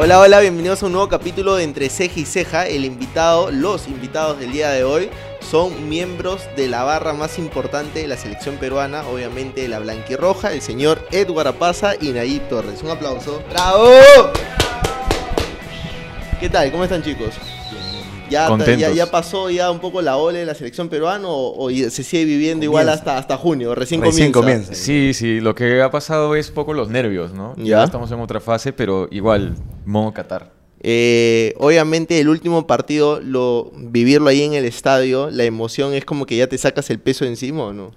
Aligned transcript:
Hola, 0.00 0.20
hola, 0.20 0.38
bienvenidos 0.38 0.80
a 0.80 0.86
un 0.86 0.92
nuevo 0.92 1.08
capítulo 1.08 1.56
de 1.56 1.64
Entre 1.64 1.88
Ceja 1.88 2.20
y 2.20 2.24
Ceja. 2.24 2.66
El 2.68 2.84
invitado, 2.84 3.50
los 3.50 3.88
invitados 3.88 4.38
del 4.38 4.52
día 4.52 4.70
de 4.70 4.84
hoy 4.84 5.10
son 5.40 5.88
miembros 5.88 6.42
de 6.54 6.68
la 6.68 6.84
barra 6.84 7.14
más 7.14 7.36
importante 7.36 7.98
de 7.98 8.06
la 8.06 8.16
selección 8.16 8.58
peruana, 8.58 9.04
obviamente 9.08 9.66
la 9.66 9.80
blanquirroja, 9.80 10.52
el 10.52 10.62
señor 10.62 11.04
Edward 11.10 11.48
Apaza 11.48 11.96
y 12.00 12.10
Nayib 12.10 12.48
Torres. 12.48 12.80
Un 12.84 12.90
aplauso. 12.90 13.42
¡Bravo! 13.50 13.90
¿Qué 16.38 16.48
tal? 16.48 16.70
¿Cómo 16.70 16.84
están 16.84 17.02
chicos? 17.02 17.34
¿Ya, 18.30 18.48
ya, 18.76 18.90
ya 18.90 19.10
pasó 19.10 19.50
ya 19.50 19.70
un 19.70 19.78
poco 19.80 20.02
la 20.02 20.16
ola 20.16 20.38
de 20.38 20.44
la 20.46 20.54
selección 20.54 20.88
peruana 20.88 21.26
o, 21.28 21.54
o 21.66 21.70
se 21.70 21.90
sigue 21.90 22.24
viviendo 22.24 22.64
igual 22.64 22.88
hasta, 22.88 23.16
hasta 23.18 23.36
junio? 23.36 23.74
Recién, 23.74 24.00
Recién 24.02 24.32
comienza. 24.32 24.66
comienza. 24.68 24.74
Sí, 24.84 25.14
sí, 25.14 25.40
lo 25.40 25.54
que 25.54 25.80
ha 25.82 25.90
pasado 25.90 26.34
es 26.36 26.50
poco 26.50 26.72
los 26.74 26.88
nervios, 26.88 27.32
¿no? 27.32 27.54
Ya. 27.56 27.64
Ya 27.78 27.84
estamos 27.84 28.10
en 28.12 28.20
otra 28.20 28.40
fase, 28.40 28.72
pero 28.72 29.08
igual, 29.10 29.54
modo 29.86 30.12
Qatar. 30.12 30.52
Eh, 30.80 31.54
obviamente 31.58 32.20
el 32.20 32.28
último 32.28 32.66
partido, 32.66 33.20
lo, 33.20 33.72
vivirlo 33.76 34.28
ahí 34.28 34.42
en 34.42 34.54
el 34.54 34.64
estadio, 34.64 35.28
la 35.30 35.44
emoción 35.44 35.92
es 35.94 36.04
como 36.04 36.24
que 36.24 36.36
ya 36.36 36.46
te 36.46 36.56
sacas 36.56 36.88
el 36.90 37.00
peso 37.00 37.24
encima 37.24 37.64
o 37.64 37.72
no. 37.72 37.92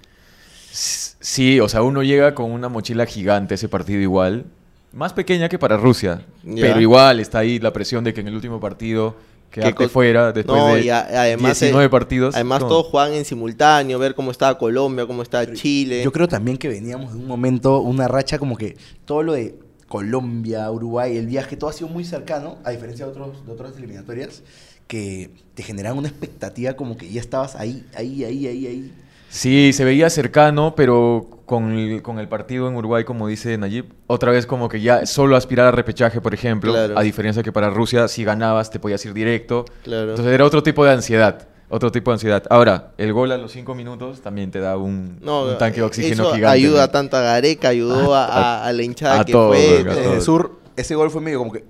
Sí, 0.72 1.60
o 1.60 1.68
sea, 1.68 1.82
uno 1.82 2.02
llega 2.02 2.34
con 2.34 2.50
una 2.50 2.68
mochila 2.68 3.06
gigante 3.06 3.54
ese 3.54 3.68
partido 3.68 4.00
igual, 4.00 4.46
más 4.92 5.12
pequeña 5.12 5.48
que 5.48 5.58
para 5.58 5.76
Rusia, 5.76 6.22
Ya. 6.44 6.62
pero 6.66 6.80
igual 6.80 7.20
está 7.20 7.38
ahí 7.40 7.58
la 7.58 7.72
presión 7.72 8.02
de 8.04 8.12
que 8.12 8.20
en 8.20 8.28
el 8.28 8.34
último 8.34 8.58
partido 8.58 9.14
quedarte 9.52 9.88
fuera 9.88 10.32
después 10.32 10.60
No, 10.60 10.74
de 10.74 10.82
y 10.82 10.88
a- 10.88 11.00
además, 11.22 11.60
19 11.60 11.84
eh, 11.86 11.88
partidos. 11.88 12.34
Además 12.34 12.60
¿cómo? 12.60 12.68
todos 12.70 12.86
juegan 12.86 13.12
en 13.12 13.24
simultáneo, 13.24 13.98
ver 13.98 14.14
cómo 14.14 14.30
está 14.30 14.56
Colombia, 14.58 15.06
cómo 15.06 15.22
está 15.22 15.52
Chile. 15.52 16.02
Yo 16.02 16.10
creo 16.10 16.26
también 16.26 16.56
que 16.56 16.68
veníamos 16.68 17.12
de 17.12 17.18
un 17.18 17.26
momento, 17.28 17.80
una 17.80 18.08
racha 18.08 18.38
como 18.38 18.56
que 18.56 18.76
todo 19.04 19.22
lo 19.22 19.34
de 19.34 19.54
Colombia, 19.88 20.70
Uruguay, 20.70 21.16
el 21.16 21.26
viaje, 21.26 21.56
todo 21.56 21.68
ha 21.70 21.72
sido 21.74 21.88
muy 21.88 22.04
cercano, 22.04 22.56
a 22.64 22.70
diferencia 22.70 23.04
de, 23.04 23.10
otros, 23.12 23.44
de 23.46 23.52
otras 23.52 23.76
eliminatorias, 23.76 24.42
que 24.86 25.30
te 25.54 25.62
generan 25.62 25.98
una 25.98 26.08
expectativa 26.08 26.74
como 26.74 26.96
que 26.96 27.10
ya 27.10 27.20
estabas 27.20 27.56
ahí, 27.56 27.84
ahí, 27.94 28.24
ahí, 28.24 28.46
ahí, 28.46 28.66
ahí. 28.66 28.92
Sí, 29.34 29.72
se 29.72 29.84
veía 29.86 30.10
cercano, 30.10 30.74
pero 30.76 31.26
con 31.46 31.72
el, 31.72 32.02
con 32.02 32.18
el 32.18 32.28
partido 32.28 32.68
en 32.68 32.76
Uruguay, 32.76 33.04
como 33.04 33.28
dice 33.28 33.56
Nayib, 33.56 33.86
otra 34.06 34.30
vez 34.30 34.44
como 34.44 34.68
que 34.68 34.82
ya 34.82 35.06
solo 35.06 35.36
aspirar 35.36 35.68
a 35.68 35.70
repechaje, 35.70 36.20
por 36.20 36.34
ejemplo, 36.34 36.70
Claro. 36.72 36.98
a 36.98 37.02
diferencia 37.02 37.42
que 37.42 37.50
para 37.50 37.70
Rusia, 37.70 38.08
si 38.08 38.24
ganabas 38.24 38.70
te 38.70 38.78
podías 38.78 39.02
ir 39.06 39.14
directo. 39.14 39.64
Claro. 39.84 40.10
Entonces 40.10 40.34
era 40.34 40.44
otro 40.44 40.62
tipo 40.62 40.84
de 40.84 40.90
ansiedad, 40.92 41.48
otro 41.70 41.90
tipo 41.90 42.10
de 42.10 42.16
ansiedad. 42.16 42.42
Ahora, 42.50 42.92
el 42.98 43.14
gol 43.14 43.32
a 43.32 43.38
los 43.38 43.52
cinco 43.52 43.74
minutos 43.74 44.20
también 44.20 44.50
te 44.50 44.60
da 44.60 44.76
un, 44.76 45.18
No, 45.22 45.44
un 45.44 45.56
tanque 45.56 45.76
de 45.78 45.84
oxígeno 45.86 46.24
eso 46.24 46.34
gigante. 46.34 46.54
ayuda 46.54 46.86
¿no? 46.86 46.90
tanto 46.90 47.16
a 47.16 47.22
Gareca, 47.22 47.68
ayudó 47.68 48.14
a, 48.14 48.26
a- 48.26 48.66
a 48.66 48.72
la 48.74 48.82
hinchada 48.82 49.20
a 49.20 49.24
que 49.24 49.32
todo, 49.32 49.48
fue. 49.48 49.78
a 49.80 49.84
Desde 49.84 50.02
todo. 50.02 50.12
el 50.14 50.20
sur, 50.20 50.60
ese 50.76 50.94
gol 50.94 51.10
fue 51.10 51.22
medio 51.22 51.38
como 51.38 51.52
que... 51.52 51.64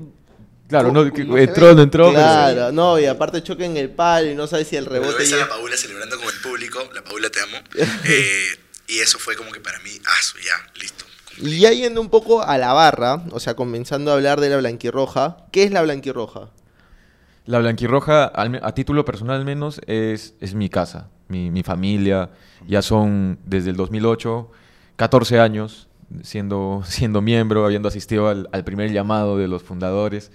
Claro, 0.69 0.91
no, 0.91 1.03
entró, 1.03 1.75
no 1.75 1.83
entró, 1.83 2.07
pero- 2.07 2.13
Claro, 2.15 2.73
no, 2.73 2.99
y 2.99 3.05
aparte 3.05 3.43
choca 3.43 3.63
en 3.63 3.77
el 3.77 3.91
palo 3.91 4.31
y 4.31 4.35
no 4.35 4.47
sabes 4.47 4.69
si 4.69 4.77
el 4.77 4.85
Pero 4.87 5.03
rebote 5.03 5.19
ves 5.19 5.33
a 5.33 5.37
la 5.37 5.43
llega. 5.43 5.55
Paula 5.55 5.77
celebrando 5.77 6.17
público, 6.73 6.95
la 6.95 7.05
Paula 7.05 7.31
te 7.31 7.41
amo. 7.41 7.57
Eh, 8.05 8.59
y 8.89 8.99
eso 8.99 9.19
fue 9.19 9.37
como 9.37 9.53
que 9.53 9.61
para 9.61 9.79
mí, 9.81 9.91
ah, 10.07 10.41
ya, 10.45 10.81
listo. 10.81 11.05
Y 11.39 11.61
ya 11.61 11.71
yendo 11.71 12.01
un 12.01 12.11
poco 12.11 12.43
a 12.43 12.59
la 12.59 12.73
barra, 12.73 13.23
o 13.31 13.41
sea, 13.41 13.55
comenzando 13.55 14.11
a 14.11 14.15
hablar 14.15 14.41
de 14.41 14.51
la 14.51 14.59
blanquirroja, 14.59 15.47
¿qué 15.51 15.65
es 15.65 15.71
la 15.71 15.83
blanquirroja? 15.83 16.51
La 17.47 17.59
blanquirroja, 17.59 18.31
a 18.35 18.75
título 18.75 19.05
personal 19.05 19.37
al 19.39 19.45
menos, 19.45 19.81
es, 19.87 20.35
es 20.41 20.55
mi 20.55 20.69
casa, 20.69 21.09
mi, 21.29 21.51
mi 21.51 21.63
familia. 21.63 22.31
Ya 22.69 22.83
son 22.83 23.39
desde 23.45 23.71
el 23.71 23.77
2008, 23.77 24.51
14 24.97 25.41
años 25.41 25.89
siendo, 26.23 26.83
siendo 26.85 27.23
miembro, 27.23 27.65
habiendo 27.65 27.89
asistido 27.89 28.29
al, 28.29 28.49
al 28.53 28.65
primer 28.65 28.93
llamado 28.93 29.39
de 29.39 29.49
los 29.49 29.63
fundadores. 29.63 30.31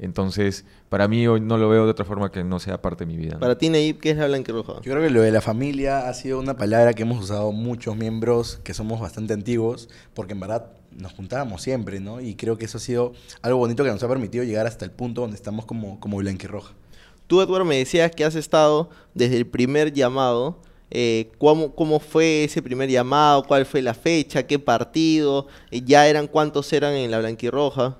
Entonces, 0.00 0.64
para 0.88 1.08
mí 1.08 1.28
hoy 1.28 1.42
no 1.42 1.58
lo 1.58 1.68
veo 1.68 1.84
de 1.84 1.90
otra 1.90 2.06
forma 2.06 2.32
que 2.32 2.42
no 2.42 2.58
sea 2.58 2.80
parte 2.80 3.04
de 3.04 3.12
mi 3.12 3.18
vida. 3.18 3.34
¿no? 3.34 3.40
Para 3.40 3.58
ti, 3.58 3.68
Nayib, 3.68 3.98
¿qué 3.98 4.10
es 4.10 4.16
la 4.16 4.26
blanquirroja? 4.26 4.76
Yo 4.76 4.92
creo 4.92 5.02
que 5.02 5.10
lo 5.10 5.20
de 5.20 5.30
la 5.30 5.42
familia 5.42 6.08
ha 6.08 6.14
sido 6.14 6.40
una 6.40 6.56
palabra 6.56 6.94
que 6.94 7.02
hemos 7.02 7.22
usado 7.22 7.52
muchos 7.52 7.96
miembros 7.96 8.60
que 8.64 8.72
somos 8.72 8.98
bastante 8.98 9.34
antiguos, 9.34 9.90
porque 10.14 10.32
en 10.32 10.40
verdad 10.40 10.72
nos 10.90 11.12
juntábamos 11.12 11.60
siempre, 11.60 12.00
¿no? 12.00 12.22
Y 12.22 12.34
creo 12.34 12.56
que 12.56 12.64
eso 12.64 12.78
ha 12.78 12.80
sido 12.80 13.12
algo 13.42 13.58
bonito 13.58 13.84
que 13.84 13.90
nos 13.90 14.02
ha 14.02 14.08
permitido 14.08 14.42
llegar 14.42 14.66
hasta 14.66 14.86
el 14.86 14.90
punto 14.90 15.20
donde 15.20 15.36
estamos 15.36 15.66
como, 15.66 16.00
como 16.00 16.16
blanquirroja. 16.16 16.72
Tú, 17.26 17.42
Edward, 17.42 17.66
me 17.66 17.76
decías 17.76 18.10
que 18.10 18.24
has 18.24 18.36
estado 18.36 18.88
desde 19.14 19.36
el 19.36 19.46
primer 19.46 19.92
llamado. 19.92 20.62
Eh, 20.90 21.30
¿cómo, 21.36 21.74
¿Cómo 21.74 22.00
fue 22.00 22.44
ese 22.44 22.62
primer 22.62 22.88
llamado? 22.88 23.44
¿Cuál 23.44 23.66
fue 23.66 23.82
la 23.82 23.94
fecha? 23.94 24.46
¿Qué 24.46 24.58
partido? 24.58 25.46
Eh, 25.70 25.82
¿Ya 25.84 26.08
eran 26.08 26.26
cuántos 26.26 26.72
eran 26.72 26.94
en 26.94 27.10
la 27.10 27.18
blanquirroja? 27.18 27.98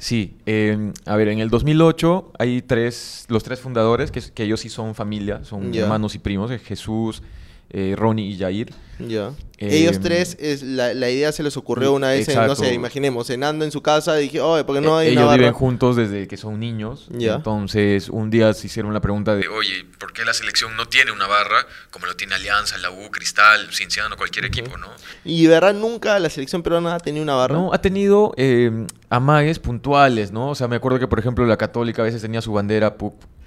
Sí, 0.00 0.38
eh, 0.46 0.92
a 1.04 1.14
ver, 1.16 1.28
en 1.28 1.40
el 1.40 1.50
2008 1.50 2.32
hay 2.38 2.62
tres, 2.62 3.26
los 3.28 3.42
tres 3.42 3.60
fundadores, 3.60 4.10
que, 4.10 4.22
que 4.22 4.44
ellos 4.44 4.60
sí 4.60 4.70
son 4.70 4.94
familia, 4.94 5.44
son 5.44 5.74
hermanos 5.74 6.14
y 6.14 6.18
primos, 6.18 6.50
Jesús, 6.62 7.22
eh, 7.70 7.94
Ronnie 7.96 8.28
y 8.28 8.38
Jair. 8.38 8.72
Ya. 8.98 9.32
Eh, 9.56 9.78
Ellos 9.78 10.00
tres, 10.00 10.36
es, 10.40 10.62
la, 10.62 10.92
la 10.92 11.08
idea 11.08 11.32
se 11.32 11.42
les 11.42 11.56
ocurrió 11.56 11.92
una 11.94 12.08
vez, 12.08 12.28
en, 12.28 12.46
no 12.46 12.54
sé, 12.54 12.74
imaginemos, 12.74 13.26
cenando 13.28 13.64
en 13.64 13.70
su 13.70 13.80
casa, 13.82 14.14
dije, 14.16 14.40
oye, 14.40 14.64
¿por 14.64 14.74
qué 14.76 14.80
no 14.82 14.96
hay 14.96 15.08
Eh, 15.08 15.12
una 15.12 15.22
Ellos 15.22 15.34
viven 15.36 15.52
juntos 15.54 15.96
desde 15.96 16.28
que 16.28 16.36
son 16.36 16.60
niños. 16.60 17.06
Ya. 17.10 17.36
Entonces, 17.36 18.10
un 18.10 18.28
día 18.30 18.52
se 18.52 18.66
hicieron 18.66 18.92
la 18.92 19.00
pregunta 19.00 19.34
de, 19.34 19.48
Oye, 19.48 19.86
¿por 19.98 20.12
qué 20.12 20.24
la 20.24 20.34
selección 20.34 20.76
no 20.76 20.86
tiene 20.86 21.12
una 21.12 21.26
barra 21.26 21.66
como 21.90 22.06
lo 22.06 22.14
tiene 22.14 22.34
Alianza, 22.34 22.76
la 22.78 22.90
U, 22.90 23.10
Cristal, 23.10 23.68
Cienciano, 23.72 24.16
cualquier 24.16 24.44
equipo, 24.44 24.76
no? 24.76 24.88
Y 25.24 25.44
de 25.44 25.48
verdad 25.48 25.74
nunca 25.74 26.18
la 26.18 26.28
selección 26.28 26.62
peruana 26.62 26.94
ha 26.94 27.00
tenido 27.00 27.22
una 27.22 27.34
barra. 27.34 27.54
no, 27.54 27.72
ha 27.72 27.80
tenido 27.80 28.34
eh, 28.36 28.86
amagues 29.08 29.58
puntuales, 29.58 30.30
¿no? 30.32 30.50
O 30.50 30.54
sea, 30.54 30.68
me 30.68 30.76
acuerdo 30.76 30.98
que, 30.98 31.06
por 31.08 31.18
ejemplo, 31.18 31.46
la 31.46 31.56
Católica 31.56 32.02
a 32.02 32.04
veces 32.04 32.20
tenía 32.20 32.42
su 32.42 32.52
bandera 32.52 32.96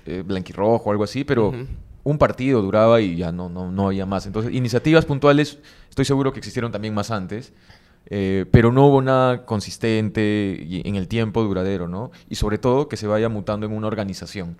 eh, 0.05 0.23
blanquirrojo 0.25 0.89
o 0.89 0.91
algo 0.91 1.03
así, 1.03 1.23
pero. 1.23 1.53
Un 2.03 2.17
partido 2.17 2.61
duraba 2.61 3.01
y 3.01 3.15
ya 3.15 3.31
no, 3.31 3.49
no, 3.49 3.71
no 3.71 3.87
había 3.87 4.05
más. 4.05 4.25
Entonces, 4.25 4.53
iniciativas 4.53 5.05
puntuales, 5.05 5.59
estoy 5.89 6.05
seguro 6.05 6.33
que 6.33 6.39
existieron 6.39 6.71
también 6.71 6.93
más 6.93 7.11
antes. 7.11 7.53
eh, 8.05 8.45
pero 8.51 8.71
no 8.71 8.87
hubo 8.87 9.01
nada 9.01 9.45
consistente 9.45 10.57
y 10.67 10.81
en 10.87 10.95
el 10.95 11.07
tiempo 11.07 11.43
duradero, 11.43 11.87
¿no? 11.87 12.11
Y 12.29 12.35
sobre 12.35 12.57
todo 12.57 12.87
que 12.89 12.97
se 12.97 13.07
vaya 13.07 13.29
mutando 13.29 13.65
en 13.65 13.71
una 13.73 13.87
organización. 13.87 14.57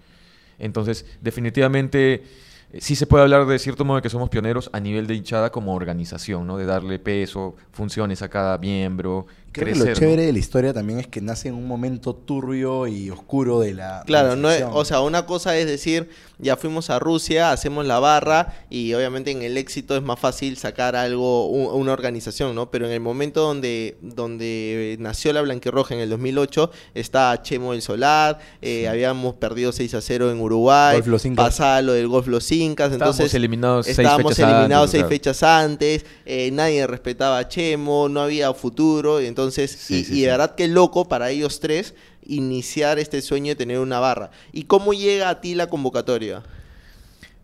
Entonces, 0.59 1.05
definitivamente 1.21 2.23
eh, 2.71 2.79
sí 2.81 2.95
se 2.95 3.07
puede 3.07 3.23
hablar 3.23 3.45
de 3.45 3.59
cierto 3.59 3.85
modo 3.85 3.97
de 3.97 4.01
que 4.03 4.09
somos 4.09 4.29
pioneros 4.29 4.69
a 4.73 4.79
nivel 4.79 5.07
de 5.07 5.15
hinchada 5.15 5.51
como 5.51 5.73
organización, 5.75 6.47
¿no? 6.47 6.57
De 6.57 6.65
darle 6.65 6.99
peso, 6.99 7.55
funciones 7.71 8.21
a 8.21 8.29
cada 8.29 8.57
miembro, 8.57 9.27
Creo 9.53 9.65
crecer. 9.67 9.83
que 9.83 9.89
lo 9.89 9.93
¿no? 9.93 9.99
chévere 9.99 10.25
de 10.25 10.33
la 10.33 10.39
historia 10.39 10.73
también 10.73 10.99
es 10.99 11.07
que 11.07 11.21
nace 11.21 11.47
en 11.47 11.53
un 11.55 11.67
momento 11.67 12.13
turbio 12.15 12.87
y 12.87 13.09
oscuro 13.09 13.59
de 13.61 13.73
la. 13.73 14.03
Claro, 14.05 14.35
no 14.35 14.51
es- 14.51 14.63
o 14.69 14.83
sea, 14.83 14.99
una 15.01 15.25
cosa 15.25 15.55
es 15.57 15.65
decir, 15.65 16.09
ya 16.39 16.57
fuimos 16.57 16.89
a 16.89 16.99
Rusia, 16.99 17.51
hacemos 17.51 17.85
la 17.85 17.99
barra 17.99 18.65
y 18.69 18.93
obviamente 18.93 19.31
en 19.31 19.41
el 19.43 19.57
éxito 19.57 19.95
es 19.95 20.01
más 20.03 20.19
fácil 20.19 20.57
sacar 20.57 20.95
algo, 20.95 21.47
u- 21.47 21.69
una 21.77 21.93
organización, 21.93 22.53
¿no? 22.55 22.69
Pero 22.71 22.85
en 22.87 22.91
el 22.91 22.99
momento 22.99 23.41
donde, 23.41 23.97
donde 24.01 24.97
nació 24.99 25.31
la 25.33 25.41
Blanquirroja 25.41 25.93
en 25.93 26.01
el 26.01 26.09
2008, 26.09 26.71
está 26.95 27.39
Chemo 27.41 27.73
del 27.73 27.81
Solar, 27.81 28.39
eh, 28.61 28.87
habíamos 28.87 29.35
perdido 29.35 29.71
6 29.71 29.93
a 29.93 30.01
0 30.01 30.31
en 30.31 30.39
Uruguay, 30.41 31.01
pasaba 31.35 31.81
lo 31.81 31.93
del 31.93 32.07
Golf 32.07 32.27
Los 32.27 32.51
Incas, 32.51 32.91
Estábamos 32.91 33.17
entonces 33.17 33.33
eliminados 33.35 33.87
estábamos 33.87 34.37
eliminados 34.39 34.85
antes, 34.89 34.91
seis 35.01 35.05
fechas 35.07 35.43
antes, 35.43 36.05
eh, 36.25 36.49
nadie 36.51 36.85
respetaba 36.87 37.37
a 37.37 37.47
Chemo, 37.47 38.09
no 38.09 38.21
había 38.21 38.53
futuro, 38.53 39.21
y 39.21 39.25
entonces, 39.27 39.42
Sí, 39.51 39.63
y, 39.63 39.67
sí, 39.67 39.95
y 39.95 39.99
de 39.99 40.05
sí. 40.05 40.25
verdad 40.25 40.55
que 40.55 40.67
loco 40.67 41.07
para 41.07 41.29
ellos 41.29 41.59
tres 41.59 41.93
iniciar 42.25 42.99
este 42.99 43.21
sueño 43.21 43.49
de 43.49 43.55
tener 43.55 43.79
una 43.79 43.99
barra. 43.99 44.31
¿Y 44.51 44.63
cómo 44.63 44.93
llega 44.93 45.29
a 45.29 45.41
ti 45.41 45.55
la 45.55 45.67
convocatoria? 45.67 46.43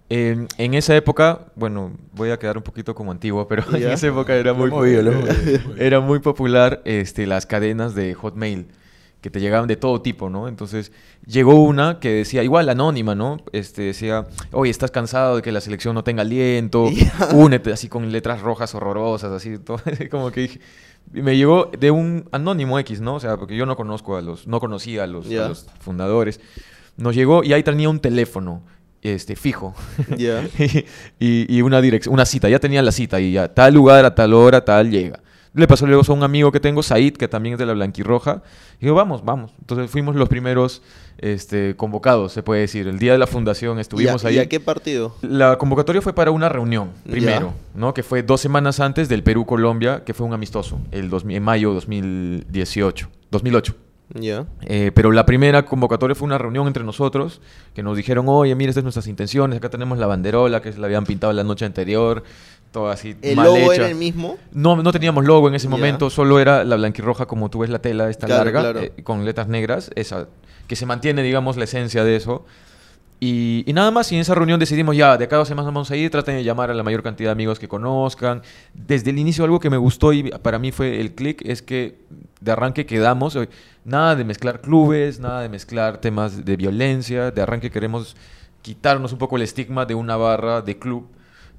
Eh, 0.10 0.48
en 0.58 0.74
esa 0.74 0.96
época, 0.96 1.48
bueno, 1.56 1.92
voy 2.14 2.32
a 2.32 2.40
quedar 2.40 2.58
un 2.58 2.64
poquito 2.64 2.96
como 2.96 3.12
antiguo, 3.12 3.48
pero 3.48 3.64
en 3.76 3.90
esa 3.90 4.08
época 4.08 4.36
era 4.36 4.54
muy, 4.54 4.70
hemos 4.70 4.84
vivido. 4.84 5.14
era 5.78 6.00
muy 6.00 6.20
popular 6.20 6.82
este, 6.86 7.28
las 7.28 7.46
cadenas 7.46 7.94
de 7.94 8.14
Hotmail 8.16 8.68
que 9.22 9.30
te 9.30 9.42
llegaban 9.42 9.68
de 9.68 9.76
todo 9.76 10.02
tipo, 10.02 10.30
¿no? 10.30 10.48
Entonces 10.48 10.92
llegó 11.26 11.62
una 11.62 12.00
que 12.00 12.10
decía, 12.10 12.42
igual 12.42 12.70
anónima, 12.70 13.16
¿no? 13.16 13.38
Este, 13.52 13.84
decía, 13.84 14.28
oye, 14.52 14.72
estás 14.72 14.92
cansado 14.92 15.36
de 15.36 15.42
que 15.42 15.52
la 15.52 15.62
selección 15.62 15.94
no 15.94 16.04
tenga 16.04 16.22
aliento, 16.22 16.90
únete, 17.34 17.74
así 17.74 17.90
con 17.90 18.12
letras 18.12 18.42
rojas 18.42 18.74
horrorosas, 18.76 19.32
así, 19.32 19.58
todo, 19.64 19.82
como 20.10 20.32
que 20.32 20.42
dije, 20.42 20.60
me 21.12 21.36
llegó 21.38 21.72
de 21.78 21.92
un 21.92 22.28
anónimo 22.32 22.78
X, 22.80 23.02
¿no? 23.02 23.16
O 23.16 23.20
sea, 23.20 23.38
porque 23.38 23.56
yo 23.56 23.66
no 23.66 23.76
conozco 23.76 24.18
a 24.18 24.22
los, 24.22 24.48
no 24.48 24.60
conocía 24.60 25.04
a 25.04 25.08
los, 25.08 25.26
a 25.26 25.30
Ya. 25.30 25.48
los 25.50 25.66
fundadores. 25.80 26.40
Nos 26.98 27.16
llegó 27.16 27.44
y 27.44 27.54
ahí 27.54 27.64
tenía 27.64 27.90
un 27.90 28.00
teléfono, 28.00 28.62
este, 29.02 29.36
fijo. 29.36 29.74
Y, 31.20 31.58
y 31.58 31.62
una 31.62 31.82
dirección, 31.82 32.14
una 32.14 32.26
cita, 32.26 32.50
ya 32.50 32.60
tenía 32.60 32.82
la 32.82 32.92
cita 32.92 33.20
y 33.20 33.32
ya, 33.34 33.48
tal 33.54 33.74
lugar, 33.74 34.06
a 34.06 34.14
tal 34.16 34.34
hora, 34.34 34.64
tal 34.64 34.90
llega. 34.92 35.20
Le 35.54 35.68
pasó 35.68 35.88
luego 35.88 36.04
a 36.08 36.14
un 36.14 36.22
amigo 36.24 36.52
que 36.52 36.60
tengo, 36.60 36.84
Said, 36.84 37.14
que 37.18 37.28
también 37.28 37.54
es 37.54 37.60
de 37.60 37.66
la 37.66 37.74
Blanquirroja. 37.74 38.44
Y 38.80 38.86
digo, 38.86 38.96
vamos, 38.96 39.26
vamos. 39.26 39.52
Entonces 39.60 39.90
fuimos 39.90 40.16
los 40.16 40.30
primeros 40.30 40.84
este, 41.18 41.76
convocados, 41.76 42.32
se 42.34 42.44
puede 42.44 42.62
decir. 42.62 42.88
El 42.88 43.00
día 43.00 43.14
de 43.14 43.18
la 43.18 43.26
fundación 43.28 43.80
estuvimos 43.80 44.24
¿Y 44.24 44.26
a, 44.26 44.30
ahí. 44.30 44.36
y 44.36 44.40
a 44.40 44.48
qué 44.48 44.60
partido? 44.60 45.16
La 45.22 45.58
convocatoria 45.58 46.02
fue 46.04 46.14
para 46.14 46.30
una 46.32 46.50
reunión, 46.50 46.92
Ya. 47.06 47.12
primero, 47.12 47.54
¿no? 47.74 47.96
Que 47.96 48.04
fue 48.04 48.22
dos 48.22 48.40
semanas 48.42 48.80
antes 48.80 49.10
del 49.10 49.24
Perú-Colombia, 49.24 50.04
que 50.06 50.14
fue 50.14 50.28
un 50.28 50.34
amistoso, 50.34 50.80
el 50.92 51.10
dos- 51.10 51.26
en 51.28 51.44
mayo 51.44 51.70
de 51.70 51.76
2018, 51.76 53.10
2008. 53.32 53.76
Ya. 54.16 54.48
Eh, 54.64 54.92
pero 54.96 55.12
la 55.12 55.24
primera 55.28 55.66
convocatoria 55.66 56.16
fue 56.16 56.26
una 56.26 56.40
reunión 56.40 56.66
entre 56.66 56.84
nosotros 56.84 57.42
que 57.76 57.84
nos 57.84 57.96
dijeron, 57.96 58.26
oye, 58.28 58.56
mira, 58.56 58.72
estas 58.72 58.82
son 58.82 58.86
nuestras 58.86 59.06
intenciones, 59.08 59.58
acá 59.58 59.70
tenemos 59.70 60.00
la 60.00 60.08
banderola 60.08 60.62
que 60.64 60.72
se 60.74 60.80
la 60.80 60.88
habían 60.88 61.06
pintado 61.06 61.32
la 61.32 61.44
noche 61.44 61.66
anterior, 61.66 62.24
todo 62.72 62.90
así 62.90 63.16
¿El 63.22 63.36
mal 63.36 63.46
logo 63.48 63.58
hecha. 63.74 63.82
era 63.84 63.90
el 63.90 63.96
mismo? 63.96 64.38
No, 64.52 64.76
no 64.82 64.92
teníamos 64.92 65.26
logo 65.26 65.48
en 65.48 65.56
ese 65.56 65.68
momento, 65.68 66.10
solo 66.10 66.40
era 66.40 66.64
la 66.64 66.76
blanquirroja 66.76 67.26
como 67.26 67.50
tú 67.50 67.60
ves 67.60 67.70
la 67.70 67.80
tela, 67.80 68.10
esta 68.10 68.28
Claro, 68.28 68.44
larga, 68.46 68.62
claro. 68.62 68.80
eh, 68.82 68.94
con 69.04 69.26
letras 69.26 69.48
negras, 69.48 69.90
esa, 69.96 70.28
que 70.68 70.76
se 70.76 70.86
mantiene, 70.86 71.24
digamos, 71.24 71.58
la 71.58 71.64
esencia 71.64 72.04
de 72.04 72.16
eso. 72.16 72.46
Y, 73.22 73.66
y 73.68 73.74
nada 73.74 73.92
más, 73.92 74.10
y 74.14 74.16
en 74.16 74.22
esa 74.22 74.34
reunión 74.34 74.62
decidimos 74.62 74.96
ya, 74.96 75.18
de 75.18 75.26
acá 75.26 75.36
a 75.36 75.40
dos 75.40 75.48
semanas 75.50 75.66
vamos 75.74 75.92
a 75.92 75.96
ir, 75.98 76.10
traten 76.10 76.36
de 76.36 76.44
llamar 76.46 76.72
a 76.72 76.74
la 76.74 76.84
mayor 76.84 77.04
cantidad 77.04 77.28
de 77.30 77.32
amigos 77.34 77.60
que 77.60 77.68
conozcan. 77.68 78.42
Desde 78.74 79.10
el 79.10 79.20
inicio 79.20 79.44
algo 79.44 79.60
que 79.60 79.70
me 79.70 79.76
gustó 79.76 80.14
y 80.14 80.30
para 80.32 80.58
mí 80.58 80.72
fue 80.72 81.02
el 81.02 81.14
click 81.16 81.42
es 81.46 81.62
que 81.62 81.98
de 82.40 82.52
arranque 82.54 82.86
quedamos, 82.86 83.36
eh, 83.36 83.50
nada 83.84 84.16
de 84.16 84.24
mezclar 84.24 84.62
clubes, 84.62 85.20
nada 85.20 85.42
de 85.42 85.50
mezclar 85.50 85.98
temas 86.00 86.46
de 86.46 86.56
violencia, 86.56 87.32
de 87.32 87.42
arranque 87.42 87.70
queremos 87.70 88.16
quitarnos 88.62 89.12
un 89.12 89.18
poco 89.20 89.36
el 89.36 89.42
estigma 89.42 89.86
de 89.86 89.96
una 89.96 90.16
barra 90.16 90.62
de 90.62 90.78
club, 90.80 91.06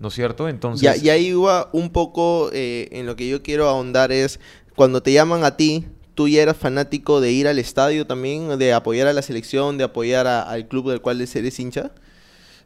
¿no 0.00 0.08
es 0.08 0.14
cierto? 0.14 0.48
Entonces... 0.48 1.02
Y 1.02 1.08
ahí 1.10 1.26
iba 1.28 1.68
un 1.72 1.90
poco 1.90 2.50
eh, 2.52 2.88
en 2.92 3.06
lo 3.06 3.14
que 3.16 3.28
yo 3.28 3.42
quiero 3.42 3.68
ahondar 3.68 4.10
es 4.10 4.40
cuando 4.74 5.02
te 5.02 5.12
llaman 5.12 5.44
a 5.44 5.56
ti, 5.56 5.86
tú 6.14 6.26
ya 6.28 6.42
eras 6.42 6.56
fanático 6.56 7.20
de 7.20 7.30
ir 7.32 7.46
al 7.46 7.58
estadio 7.58 8.06
también, 8.06 8.58
de 8.58 8.72
apoyar 8.72 9.06
a 9.06 9.12
la 9.12 9.22
selección, 9.22 9.78
de 9.78 9.84
apoyar 9.84 10.26
a- 10.26 10.42
al 10.42 10.66
club 10.68 10.90
del 10.90 11.00
cual 11.00 11.20
eres 11.20 11.60
hincha. 11.60 11.92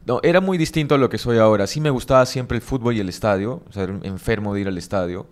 No, 0.06 0.20
era 0.22 0.40
muy 0.40 0.58
distinto 0.58 0.94
a 0.94 0.98
lo 0.98 1.08
que 1.08 1.18
soy 1.18 1.38
ahora. 1.38 1.66
Sí 1.66 1.80
me 1.80 1.90
gustaba 1.90 2.26
siempre 2.26 2.56
el 2.58 2.62
fútbol 2.62 2.94
y 2.96 3.00
el 3.00 3.08
estadio, 3.08 3.62
o 3.68 3.72
sea, 3.72 3.84
era 3.84 3.98
enfermo 4.02 4.54
de 4.54 4.60
ir 4.60 4.68
al 4.68 4.76
estadio, 4.78 5.26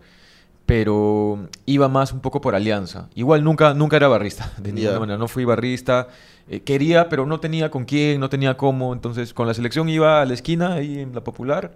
pero 0.67 1.49
iba 1.67 1.89
más 1.89 2.13
un 2.13 2.21
poco 2.21 2.41
por 2.41 2.55
alianza. 2.55 3.09
Igual 3.15 3.45
nunca, 3.45 3.75
nunca 3.75 3.97
era 3.97 4.09
barrista, 4.09 4.53
de 4.59 4.73
ninguna 4.73 5.01
manera. 5.01 5.19
No 5.19 5.29
fui 5.29 5.45
barrista. 5.45 6.09
Eh, 6.49 6.61
quería, 6.61 7.09
pero 7.09 7.27
no 7.27 7.41
tenía 7.41 7.71
con 7.71 7.85
quién, 7.85 8.21
no 8.21 8.29
tenía 8.29 8.57
cómo. 8.57 8.93
Entonces, 8.93 9.35
con 9.35 9.47
la 9.47 9.55
selección 9.55 9.89
iba 9.89 10.23
a 10.23 10.25
la 10.25 10.35
esquina, 10.35 10.75
ahí 10.75 11.01
en 11.01 11.15
la 11.15 11.23
popular, 11.23 11.73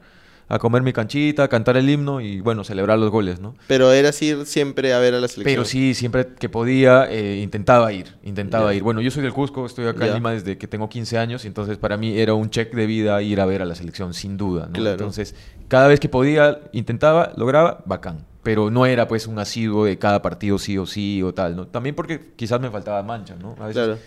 a 0.48 0.58
comer 0.58 0.82
mi 0.82 0.92
canchita, 0.92 1.44
a 1.44 1.48
cantar 1.48 1.76
el 1.76 1.90
himno 1.90 2.20
y, 2.20 2.40
bueno, 2.40 2.62
celebrar 2.62 2.98
los 2.98 3.10
goles, 3.10 3.40
¿no? 3.40 3.56
Pero 3.66 3.92
eras 3.92 4.20
ir 4.22 4.46
siempre 4.46 4.92
a 4.94 4.98
ver 4.98 5.14
a 5.14 5.20
la 5.20 5.26
selección. 5.26 5.44
Pero 5.44 5.64
sí, 5.64 5.94
siempre 5.94 6.28
que 6.38 6.48
podía, 6.48 7.10
eh, 7.10 7.40
intentaba 7.42 7.92
ir, 7.92 8.14
intentaba 8.22 8.72
ir. 8.72 8.82
Bueno, 8.82 9.00
yo 9.00 9.10
soy 9.10 9.24
del 9.24 9.32
Cusco, 9.32 9.66
estoy 9.66 9.86
acá 9.86 10.06
en 10.06 10.14
Lima 10.14 10.32
desde 10.32 10.56
que 10.56 10.68
tengo 10.68 10.88
15 10.88 11.18
años, 11.18 11.44
entonces 11.44 11.78
para 11.78 11.96
mí 11.96 12.16
era 12.16 12.34
un 12.34 12.50
check 12.50 12.72
de 12.72 12.86
vida 12.86 13.20
ir 13.22 13.40
a 13.40 13.46
ver 13.46 13.62
a 13.62 13.64
la 13.64 13.74
selección, 13.74 14.14
sin 14.14 14.36
duda. 14.36 14.66
¿no? 14.66 14.74
Claro. 14.74 14.92
Entonces, 14.92 15.34
cada 15.66 15.88
vez 15.88 15.98
que 15.98 16.08
podía, 16.08 16.60
intentaba, 16.72 17.32
lograba, 17.36 17.82
bacán. 17.84 18.24
Pero 18.46 18.70
no 18.70 18.86
era 18.86 19.08
pues 19.08 19.26
un 19.26 19.38
asiduo 19.40 19.86
de 19.86 19.98
cada 19.98 20.22
partido 20.22 20.56
sí 20.56 20.78
o 20.78 20.86
sí 20.86 21.20
o 21.20 21.34
tal, 21.34 21.56
¿no? 21.56 21.66
También 21.66 21.96
porque 21.96 22.20
quizás 22.36 22.60
me 22.60 22.70
faltaba 22.70 23.02
mancha, 23.02 23.34
¿no? 23.34 23.56
A 23.58 23.66
veces, 23.66 23.74
Claro. 23.84 23.98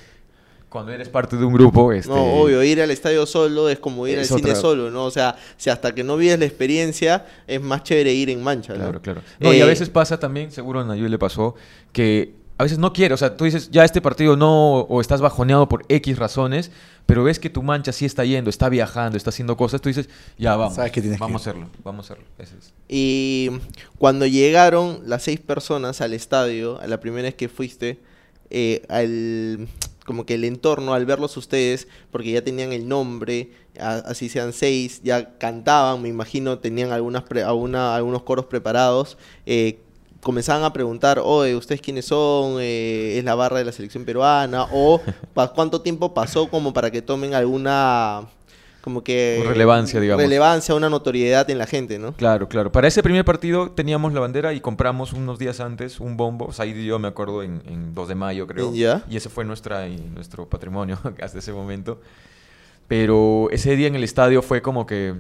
cuando 0.70 0.94
eres 0.94 1.10
parte 1.10 1.36
de 1.36 1.44
un 1.44 1.52
grupo, 1.54 1.92
este... 1.92 2.10
No, 2.10 2.24
obvio, 2.24 2.64
ir 2.64 2.82
al 2.82 2.90
estadio 2.90 3.26
solo 3.26 3.68
es 3.68 3.80
como 3.80 4.08
ir 4.08 4.18
al 4.18 4.24
cine 4.26 4.56
solo, 4.56 4.90
¿no? 4.90 5.04
O 5.04 5.12
sea, 5.12 5.36
si 5.58 5.70
hasta 5.70 5.94
que 5.94 6.06
no 6.06 6.16
vives 6.16 6.40
la 6.40 6.46
experiencia, 6.46 7.26
es 7.48 7.60
más 7.62 7.84
chévere 7.84 8.14
ir 8.14 8.30
en 8.30 8.42
mancha, 8.42 8.72
¿no? 8.74 8.80
Claro, 8.80 9.02
claro. 9.02 9.22
No, 9.42 9.54
y 9.54 9.60
a 9.60 9.66
Eh, 9.66 9.68
veces 9.68 9.90
pasa 9.90 10.18
también, 10.18 10.52
seguro 10.52 10.80
a 10.80 10.86
Nayuel 10.86 11.12
le 11.12 11.20
pasó, 11.20 11.56
que 11.92 12.39
a 12.60 12.64
veces 12.64 12.78
no 12.78 12.92
quiere, 12.92 13.14
o 13.14 13.18
sea, 13.18 13.38
tú 13.38 13.46
dices, 13.46 13.72
ya 13.72 13.86
este 13.86 14.02
partido 14.02 14.36
no, 14.36 14.82
o 14.82 15.00
estás 15.00 15.22
bajoneado 15.22 15.70
por 15.70 15.86
X 15.88 16.20
razones, 16.20 16.72
pero 17.06 17.24
ves 17.24 17.40
que 17.40 17.50
tu 17.50 17.64
mancha 17.64 17.94
sí 17.94 18.06
está 18.06 18.26
yendo, 18.26 18.50
está 18.50 18.68
viajando, 18.68 19.16
está 19.18 19.30
haciendo 19.30 19.56
cosas, 19.56 19.80
tú 19.80 19.88
dices, 19.88 20.10
ya 20.38 20.56
vamos, 20.58 20.76
Sabes 20.76 20.92
que 20.92 21.00
tienes 21.02 21.18
que 21.18 21.24
vamos 21.24 21.42
ir. 21.42 21.48
a 21.48 21.52
hacerlo, 21.52 21.70
vamos 21.86 22.10
a 22.10 22.14
hacerlo. 22.14 22.30
Ese 22.38 22.56
es. 22.58 22.74
Y 22.90 23.50
cuando 23.98 24.26
llegaron 24.28 25.00
las 25.06 25.24
seis 25.24 25.40
personas 25.40 26.02
al 26.02 26.14
estadio, 26.14 26.80
a 26.82 26.88
la 26.88 27.00
primera 27.00 27.24
vez 27.24 27.36
que 27.36 27.48
fuiste, 27.50 27.98
eh, 28.50 28.82
al, 28.90 29.68
como 30.06 30.26
que 30.26 30.34
el 30.36 30.44
entorno, 30.44 30.94
al 30.94 31.06
verlos 31.06 31.38
ustedes, 31.38 31.88
porque 32.12 32.32
ya 32.32 32.44
tenían 32.44 32.74
el 32.74 32.88
nombre, 32.90 33.52
a- 33.80 34.00
así 34.06 34.28
sean 34.28 34.52
seis, 34.52 35.00
ya 35.04 35.38
cantaban, 35.38 36.02
me 36.02 36.10
imagino, 36.10 36.60
tenían 36.60 36.92
algunas 36.92 37.24
pre- 37.24 37.44
alguna- 37.44 37.96
algunos 37.96 38.24
coros 38.24 38.46
preparados, 38.48 39.18
eh, 39.46 39.80
comenzaban 40.22 40.64
a 40.64 40.74
preguntar, 40.74 41.20
oye, 41.24 41.56
¿ustedes 41.56 41.82
quiénes 41.82 42.06
son? 42.06 42.58
Eh, 42.60 43.18
¿Es 43.18 43.24
la 43.24 43.36
barra 43.36 43.58
de 43.58 43.66
la 43.66 43.72
selección 43.72 44.06
peruana? 44.06 44.68
¿O 44.72 45.02
cuánto 45.56 45.82
tiempo 45.82 46.14
pasó 46.14 46.50
como 46.50 46.74
para 46.74 46.92
que 46.92 47.02
tomen 47.02 47.34
alguna... 47.34 48.28
Como 48.82 49.04
que... 49.04 49.44
Relevancia, 49.46 50.00
digamos. 50.00 50.24
Relevancia, 50.24 50.74
una 50.74 50.90
notoriedad 50.90 51.50
en 51.50 51.58
la 51.58 51.68
gente, 51.68 52.00
¿no? 52.00 52.14
Claro, 52.14 52.48
claro. 52.48 52.72
Para 52.72 52.88
ese 52.88 53.04
primer 53.04 53.26
partido 53.26 53.72
teníamos 53.72 54.14
la 54.14 54.22
bandera 54.22 54.54
y 54.54 54.62
compramos 54.62 55.12
unos 55.12 55.38
días 55.38 55.60
antes 55.60 56.00
un 56.00 56.16
bombo. 56.16 56.54
Said 56.54 56.78
y 56.78 56.86
yo 56.86 56.98
me 56.98 57.10
acuerdo 57.10 57.44
en, 57.44 57.62
en 57.66 57.94
2 57.94 58.08
de 58.08 58.16
mayo, 58.16 58.48
creo. 58.48 58.74
Ya. 58.74 59.04
Y 59.10 59.18
ese 59.18 59.28
fue 59.28 59.44
nuestra, 59.44 59.86
nuestro 59.88 60.48
patrimonio 60.48 60.98
hasta 61.22 61.40
ese 61.40 61.52
momento. 61.52 62.00
Pero 62.88 63.50
ese 63.52 63.76
día 63.76 63.88
en 63.88 63.96
el 63.96 64.04
estadio 64.04 64.42
fue 64.42 64.62
como 64.62 64.86
que 64.86 65.14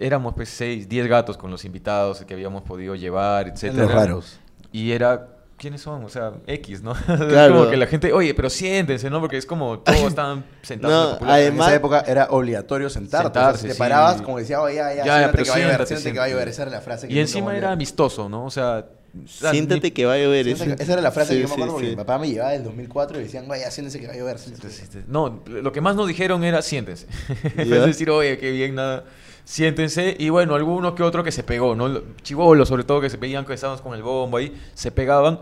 éramos 0.00 0.34
pues 0.34 0.48
6, 0.48 0.88
10 0.88 1.06
gatos 1.06 1.36
con 1.36 1.50
los 1.50 1.64
invitados 1.64 2.24
que 2.24 2.34
habíamos 2.34 2.62
podido 2.62 2.94
llevar, 2.94 3.46
etcétera. 3.48 3.84
los 3.84 3.92
raros. 3.92 4.40
Y 4.72 4.92
era, 4.92 5.28
¿quiénes 5.56 5.80
son? 5.82 6.02
O 6.04 6.08
sea, 6.08 6.32
X, 6.46 6.82
¿no? 6.82 6.94
Claro. 7.28 7.54
como 7.58 7.70
que 7.70 7.76
la 7.76 7.86
gente, 7.86 8.12
oye, 8.12 8.32
pero 8.34 8.48
siéntense, 8.50 9.10
¿no? 9.10 9.20
Porque 9.20 9.36
es 9.36 9.46
como 9.46 9.78
todos 9.80 9.98
estaban 10.00 10.44
sentados 10.62 10.94
en 10.96 11.04
No, 11.06 11.12
popular. 11.18 11.38
En 11.40 11.42
Además- 11.46 11.66
esa 11.68 11.76
época 11.76 12.00
era 12.06 12.26
obligatorio 12.30 12.88
sentarte. 12.90 13.28
o 13.28 13.32
sea, 13.32 13.40
Sentarse, 13.42 13.60
si 13.62 13.66
te 13.68 13.72
sí. 13.74 13.78
parabas, 13.78 14.22
como 14.22 14.38
decía, 14.38 14.60
oye, 14.60 14.76
ya, 14.76 14.94
ya, 14.94 15.04
Ya, 15.04 15.04
siéntate 15.18 15.32
pero 15.32 15.44
que 15.44 15.50
va 15.50 15.56
a 15.56 15.58
llover, 15.58 15.70
siéntate, 15.86 15.86
siéntate 15.88 16.12
que 16.12 16.18
va 16.18 16.24
a 16.24 16.28
llover. 16.28 16.44
siéntate. 16.44 16.50
Esa 16.50 16.62
era 16.62 16.70
la 16.70 16.80
frase 16.80 17.08
que 17.08 17.14
Y 17.14 17.18
encima 17.18 17.56
era 17.56 17.72
amistoso, 17.72 18.28
¿no? 18.28 18.44
O 18.46 18.50
sea... 18.50 18.86
Siéntate 19.26 19.80
ni- 19.88 19.90
que 19.90 20.06
va 20.06 20.12
a 20.14 20.18
llover. 20.18 20.46
Ese- 20.46 20.72
esa 20.78 20.92
era 20.92 21.02
la 21.02 21.10
frase 21.10 21.30
Sí, 21.32 21.36
que 21.38 21.42
yo 21.42 21.48
me 21.48 21.54
acuerdo 21.54 21.72
sí, 21.72 21.74
porque 21.74 21.86
sí. 21.88 21.90
mi 21.90 21.96
papá 21.96 22.18
me 22.20 22.28
llevaba 22.30 22.52
del 22.52 22.62
2004 22.62 23.18
y 23.20 23.24
decían, 23.24 23.50
oye, 23.50 23.60
ya 23.62 23.70
siéntese 23.72 23.98
que 23.98 24.06
va 24.06 24.12
a 24.12 24.16
llover. 24.16 24.38
siéntese". 24.38 25.02
No, 25.08 25.42
lo 25.46 25.72
que 25.72 25.80
más 25.80 25.96
nos 25.96 26.06
dijeron 26.06 26.44
era 26.44 26.62
siéntense. 26.62 27.08
¿Ya? 27.56 27.62
es 27.62 27.86
decir, 27.86 28.08
oye, 28.08 28.38
qué 28.38 28.52
bien, 28.52 28.76
nada. 28.76 29.02
Siéntense. 29.50 30.14
Y 30.16 30.28
bueno, 30.28 30.54
alguno 30.54 30.94
que 30.94 31.02
otro 31.02 31.24
que 31.24 31.32
se 31.32 31.42
pegó, 31.42 31.74
¿no? 31.74 32.02
Chivolos, 32.22 32.68
sobre 32.68 32.84
todo, 32.84 33.00
que 33.00 33.10
se 33.10 33.16
veían 33.16 33.44
que 33.44 33.52
estábamos 33.52 33.80
con 33.80 33.94
el 33.94 34.02
bombo 34.02 34.36
ahí, 34.36 34.56
se 34.74 34.92
pegaban. 34.92 35.40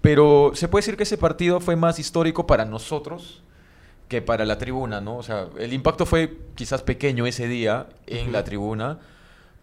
Pero 0.00 0.52
se 0.54 0.66
puede 0.66 0.80
decir 0.80 0.96
que 0.96 1.02
ese 1.02 1.18
partido 1.18 1.60
fue 1.60 1.76
más 1.76 1.98
histórico 1.98 2.46
para 2.46 2.64
nosotros 2.64 3.42
que 4.08 4.22
para 4.22 4.46
la 4.46 4.56
tribuna, 4.56 5.02
¿no? 5.02 5.18
O 5.18 5.22
sea, 5.22 5.48
el 5.58 5.74
impacto 5.74 6.06
fue 6.06 6.38
quizás 6.54 6.82
pequeño 6.82 7.26
ese 7.26 7.48
día 7.48 7.90
en 8.06 8.32
la 8.32 8.44
tribuna, 8.44 8.98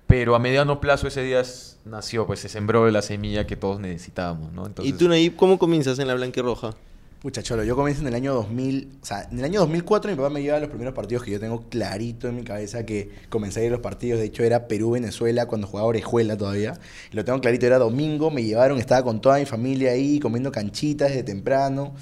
pero 0.06 0.36
a 0.36 0.40
mediano 0.40 0.80
plazo 0.80 1.08
ese 1.08 1.24
día 1.24 1.42
nació, 1.84 2.28
pues 2.28 2.40
se 2.40 2.50
sembró 2.50 2.88
la 2.92 3.02
semilla 3.02 3.48
que 3.48 3.56
todos 3.56 3.80
necesitábamos, 3.80 4.54
¿no? 4.54 4.68
Entonces, 4.68 4.94
¿Y 4.94 4.96
tú, 4.96 5.10
Nayib, 5.10 5.36
cómo 5.36 5.58
comienzas 5.58 5.98
en 5.98 6.08
la 6.08 6.14
blanquirroja? 6.14 6.76
Pucha, 7.20 7.42
cholo, 7.42 7.64
yo 7.64 7.76
comienzo 7.76 8.02
en 8.02 8.10
el 8.10 8.14
año 8.14 8.32
2000, 8.36 9.00
o 9.02 9.06
sea, 9.06 9.28
en 9.32 9.40
el 9.40 9.46
año 9.46 9.62
2004 9.62 10.12
mi 10.12 10.18
papá 10.18 10.30
me 10.30 10.44
lleva 10.44 10.58
a 10.58 10.60
los 10.60 10.70
primeros 10.70 10.94
partidos 10.94 11.24
que 11.24 11.32
yo 11.32 11.40
tengo 11.40 11.64
clarito 11.68 12.28
en 12.28 12.36
mi 12.36 12.44
cabeza 12.44 12.86
que 12.86 13.10
comencé 13.30 13.62
a 13.62 13.64
ir 13.64 13.70
a 13.70 13.72
los 13.72 13.80
partidos, 13.80 14.20
de 14.20 14.28
hecho 14.28 14.44
era 14.44 14.68
Perú-Venezuela 14.68 15.48
cuando 15.48 15.66
jugaba 15.66 15.88
Orejuela 15.88 16.38
todavía, 16.38 16.80
y 17.12 17.16
lo 17.16 17.26
tengo 17.26 17.42
clarito, 17.42 17.66
era 17.66 17.80
domingo, 17.80 18.30
me 18.30 18.44
llevaron, 18.44 18.78
estaba 18.78 19.04
con 19.04 19.20
toda 19.20 19.40
mi 19.40 19.46
familia 19.46 19.94
ahí, 19.94 20.20
comiendo 20.20 20.52
canchitas 20.52 21.10
desde 21.10 21.24
temprano, 21.24 21.96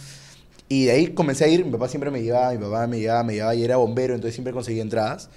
y 0.67 0.85
de 0.85 0.91
ahí 0.91 1.07
comencé 1.07 1.45
a 1.45 1.47
ir, 1.47 1.63
mi 1.63 1.71
papá 1.71 1.87
siempre 1.87 2.11
me 2.11 2.21
llevaba, 2.21 2.51
mi 2.51 2.57
papá 2.57 2.85
me 2.85 2.99
llevaba, 2.99 3.23
me 3.23 3.35
llevaba 3.35 3.55
y 3.55 3.63
era 3.63 3.77
bombero, 3.77 4.15
entonces 4.15 4.35
siempre 4.35 4.51
conseguía 4.51 4.81
entradas. 4.81 5.29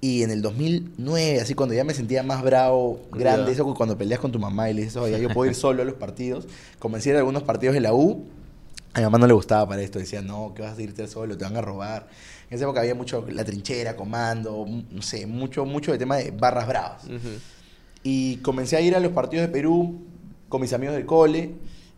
Y 0.00 0.22
en 0.22 0.32
el 0.32 0.42
2009, 0.42 1.40
así 1.40 1.54
cuando 1.54 1.74
ya 1.74 1.82
me 1.82 1.94
sentía 1.94 2.22
más 2.22 2.42
bravo, 2.42 3.00
grande, 3.10 3.52
eso 3.52 3.64
cuando 3.74 3.96
peleas 3.96 4.20
con 4.20 4.32
tu 4.32 4.38
mamá 4.38 4.68
y 4.68 4.74
le 4.74 4.82
dices, 4.82 4.98
oye, 4.98 5.18
yo 5.18 5.30
puedo 5.30 5.48
ir 5.48 5.56
solo 5.56 5.80
a 5.80 5.84
los 5.86 5.94
partidos, 5.94 6.46
comencé 6.78 7.08
a 7.08 7.12
ir 7.12 7.16
a 7.16 7.18
algunos 7.20 7.42
partidos 7.44 7.72
de 7.72 7.80
la 7.80 7.94
U, 7.94 8.26
a 8.94 8.98
mi 9.00 9.04
mamá 9.04 9.18
no 9.18 9.26
le 9.26 9.32
gustaba 9.34 9.68
para 9.68 9.82
esto, 9.82 9.98
decía, 9.98 10.22
no, 10.22 10.54
que 10.54 10.62
vas 10.62 10.78
a 10.78 10.82
irte 10.82 11.06
solo, 11.08 11.36
te 11.36 11.44
van 11.44 11.56
a 11.56 11.60
robar. 11.60 12.06
En 12.48 12.54
esa 12.56 12.64
época 12.64 12.80
había 12.80 12.94
mucho 12.94 13.26
la 13.28 13.44
trinchera, 13.44 13.96
comando, 13.96 14.64
no 14.90 15.02
sé, 15.02 15.26
mucho, 15.26 15.64
mucho 15.64 15.90
de 15.92 15.98
tema 15.98 16.16
de 16.16 16.30
barras 16.30 16.68
bravas. 16.68 17.04
Ujú. 17.04 17.30
Y 18.04 18.36
comencé 18.36 18.76
a 18.76 18.80
ir 18.80 18.94
a 18.94 19.00
los 19.00 19.12
partidos 19.12 19.46
de 19.46 19.52
Perú 19.52 20.00
con 20.48 20.60
mis 20.60 20.72
amigos 20.72 20.94
del 20.94 21.06
cole. 21.06 21.54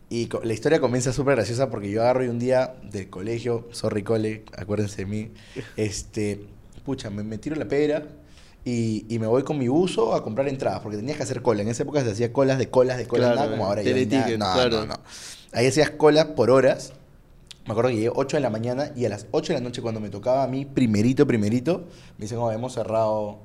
Y 0.09 0.29
la 0.43 0.53
historia 0.53 0.79
comienza 0.79 1.11
súper 1.11 1.35
graciosa 1.35 1.69
porque 1.69 1.91
yo 1.91 2.01
agarro 2.01 2.23
y 2.23 2.29
un 2.29 2.39
día 2.39 2.75
del 2.89 3.09
colegio, 3.09 3.67
sorry 3.71 4.03
cole, 4.03 4.45
acuérdense 4.57 4.97
de 5.03 5.05
mí, 5.05 5.31
este, 5.77 6.45
pucha, 6.85 7.09
me, 7.09 7.23
me 7.23 7.37
tiro 7.37 7.57
la 7.57 7.67
pera 7.67 8.07
y, 8.63 9.05
y 9.09 9.19
me 9.19 9.27
voy 9.27 9.43
con 9.43 9.57
mi 9.57 9.67
buzo 9.67 10.15
a 10.15 10.23
comprar 10.23 10.47
entradas 10.47 10.79
porque 10.79 10.97
tenías 10.97 11.17
que 11.17 11.23
hacer 11.23 11.41
cola. 11.41 11.61
En 11.61 11.67
esa 11.67 11.83
época 11.83 12.03
se 12.03 12.11
hacía 12.11 12.31
colas 12.33 12.57
de 12.57 12.69
colas 12.69 12.97
de 12.97 13.05
colas, 13.05 13.33
Claro, 13.33 13.41
nada 13.41 13.51
como 13.51 13.65
ahora. 13.65 13.81
ya 13.81 13.93
nada, 13.93 14.37
no, 14.37 14.53
claro. 14.53 14.79
no, 14.79 14.85
no. 14.87 14.99
Ahí 15.57 15.65
hacías 15.65 15.89
colas 15.89 16.25
por 16.25 16.51
horas. 16.51 16.93
Me 17.65 17.71
acuerdo 17.71 17.89
que 17.89 17.95
llegué 17.95 18.11
8 18.13 18.37
de 18.37 18.41
la 18.41 18.51
mañana 18.51 18.91
y 18.95 19.05
a 19.05 19.09
las 19.09 19.25
8 19.31 19.53
de 19.53 19.59
la 19.59 19.63
noche 19.63 19.81
cuando 19.81 19.99
me 19.99 20.11
tocaba 20.11 20.43
a 20.43 20.47
mí 20.47 20.65
primerito, 20.65 21.25
primerito, 21.25 21.79
me 22.19 22.25
dicen, 22.25 22.37
oh, 22.37 22.51
hemos 22.51 22.73
cerrado, 22.73 23.39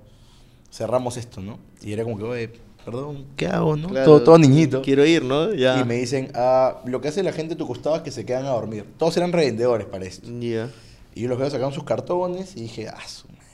cerramos 0.71 1.17
esto, 1.17 1.41
¿no? 1.41 1.59
Y 1.81 1.91
era 1.95 2.05
como 2.05 2.19
que, 2.19 2.25
oye, 2.25 2.51
perdón, 2.85 3.25
¿qué 3.35 3.47
hago, 3.47 3.79
no? 3.79 3.89
Claro, 3.89 4.05
todo, 4.05 4.23
todo 4.25 4.39
niñito. 4.39 4.83
Quiero 4.83 5.07
ir, 5.07 5.25
¿no? 5.25 5.55
Ya. 5.55 5.81
Y 5.81 5.85
me 5.87 5.95
dicen, 5.95 6.31
ah, 6.35 6.83
lo 6.85 7.01
que 7.01 7.09
hace 7.09 7.23
la 7.23 7.33
gente 7.33 7.55
a 7.55 7.57
tu 7.57 7.67
costado 7.67 7.97
es 7.97 8.03
que 8.03 8.11
se 8.11 8.27
quedan 8.27 8.45
a 8.45 8.51
dormir. 8.51 8.85
Todos 8.99 9.17
eran 9.17 9.33
revendedores 9.33 9.87
para 9.87 10.05
esto. 10.05 10.29
Ya. 10.39 10.69
Y 11.15 11.23
yo 11.23 11.31
los 11.31 11.39
veo 11.39 11.49
sacaron 11.49 11.73
sus 11.73 11.85
cartones 11.85 12.55
y 12.57 12.61
dije, 12.61 12.89
ah, 12.89 13.09
su 13.09 13.27
madre. 13.29 13.47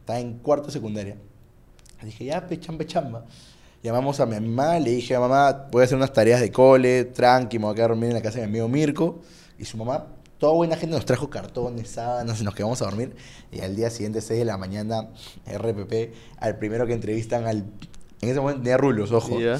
Está 0.00 0.18
en 0.18 0.38
cuarto 0.38 0.68
secundaria. 0.72 1.16
Y 2.02 2.06
dije, 2.06 2.24
ya, 2.24 2.44
pechamba, 2.44 2.84
chamba. 2.84 3.24
Llamamos 3.82 4.20
a 4.20 4.26
mi 4.26 4.34
mamá, 4.34 4.78
le 4.78 4.90
dije 4.90 5.14
a 5.14 5.20
mamá, 5.20 5.68
voy 5.70 5.80
a 5.80 5.84
hacer 5.84 5.96
unas 5.96 6.12
tareas 6.12 6.40
de 6.42 6.52
cole, 6.52 7.04
tranqui, 7.06 7.58
me 7.58 7.64
voy 7.64 7.72
a 7.72 7.74
quedar 7.76 7.90
a 7.90 7.94
dormir 7.94 8.10
en 8.10 8.14
la 8.14 8.20
casa 8.20 8.38
de 8.38 8.46
mi 8.46 8.50
amigo 8.58 8.68
Mirko. 8.68 9.22
Y 9.58 9.64
su 9.64 9.78
mamá, 9.78 10.06
toda 10.36 10.52
buena 10.52 10.76
gente, 10.76 10.94
nos 10.94 11.06
trajo 11.06 11.30
cartones, 11.30 11.88
sábanas 11.88 12.38
y 12.42 12.44
nos 12.44 12.54
quedamos 12.54 12.82
a 12.82 12.84
dormir. 12.84 13.16
Y 13.50 13.60
al 13.60 13.76
día 13.76 13.88
siguiente, 13.88 14.20
6 14.20 14.40
de 14.40 14.44
la 14.44 14.58
mañana, 14.58 15.08
RPP, 15.46 16.12
al 16.38 16.58
primero 16.58 16.86
que 16.86 16.92
entrevistan 16.92 17.46
al... 17.46 17.64
En 18.20 18.28
ese 18.28 18.38
momento 18.38 18.60
tenía 18.60 18.76
rulos, 18.76 19.12
ojo. 19.12 19.40
Ya. 19.40 19.58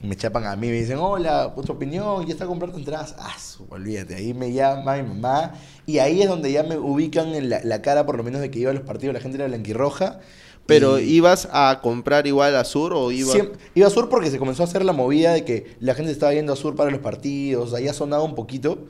Me 0.00 0.16
chapan 0.16 0.46
a 0.46 0.56
mí, 0.56 0.68
me 0.68 0.74
dicen, 0.74 0.96
hola, 0.96 1.52
tu 1.66 1.72
opinión, 1.72 2.24
ya 2.24 2.32
está 2.32 2.46
comprando 2.46 2.78
entradas. 2.78 3.16
Ah, 3.18 3.36
olvídate, 3.68 4.14
ahí 4.14 4.32
me 4.32 4.50
llama 4.50 4.96
mi 4.96 5.02
mamá. 5.02 5.52
Y 5.84 5.98
ahí 5.98 6.22
es 6.22 6.28
donde 6.28 6.50
ya 6.50 6.62
me 6.62 6.78
ubican 6.78 7.34
en 7.34 7.50
la, 7.50 7.60
la 7.64 7.82
cara, 7.82 8.06
por 8.06 8.16
lo 8.16 8.22
menos, 8.22 8.40
de 8.40 8.50
que 8.50 8.60
iba 8.60 8.70
a 8.70 8.74
los 8.74 8.84
partidos, 8.84 9.12
la 9.12 9.20
gente 9.20 9.36
era 9.36 9.46
blanquirroja. 9.46 10.20
Pero 10.68 11.00
Y- 11.00 11.04
ibas 11.16 11.48
a 11.50 11.80
comprar 11.82 12.26
igual 12.26 12.54
a 12.54 12.62
Sur 12.64 12.92
o 12.92 13.10
ibas... 13.10 13.34
Siem- 13.34 13.52
iba 13.74 13.86
a 13.86 13.90
Sur 13.90 14.08
porque 14.08 14.30
se 14.30 14.38
comenzó 14.38 14.62
a 14.62 14.66
hacer 14.66 14.84
la 14.84 14.92
movida 14.92 15.32
de 15.32 15.44
que 15.44 15.74
la 15.80 15.94
gente 15.94 16.12
estaba 16.12 16.32
yendo 16.34 16.52
a 16.52 16.56
Sur 16.56 16.76
para 16.76 16.90
los 16.90 17.00
partidos, 17.00 17.72
ahí 17.74 17.88
ha 17.88 17.94
sonado 17.94 18.22
un 18.24 18.34
poquito 18.34 18.86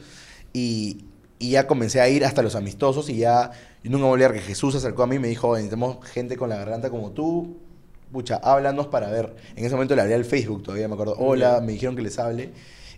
y, 0.52 1.04
y 1.38 1.50
ya 1.50 1.66
comencé 1.68 2.00
a 2.00 2.08
ir 2.08 2.24
hasta 2.24 2.42
los 2.42 2.56
amistosos 2.56 3.08
y 3.08 3.18
ya, 3.18 3.52
y 3.84 3.88
nunca 3.90 3.98
me 4.02 4.08
voy 4.08 4.10
a 4.10 4.14
olvidar 4.14 4.32
que 4.32 4.40
Jesús 4.40 4.72
se 4.72 4.78
acercó 4.78 5.04
a 5.04 5.06
mí 5.06 5.16
y 5.16 5.18
me 5.20 5.28
dijo, 5.28 5.54
necesitamos 5.54 6.04
gente 6.04 6.36
con 6.36 6.48
la 6.48 6.56
garganta 6.56 6.90
como 6.90 7.12
tú, 7.12 7.56
pucha, 8.10 8.36
háblanos 8.42 8.88
para 8.88 9.08
ver. 9.10 9.36
En 9.54 9.64
ese 9.64 9.74
momento 9.76 9.94
le 9.94 10.02
hablé 10.02 10.14
al 10.14 10.24
Facebook 10.24 10.64
todavía, 10.64 10.88
me 10.88 10.94
acuerdo, 10.94 11.14
hola, 11.16 11.60
me 11.60 11.72
dijeron 11.72 11.94
que 11.94 12.02
les 12.02 12.18
hable 12.18 12.50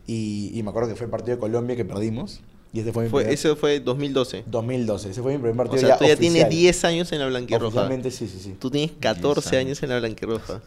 y, 0.06 0.52
y 0.54 0.62
me 0.62 0.70
acuerdo 0.70 0.88
que 0.88 0.94
fue 0.96 1.04
el 1.04 1.10
partido 1.10 1.36
de 1.36 1.40
Colombia 1.40 1.76
que 1.76 1.84
perdimos 1.84 2.40
y 2.72 2.78
este 2.80 2.92
fue 2.92 3.04
mi 3.04 3.10
Fue, 3.10 3.22
primer- 3.22 3.34
eso 3.34 3.56
fue 3.56 3.80
2012. 3.80 4.44
2012, 4.46 5.10
ese 5.10 5.22
fue 5.22 5.32
mi 5.32 5.38
primer 5.38 5.54
O 5.54 5.70
partido 5.70 5.80
sea, 5.80 5.88
ya 5.90 5.98
tú 5.98 6.04
ya 6.06 6.16
tienes 6.16 6.42
oficial. 6.44 6.50
10 6.50 6.84
años 6.84 7.12
en 7.12 7.18
la 7.18 7.26
Blanquirroja. 7.26 7.66
Oficialmente 7.66 8.10
sí, 8.10 8.28
sí, 8.28 8.38
sí. 8.40 8.56
Tú 8.58 8.70
tienes 8.70 8.92
14 9.00 9.56
años. 9.56 9.66
años 9.78 9.82
en 9.82 9.88
la 9.90 9.98
Blanquirroja. 9.98 10.60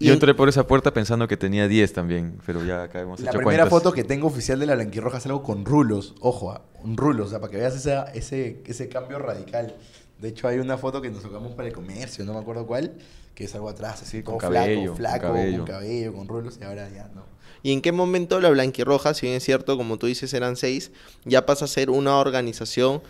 Yo 0.00 0.12
entré 0.12 0.34
por 0.34 0.48
esa 0.48 0.66
puerta 0.66 0.92
pensando 0.92 1.28
que 1.28 1.36
tenía 1.36 1.68
10 1.68 1.92
también, 1.92 2.38
pero 2.44 2.64
ya 2.64 2.82
acá 2.84 3.00
hemos 3.00 3.20
La 3.20 3.30
hecho 3.30 3.38
primera 3.38 3.64
cuentas. 3.64 3.70
foto 3.70 3.92
que 3.94 4.02
tengo 4.02 4.26
oficial 4.26 4.58
de 4.58 4.66
la 4.66 4.74
blanquirroja 4.74 5.18
es 5.18 5.26
algo 5.26 5.44
con 5.44 5.64
rulos, 5.64 6.14
ojo, 6.20 6.50
ah, 6.50 6.62
un 6.82 6.96
rulo, 6.96 7.24
o 7.24 7.28
sea, 7.28 7.38
para 7.40 7.52
que 7.52 7.58
veas 7.58 7.76
esa, 7.76 8.04
ese, 8.12 8.60
ese 8.66 8.88
cambio 8.88 9.20
radical. 9.20 9.76
De 10.20 10.28
hecho, 10.28 10.48
hay 10.48 10.58
una 10.58 10.76
foto 10.76 11.00
que 11.00 11.10
nos 11.10 11.22
sacamos 11.22 11.52
para 11.52 11.68
el 11.68 11.74
comercio, 11.74 12.24
no 12.24 12.32
me 12.34 12.40
acuerdo 12.40 12.66
cuál, 12.66 12.94
que 13.36 13.44
es 13.44 13.54
algo 13.54 13.68
atrás, 13.68 14.02
así, 14.02 14.18
Sí, 14.18 14.22
todo 14.24 14.32
con 14.38 14.40
cabello, 14.52 14.64
flaco, 14.74 14.88
con 14.88 14.96
flaco, 14.96 15.26
cabello. 15.34 15.56
con 15.58 15.66
cabello, 15.66 16.12
con 16.14 16.28
rulos, 16.28 16.58
y 16.60 16.64
ahora 16.64 16.88
ya 16.90 17.08
no. 17.14 17.22
¿Y 17.64 17.72
en 17.72 17.80
qué 17.80 17.92
momento 17.92 18.40
la 18.40 18.50
Blanquirroja, 18.50 19.14
si 19.14 19.26
bien 19.26 19.36
es 19.36 19.44
cierto, 19.44 19.76
como 19.76 19.96
tú 19.96 20.06
dices, 20.06 20.34
eran 20.34 20.56
seis, 20.56 20.90
ya 21.24 21.46
pasa 21.46 21.66
a 21.66 21.68
ser 21.68 21.90
una 21.90 22.16
organización 22.18 23.02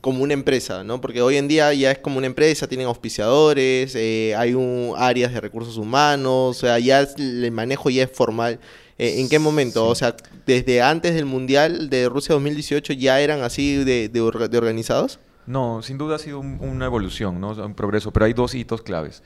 como 0.00 0.22
una 0.24 0.34
empresa, 0.34 0.82
¿no? 0.82 1.00
Porque 1.00 1.22
hoy 1.22 1.36
en 1.36 1.46
día 1.46 1.72
ya 1.74 1.92
es 1.92 1.98
como 1.98 2.18
una 2.18 2.26
empresa, 2.26 2.66
tienen 2.66 2.88
auspiciadores, 2.88 3.94
eh, 3.94 4.34
hay 4.36 4.54
un, 4.54 4.94
áreas 4.96 5.32
de 5.32 5.40
recursos 5.40 5.76
humanos, 5.76 6.56
o 6.56 6.60
sea, 6.60 6.78
ya 6.80 7.02
es- 7.02 7.14
el 7.18 7.50
manejo 7.52 7.88
ya 7.90 8.02
es 8.04 8.10
formal. 8.10 8.58
Eh, 8.98 9.20
¿En 9.20 9.28
qué 9.28 9.38
momento? 9.38 9.86
O 9.86 9.94
sea, 9.94 10.14
desde 10.44 10.82
antes 10.82 11.14
del 11.14 11.24
Mundial 11.24 11.88
de 11.88 12.08
Rusia 12.08 12.34
2018 12.34 12.92
ya 12.94 13.20
eran 13.20 13.42
así 13.42 13.76
de, 13.84 14.08
de 14.08 14.20
orga- 14.22 14.48
de 14.48 14.58
organizados. 14.58 15.20
No, 15.46 15.82
sin 15.82 15.96
duda 15.98 16.16
ha 16.16 16.18
sido 16.18 16.38
un- 16.40 16.58
una 16.60 16.84
evolución, 16.86 17.40
¿no? 17.40 17.52
Un 17.52 17.74
progreso, 17.74 18.12
pero 18.12 18.26
hay 18.26 18.34
dos 18.34 18.54
hitos 18.54 18.82
claves. 18.82 19.22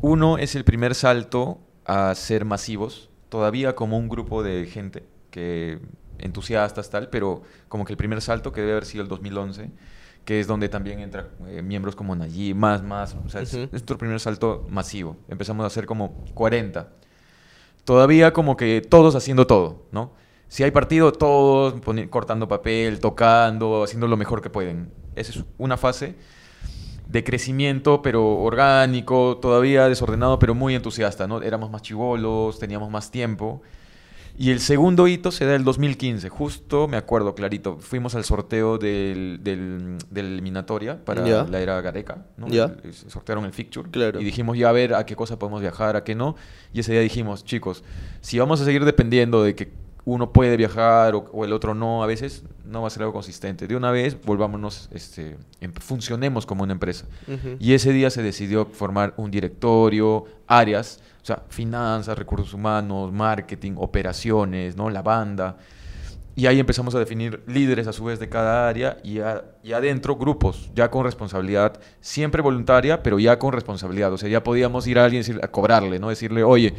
Uno 0.00 0.38
es 0.38 0.54
el 0.54 0.64
primer 0.64 0.94
salto 0.94 1.58
a 1.84 2.14
ser 2.14 2.44
masivos, 2.44 3.09
todavía 3.30 3.74
como 3.74 3.96
un 3.96 4.10
grupo 4.10 4.42
de 4.42 4.66
gente 4.66 5.04
que 5.30 5.78
entusiastas 6.18 6.90
tal, 6.90 7.08
pero 7.08 7.42
como 7.68 7.86
que 7.86 7.94
el 7.94 7.96
primer 7.96 8.20
salto 8.20 8.52
que 8.52 8.60
debe 8.60 8.72
haber 8.72 8.84
sido 8.84 9.02
el 9.02 9.08
2011, 9.08 9.70
que 10.26 10.40
es 10.40 10.46
donde 10.46 10.68
también 10.68 11.00
entran 11.00 11.28
eh, 11.46 11.62
miembros 11.62 11.96
como 11.96 12.14
Nayib, 12.14 12.54
más, 12.54 12.82
más, 12.82 13.14
o 13.14 13.28
sea, 13.30 13.40
es, 13.40 13.54
nuestro 13.70 13.96
primer 13.96 14.20
salto 14.20 14.66
masivo. 14.68 15.16
Empezamos 15.28 15.64
a 15.64 15.68
hacer 15.68 15.86
como 15.86 16.22
40. 16.34 16.90
Todavía 17.84 18.32
como 18.34 18.56
que 18.56 18.82
todos 18.82 19.14
haciendo 19.14 19.46
todo, 19.46 19.86
¿no? 19.92 20.12
Si 20.48 20.64
hay 20.64 20.72
partido, 20.72 21.12
todos 21.12 21.74
cortando 22.10 22.48
papel, 22.48 23.00
tocando, 23.00 23.84
haciendo 23.84 24.08
lo 24.08 24.16
mejor 24.16 24.42
que 24.42 24.50
pueden. 24.50 24.92
Esa 25.14 25.32
es 25.32 25.44
una 25.58 25.76
fase 25.76 26.16
de 27.10 27.24
crecimiento, 27.24 28.02
pero 28.02 28.38
orgánico, 28.38 29.38
todavía 29.42 29.88
desordenado, 29.88 30.38
pero 30.38 30.54
muy 30.54 30.74
entusiasta, 30.74 31.26
¿no? 31.26 31.42
Éramos 31.42 31.70
más 31.70 31.82
chivolos, 31.82 32.58
teníamos 32.58 32.90
más 32.90 33.10
tiempo. 33.10 33.62
Y 34.38 34.52
el 34.52 34.60
segundo 34.60 35.06
hito 35.06 35.32
se 35.32 35.44
da 35.44 35.54
el 35.54 35.64
2015, 35.64 36.28
justo 36.30 36.88
me 36.88 36.96
acuerdo 36.96 37.34
clarito, 37.34 37.76
fuimos 37.78 38.14
al 38.14 38.24
sorteo 38.24 38.78
del, 38.78 39.40
del, 39.42 39.98
de 40.08 40.22
la 40.22 40.28
eliminatoria 40.28 41.04
para 41.04 41.26
la 41.46 41.60
era 41.60 41.78
Gareca, 41.82 42.24
¿no? 42.38 42.46
Sortearon 43.08 43.44
el 43.44 43.52
fixture 43.52 43.90
Claro. 43.90 44.18
y 44.20 44.24
dijimos 44.24 44.56
ya 44.56 44.70
a 44.70 44.72
ver 44.72 44.94
a 44.94 45.04
qué 45.04 45.14
cosa 45.14 45.38
podemos 45.38 45.60
viajar, 45.60 45.96
a 45.96 46.04
qué 46.04 46.14
no. 46.14 46.36
Y 46.72 46.80
ese 46.80 46.92
día 46.92 47.02
dijimos, 47.02 47.44
chicos, 47.44 47.82
si 48.22 48.38
vamos 48.38 48.60
a 48.62 48.64
seguir 48.64 48.84
dependiendo 48.86 49.42
de 49.42 49.54
que 49.54 49.72
uno 50.12 50.32
puede 50.32 50.56
viajar 50.56 51.14
o, 51.14 51.18
o 51.32 51.44
el 51.44 51.52
otro 51.52 51.74
no, 51.74 52.02
a 52.02 52.06
veces 52.06 52.42
no 52.64 52.82
va 52.82 52.88
a 52.88 52.90
ser 52.90 53.02
algo 53.02 53.12
consistente. 53.12 53.66
De 53.66 53.76
una 53.76 53.90
vez, 53.90 54.16
volvámonos, 54.24 54.88
este, 54.92 55.36
em- 55.60 55.72
funcionemos 55.72 56.46
como 56.46 56.62
una 56.64 56.72
empresa. 56.72 57.06
Y 57.58 57.74
ese 57.74 57.92
día 57.92 58.10
se 58.10 58.22
decidió 58.22 58.66
formar 58.66 59.14
un 59.16 59.30
directorio, 59.30 60.24
áreas, 60.46 61.00
o 61.22 61.26
sea, 61.26 61.42
finanzas, 61.48 62.16
recursos 62.18 62.52
humanos, 62.54 63.12
marketing, 63.12 63.72
operaciones, 63.76 64.76
¿no? 64.76 64.90
La 64.90 65.02
banda. 65.02 65.56
Y 66.36 66.46
ahí 66.46 66.58
empezamos 66.60 66.94
a 66.94 66.98
definir 66.98 67.42
líderes 67.46 67.86
a 67.86 67.92
su 67.92 68.04
vez 68.04 68.18
de 68.18 68.28
cada 68.28 68.68
área 68.68 68.98
y, 69.02 69.18
a- 69.18 69.44
y 69.62 69.72
adentro 69.72 70.16
grupos, 70.16 70.70
ya 70.74 70.90
con 70.90 71.04
responsabilidad, 71.04 71.78
siempre 72.00 72.40
voluntaria, 72.40 73.02
pero 73.02 73.18
ya 73.18 73.38
con 73.38 73.52
responsabilidad. 73.52 74.12
O 74.12 74.16
sea, 74.18 74.28
ya 74.28 74.42
podíamos 74.42 74.86
ir 74.86 74.98
a 74.98 75.04
alguien 75.04 75.20
y 75.20 75.24
decir- 75.24 75.40
a 75.42 75.48
cobrarle, 75.48 75.98
¿no? 75.98 76.08
Decirle, 76.08 76.42
oye, 76.44 76.72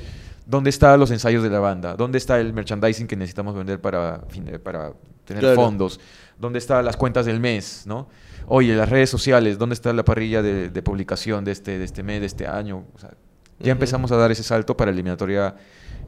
¿dónde 0.52 0.70
están 0.70 1.00
los 1.00 1.10
ensayos 1.12 1.42
de 1.44 1.50
la 1.50 1.60
banda? 1.60 1.96
¿Dónde 1.96 2.18
está 2.18 2.40
el 2.40 2.54
merchandising 2.54 3.08
que 3.08 3.16
necesitamos 3.16 3.56
vender 3.56 3.80
para, 3.82 4.22
eh, 4.48 4.60
para 4.60 4.94
tener 5.26 5.42
Claro. 5.42 5.56
fondos? 5.56 6.00
¿Dónde 6.38 6.60
están 6.60 6.84
las 6.86 6.98
cuentas 6.98 7.26
del 7.26 7.40
mes? 7.40 7.84
¿no? 7.88 8.08
Oye, 8.48 8.76
las 8.76 8.90
redes 8.90 9.10
sociales, 9.10 9.58
¿dónde 9.58 9.74
está 9.74 9.94
la 9.94 10.04
parrilla 10.04 10.42
de, 10.42 10.70
de 10.70 10.82
publicación 10.84 11.46
de 11.46 11.52
este, 11.54 11.80
de 11.80 11.86
este 11.86 12.04
mes, 12.04 12.20
de 12.20 12.26
este 12.28 12.48
año? 12.48 12.84
O 12.94 13.00
sea, 13.00 13.12
ya 13.60 13.72
empezamos 13.72 14.12
a 14.12 14.18
dar 14.18 14.30
ese 14.32 14.44
salto 14.44 14.76
para 14.76 14.92
la 14.92 14.96
eliminatoria, 14.96 15.56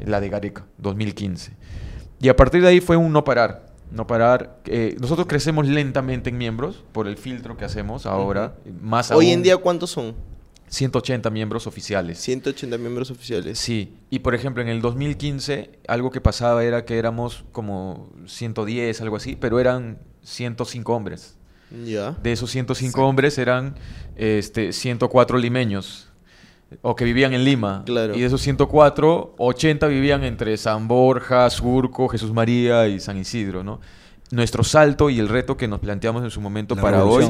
la 0.05 0.19
de 0.19 0.27
Gareca, 0.29 0.65
2015. 0.77 1.53
Y 2.19 2.29
a 2.29 2.35
partir 2.35 2.62
de 2.62 2.67
ahí 2.67 2.81
fue 2.81 2.97
un 2.97 3.13
no 3.13 3.23
parar. 3.23 3.71
No 3.91 4.07
parar. 4.07 4.57
Eh, 4.65 4.95
nosotros 5.00 5.27
crecemos 5.27 5.67
lentamente 5.67 6.31
en 6.31 6.38
miembros 6.38 6.83
por 6.91 7.07
el 7.07 7.15
filtro 7.15 7.55
que 7.55 7.63
hacemos 7.65 8.05
ahora. 8.07 8.55
Más 8.81 9.12
Hoy 9.12 9.25
aún, 9.27 9.33
en 9.35 9.43
día, 9.43 9.57
¿cuántos 9.57 9.91
son? 9.91 10.15
180 10.74 11.30
miembros 11.30 11.68
oficiales. 11.68 12.18
180 12.18 12.80
miembros 12.80 13.12
oficiales. 13.12 13.60
Sí, 13.60 13.94
y 14.10 14.20
por 14.20 14.34
ejemplo 14.34 14.63
en 14.63 14.70
el 14.70 14.82
2015 14.82 15.70
algo 15.88 16.10
que 16.10 16.20
pasaba 16.20 16.63
era 16.63 16.84
que 16.84 16.98
éramos 16.98 17.46
como 17.51 18.12
110, 18.25 19.00
algo 19.01 19.15
así, 19.15 19.36
pero 19.36 19.60
eran 19.60 20.00
105 20.24 20.92
hombres. 20.92 21.38
Ya. 21.86 22.18
De 22.24 22.32
esos 22.32 22.50
105 22.50 23.06
hombres 23.06 23.38
eran 23.38 23.75
este, 24.15 24.74
104 24.74 25.38
limeños 25.38 26.10
o 26.82 26.96
que 26.96 27.06
vivían 27.06 27.34
en 27.34 27.44
Lima. 27.44 27.84
Claro. 27.86 28.15
Y 28.15 28.22
de 28.22 28.25
esos 28.25 28.42
104, 28.42 29.36
80 29.38 29.88
vivían 29.88 30.24
entre 30.24 30.58
San 30.58 30.88
Borja, 30.88 31.48
Surco, 31.51 32.08
Jesús 32.08 32.34
María 32.34 32.88
y 32.88 33.00
San 33.00 33.18
Isidro, 33.18 33.63
¿no? 33.63 33.80
Nuestro 34.34 34.63
salto 34.63 35.12
y 35.12 35.20
el 35.20 35.30
reto 35.30 35.58
que 35.58 35.68
nos 35.68 35.80
planteamos 35.80 36.24
en 36.24 36.32
su 36.32 36.42
momento 36.42 36.74
La 36.74 36.82
para 36.82 37.06
hoy, 37.06 37.28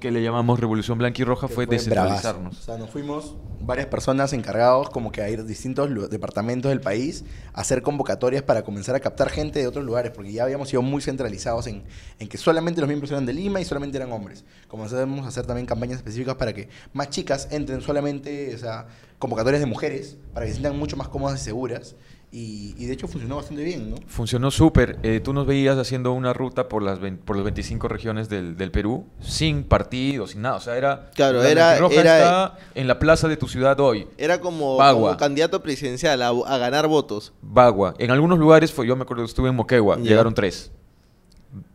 que 0.00 0.10
le 0.10 0.20
llamamos 0.20 0.58
Revolución 0.58 0.98
Blanca 0.98 1.22
y 1.22 1.24
Roja, 1.24 1.46
que 1.46 1.54
fue 1.54 1.66
bravazo. 1.66 1.88
descentralizarnos. 1.88 2.58
O 2.58 2.62
sea, 2.62 2.78
nos 2.78 2.90
fuimos 2.90 3.36
varias 3.60 3.86
personas 3.86 4.32
encargados 4.32 4.90
como 4.90 5.12
que 5.12 5.22
a 5.22 5.30
ir 5.30 5.38
a 5.38 5.44
distintos 5.44 5.88
departamentos 6.10 6.68
del 6.68 6.80
país 6.80 7.24
a 7.54 7.60
hacer 7.60 7.82
convocatorias 7.82 8.42
para 8.42 8.62
comenzar 8.62 8.96
a 8.96 9.00
captar 9.00 9.30
gente 9.30 9.60
de 9.60 9.68
otros 9.68 9.84
lugares, 9.84 10.10
porque 10.10 10.32
ya 10.32 10.42
habíamos 10.42 10.68
sido 10.68 10.82
muy 10.82 11.00
centralizados 11.00 11.68
en, 11.68 11.84
en 12.18 12.28
que 12.28 12.38
solamente 12.38 12.80
los 12.80 12.88
miembros 12.88 13.12
eran 13.12 13.24
de 13.24 13.32
Lima 13.32 13.60
y 13.60 13.64
solamente 13.64 13.96
eran 13.96 14.10
hombres. 14.10 14.44
Comenzamos 14.66 15.24
a 15.24 15.28
hacer 15.28 15.46
también 15.46 15.64
campañas 15.64 15.98
específicas 15.98 16.34
para 16.34 16.52
que 16.52 16.68
más 16.92 17.10
chicas 17.10 17.46
entren 17.52 17.82
solamente, 17.82 18.52
o 18.52 18.58
sea, 18.58 18.88
convocatorias 19.20 19.60
de 19.60 19.66
mujeres, 19.66 20.16
para 20.34 20.44
que 20.44 20.50
se 20.50 20.58
sientan 20.58 20.76
mucho 20.76 20.96
más 20.96 21.06
cómodas 21.06 21.40
y 21.40 21.44
seguras. 21.44 21.94
Y, 22.32 22.76
y 22.78 22.86
de 22.86 22.92
hecho 22.92 23.08
funcionó 23.08 23.34
bastante 23.36 23.64
bien, 23.64 23.90
¿no? 23.90 23.96
Funcionó 24.06 24.52
súper. 24.52 25.00
Eh, 25.02 25.18
tú 25.18 25.32
nos 25.32 25.48
veías 25.48 25.76
haciendo 25.78 26.12
una 26.12 26.32
ruta 26.32 26.68
por 26.68 26.80
las, 26.80 27.00
por 27.24 27.34
las 27.34 27.44
25 27.44 27.88
regiones 27.88 28.28
del, 28.28 28.56
del 28.56 28.70
Perú, 28.70 29.04
sin 29.20 29.64
partido, 29.64 30.28
sin 30.28 30.42
nada. 30.42 30.54
O 30.56 30.60
sea, 30.60 30.76
era. 30.76 31.10
Claro, 31.16 31.42
la 31.42 31.48
era- 31.50 31.76
era- 31.76 31.88
está 31.88 32.58
en 32.76 32.86
la 32.86 33.00
plaza 33.00 33.26
de 33.26 33.36
tu 33.36 33.48
ciudad 33.48 33.80
hoy. 33.80 34.06
Era 34.16 34.40
como, 34.40 34.76
Bagua. 34.76 35.08
como 35.10 35.16
candidato 35.18 35.60
presidencial 35.60 36.22
a, 36.22 36.28
a 36.28 36.58
ganar 36.58 36.86
votos. 36.86 37.32
Bagua. 37.42 37.94
En 37.98 38.12
algunos 38.12 38.38
lugares, 38.38 38.70
fue, 38.72 38.86
yo 38.86 38.94
me 38.94 39.02
acuerdo, 39.02 39.24
estuve 39.24 39.48
en 39.48 39.56
Moquegua, 39.56 39.96
llegaron 39.96 40.32
tres. 40.32 40.70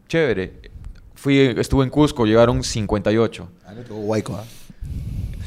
Chévere. 0.08 0.72
Fui, 1.16 1.38
estuve 1.58 1.84
en 1.84 1.90
Cusco, 1.90 2.26
llegaron 2.26 2.64
58. 2.64 3.50
A 3.66 3.72
mí 3.72 3.76
me 3.78 3.84
tocó 3.84 3.96
Guayco, 4.02 4.36
¿ah? 4.36 4.44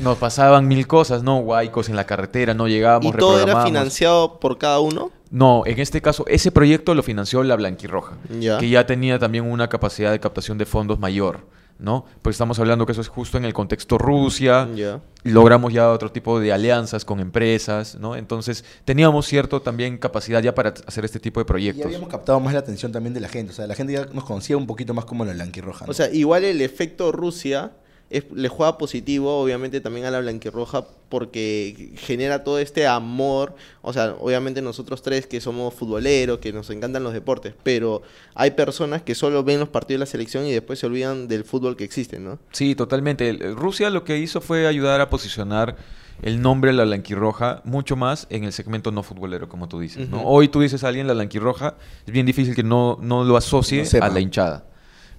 Nos 0.00 0.16
pasaban 0.18 0.68
mil 0.68 0.86
cosas, 0.86 1.22
¿no? 1.22 1.38
Huaicos 1.38 1.88
en 1.88 1.96
la 1.96 2.04
carretera, 2.04 2.54
no 2.54 2.68
llegábamos, 2.68 3.12
¿Y 3.14 3.16
todo 3.18 3.40
era 3.42 3.64
financiado 3.64 4.38
por 4.38 4.56
cada 4.58 4.78
uno? 4.80 5.10
No, 5.30 5.64
en 5.66 5.78
este 5.80 6.00
caso, 6.00 6.24
ese 6.28 6.52
proyecto 6.52 6.94
lo 6.94 7.02
financió 7.02 7.42
la 7.42 7.56
Blanquirroja, 7.56 8.16
Ya. 8.38 8.58
que 8.58 8.68
ya 8.68 8.86
tenía 8.86 9.18
también 9.18 9.44
una 9.44 9.68
capacidad 9.68 10.10
de 10.12 10.20
captación 10.20 10.56
de 10.58 10.66
fondos 10.66 10.98
mayor. 10.98 11.40
¿no? 11.80 12.06
Pues 12.22 12.34
estamos 12.34 12.58
hablando 12.58 12.86
que 12.86 12.90
eso 12.92 13.00
es 13.02 13.06
justo 13.06 13.38
en 13.38 13.44
el 13.44 13.52
contexto 13.54 13.98
Rusia, 13.98 14.68
Ya. 14.74 15.00
logramos 15.22 15.72
ya 15.72 15.92
otro 15.92 16.10
tipo 16.10 16.40
de 16.40 16.52
alianzas 16.52 17.04
con 17.04 17.20
empresas, 17.20 17.94
¿no? 18.00 18.16
Entonces 18.16 18.64
teníamos 18.84 19.26
cierto 19.26 19.62
también 19.62 19.96
capacidad 19.96 20.42
ya 20.42 20.56
para 20.56 20.74
hacer 20.88 21.04
este 21.04 21.20
tipo 21.20 21.38
de 21.38 21.42
Y 21.42 21.46
proyectos. 21.46 21.84
habíamos 21.86 22.08
captado 22.08 22.40
más 22.40 22.52
la 22.52 22.58
atención 22.58 22.90
también 22.90 23.14
de 23.14 23.20
la 23.20 23.28
gente. 23.28 23.52
O 23.52 23.54
sea, 23.54 23.68
la 23.68 23.76
gente 23.76 23.92
ya 23.92 24.06
nos 24.06 24.24
conocía 24.24 24.56
un 24.56 24.66
poquito 24.66 24.92
más 24.92 25.04
como 25.04 25.24
la 25.24 25.32
blanquirroja. 25.34 25.84
¿no? 25.86 25.92
O 25.92 25.94
sea, 25.94 26.10
igual 26.10 26.42
el 26.42 26.62
efecto 26.62 27.12
Rusia 27.12 27.70
es- 28.10 28.24
le 28.34 28.48
juega 28.48 28.78
positivo, 28.78 29.40
obviamente, 29.40 29.80
también 29.80 30.06
a 30.06 30.10
la 30.10 30.20
blanquirroja 30.20 30.84
porque 31.08 31.92
genera 31.96 32.44
todo 32.44 32.58
este 32.58 32.86
amor. 32.86 33.54
O 33.82 33.92
sea, 33.92 34.14
obviamente 34.20 34.60
nosotros 34.62 35.02
tres 35.02 35.26
que 35.26 35.40
somos 35.40 35.74
futboleros, 35.74 36.38
que 36.38 36.52
nos 36.52 36.68
encantan 36.70 37.02
los 37.02 37.12
deportes, 37.12 37.54
pero 37.62 38.02
hay 38.34 38.52
personas 38.52 39.02
que 39.02 39.14
solo 39.14 39.42
ven 39.44 39.60
los 39.60 39.68
partidos 39.68 39.98
de 39.98 40.00
la 40.00 40.06
selección 40.06 40.46
y 40.46 40.52
después 40.52 40.78
se 40.78 40.86
olvidan 40.86 41.28
del 41.28 41.44
fútbol 41.44 41.76
que 41.76 41.84
existe, 41.84 42.18
¿no? 42.18 42.38
Sí, 42.52 42.74
totalmente. 42.74 43.32
Rusia 43.54 43.90
lo 43.90 44.04
que 44.04 44.18
hizo 44.18 44.40
fue 44.40 44.66
ayudar 44.66 45.00
a 45.00 45.08
posicionar 45.10 45.76
el 46.20 46.42
nombre 46.42 46.72
de 46.72 46.76
la 46.76 46.84
blanquirroja 46.84 47.62
mucho 47.64 47.94
más 47.94 48.26
en 48.30 48.42
el 48.44 48.52
segmento 48.52 48.90
no 48.90 49.02
futbolero, 49.04 49.48
como 49.48 49.68
tú 49.68 49.78
dices. 49.80 50.08
¿no? 50.08 50.22
Hoy 50.24 50.48
tú 50.48 50.60
dices 50.60 50.82
a 50.82 50.88
alguien 50.88 51.06
la 51.06 51.12
blanquirroja, 51.14 51.76
es 52.06 52.12
bien 52.12 52.26
difícil 52.26 52.54
que 52.56 52.64
no, 52.64 52.98
no 53.00 53.22
lo 53.24 53.36
asocie 53.36 53.84
No 54.00 54.04
a 54.04 54.08
la 54.08 54.20
hinchada. 54.20 54.64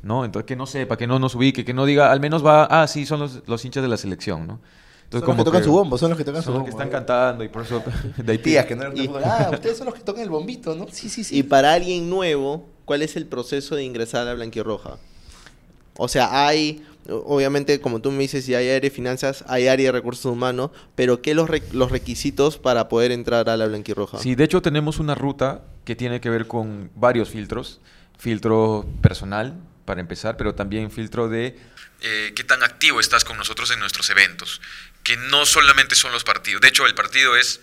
¿No? 0.02 0.26
Entonces, 0.26 0.46
que 0.48 0.56
no 0.56 0.66
sepa, 0.66 0.98
que 0.98 1.08
no 1.08 1.20
nos 1.20 1.36
ubique, 1.36 1.66
que 1.66 1.74
no 1.74 1.86
diga, 1.86 2.12
al 2.12 2.20
menos 2.20 2.46
va, 2.46 2.66
ah, 2.66 2.88
sí, 2.88 3.06
son 3.06 3.20
los, 3.20 3.42
los 3.48 3.64
hinchas 3.66 3.84
de 3.84 3.90
la 3.90 3.98
selección, 3.98 4.48
¿no? 4.48 4.60
son 5.12 5.22
los 5.26 5.38
que 5.38 5.44
tocan 5.44 5.64
su 5.64 5.72
bombo, 5.72 5.98
son 5.98 6.10
los 6.10 6.18
que 6.20 6.24
tocan 6.24 6.42
su 6.44 6.46
son 6.46 6.54
los 6.54 6.62
bombo. 6.62 6.66
que 6.66 6.84
están 6.84 6.88
¿eh? 6.88 6.92
cantando 6.92 7.44
y 7.44 7.50
por 7.50 7.64
eso 7.64 7.82
de 8.18 8.32
ahí 8.32 8.38
Tías 8.38 8.66
que 8.68 8.76
no 8.76 8.94
Y-. 8.94 9.10
Ah, 9.24 9.50
ustedes 9.54 9.78
son 9.78 9.86
los 9.88 9.96
que 9.96 10.02
tocan 10.02 10.22
el 10.24 10.30
bombito, 10.30 10.76
¿no? 10.76 10.86
Sí, 10.92 11.10
sí, 11.10 11.24
sí. 11.24 11.38
Y 11.38 11.44
para 11.44 11.74
alguien 11.74 12.10
nuevo, 12.10 12.68
¿cuál 12.86 13.02
es 13.02 13.16
el 13.16 13.26
proceso 13.26 13.76
de 13.76 13.84
ingresar 13.84 14.22
a 14.22 14.26
la 14.26 14.34
blanquirroja? 14.36 14.98
O 15.98 16.08
sea, 16.08 16.46
hay, 16.48 16.86
obviamente, 17.10 17.82
como 17.82 18.00
tú 18.00 18.12
me 18.12 18.20
dices, 18.20 18.46
si 18.46 18.54
hay 18.56 18.68
área 18.68 18.80
de 18.80 18.90
finanzas, 18.90 19.44
hay 19.48 19.68
área 19.68 19.88
de 19.88 19.92
recursos 19.92 20.32
humanos, 20.32 20.70
pero 20.96 21.22
¿qué 21.22 21.34
los, 21.34 21.50
re- 21.50 21.64
los 21.72 21.92
requisitos 21.92 22.58
para 22.58 22.88
poder 22.88 23.12
entrar 23.12 23.50
a 23.50 23.58
la 23.58 23.66
blanquirroja? 23.68 24.20
Sí, 24.20 24.36
de 24.36 24.44
hecho 24.44 24.62
tenemos 24.62 25.00
una 25.00 25.16
ruta 25.16 25.64
que 25.86 25.96
tiene 25.96 26.22
que 26.22 26.30
ver 26.30 26.48
con 26.48 26.92
varios 26.96 27.30
filtros. 27.30 27.82
Filtro 28.18 28.86
personal, 29.02 29.56
para 29.90 30.02
empezar, 30.02 30.38
pero 30.38 30.54
también 30.54 30.92
filtro 30.92 31.30
de 31.30 31.58
eh, 32.02 32.32
qué 32.36 32.44
tan 32.44 32.62
activo 32.62 33.00
estás 33.00 33.24
con 33.24 33.38
nosotros 33.38 33.72
en 33.72 33.80
nuestros 33.80 34.08
eventos. 34.12 34.62
Que 35.02 35.18
no 35.18 35.48
solamente 35.48 35.96
son 35.96 36.12
los 36.12 36.24
partidos. 36.24 36.62
De 36.62 36.68
hecho, 36.68 36.86
el 36.86 36.94
partido 36.94 37.36
es. 37.36 37.62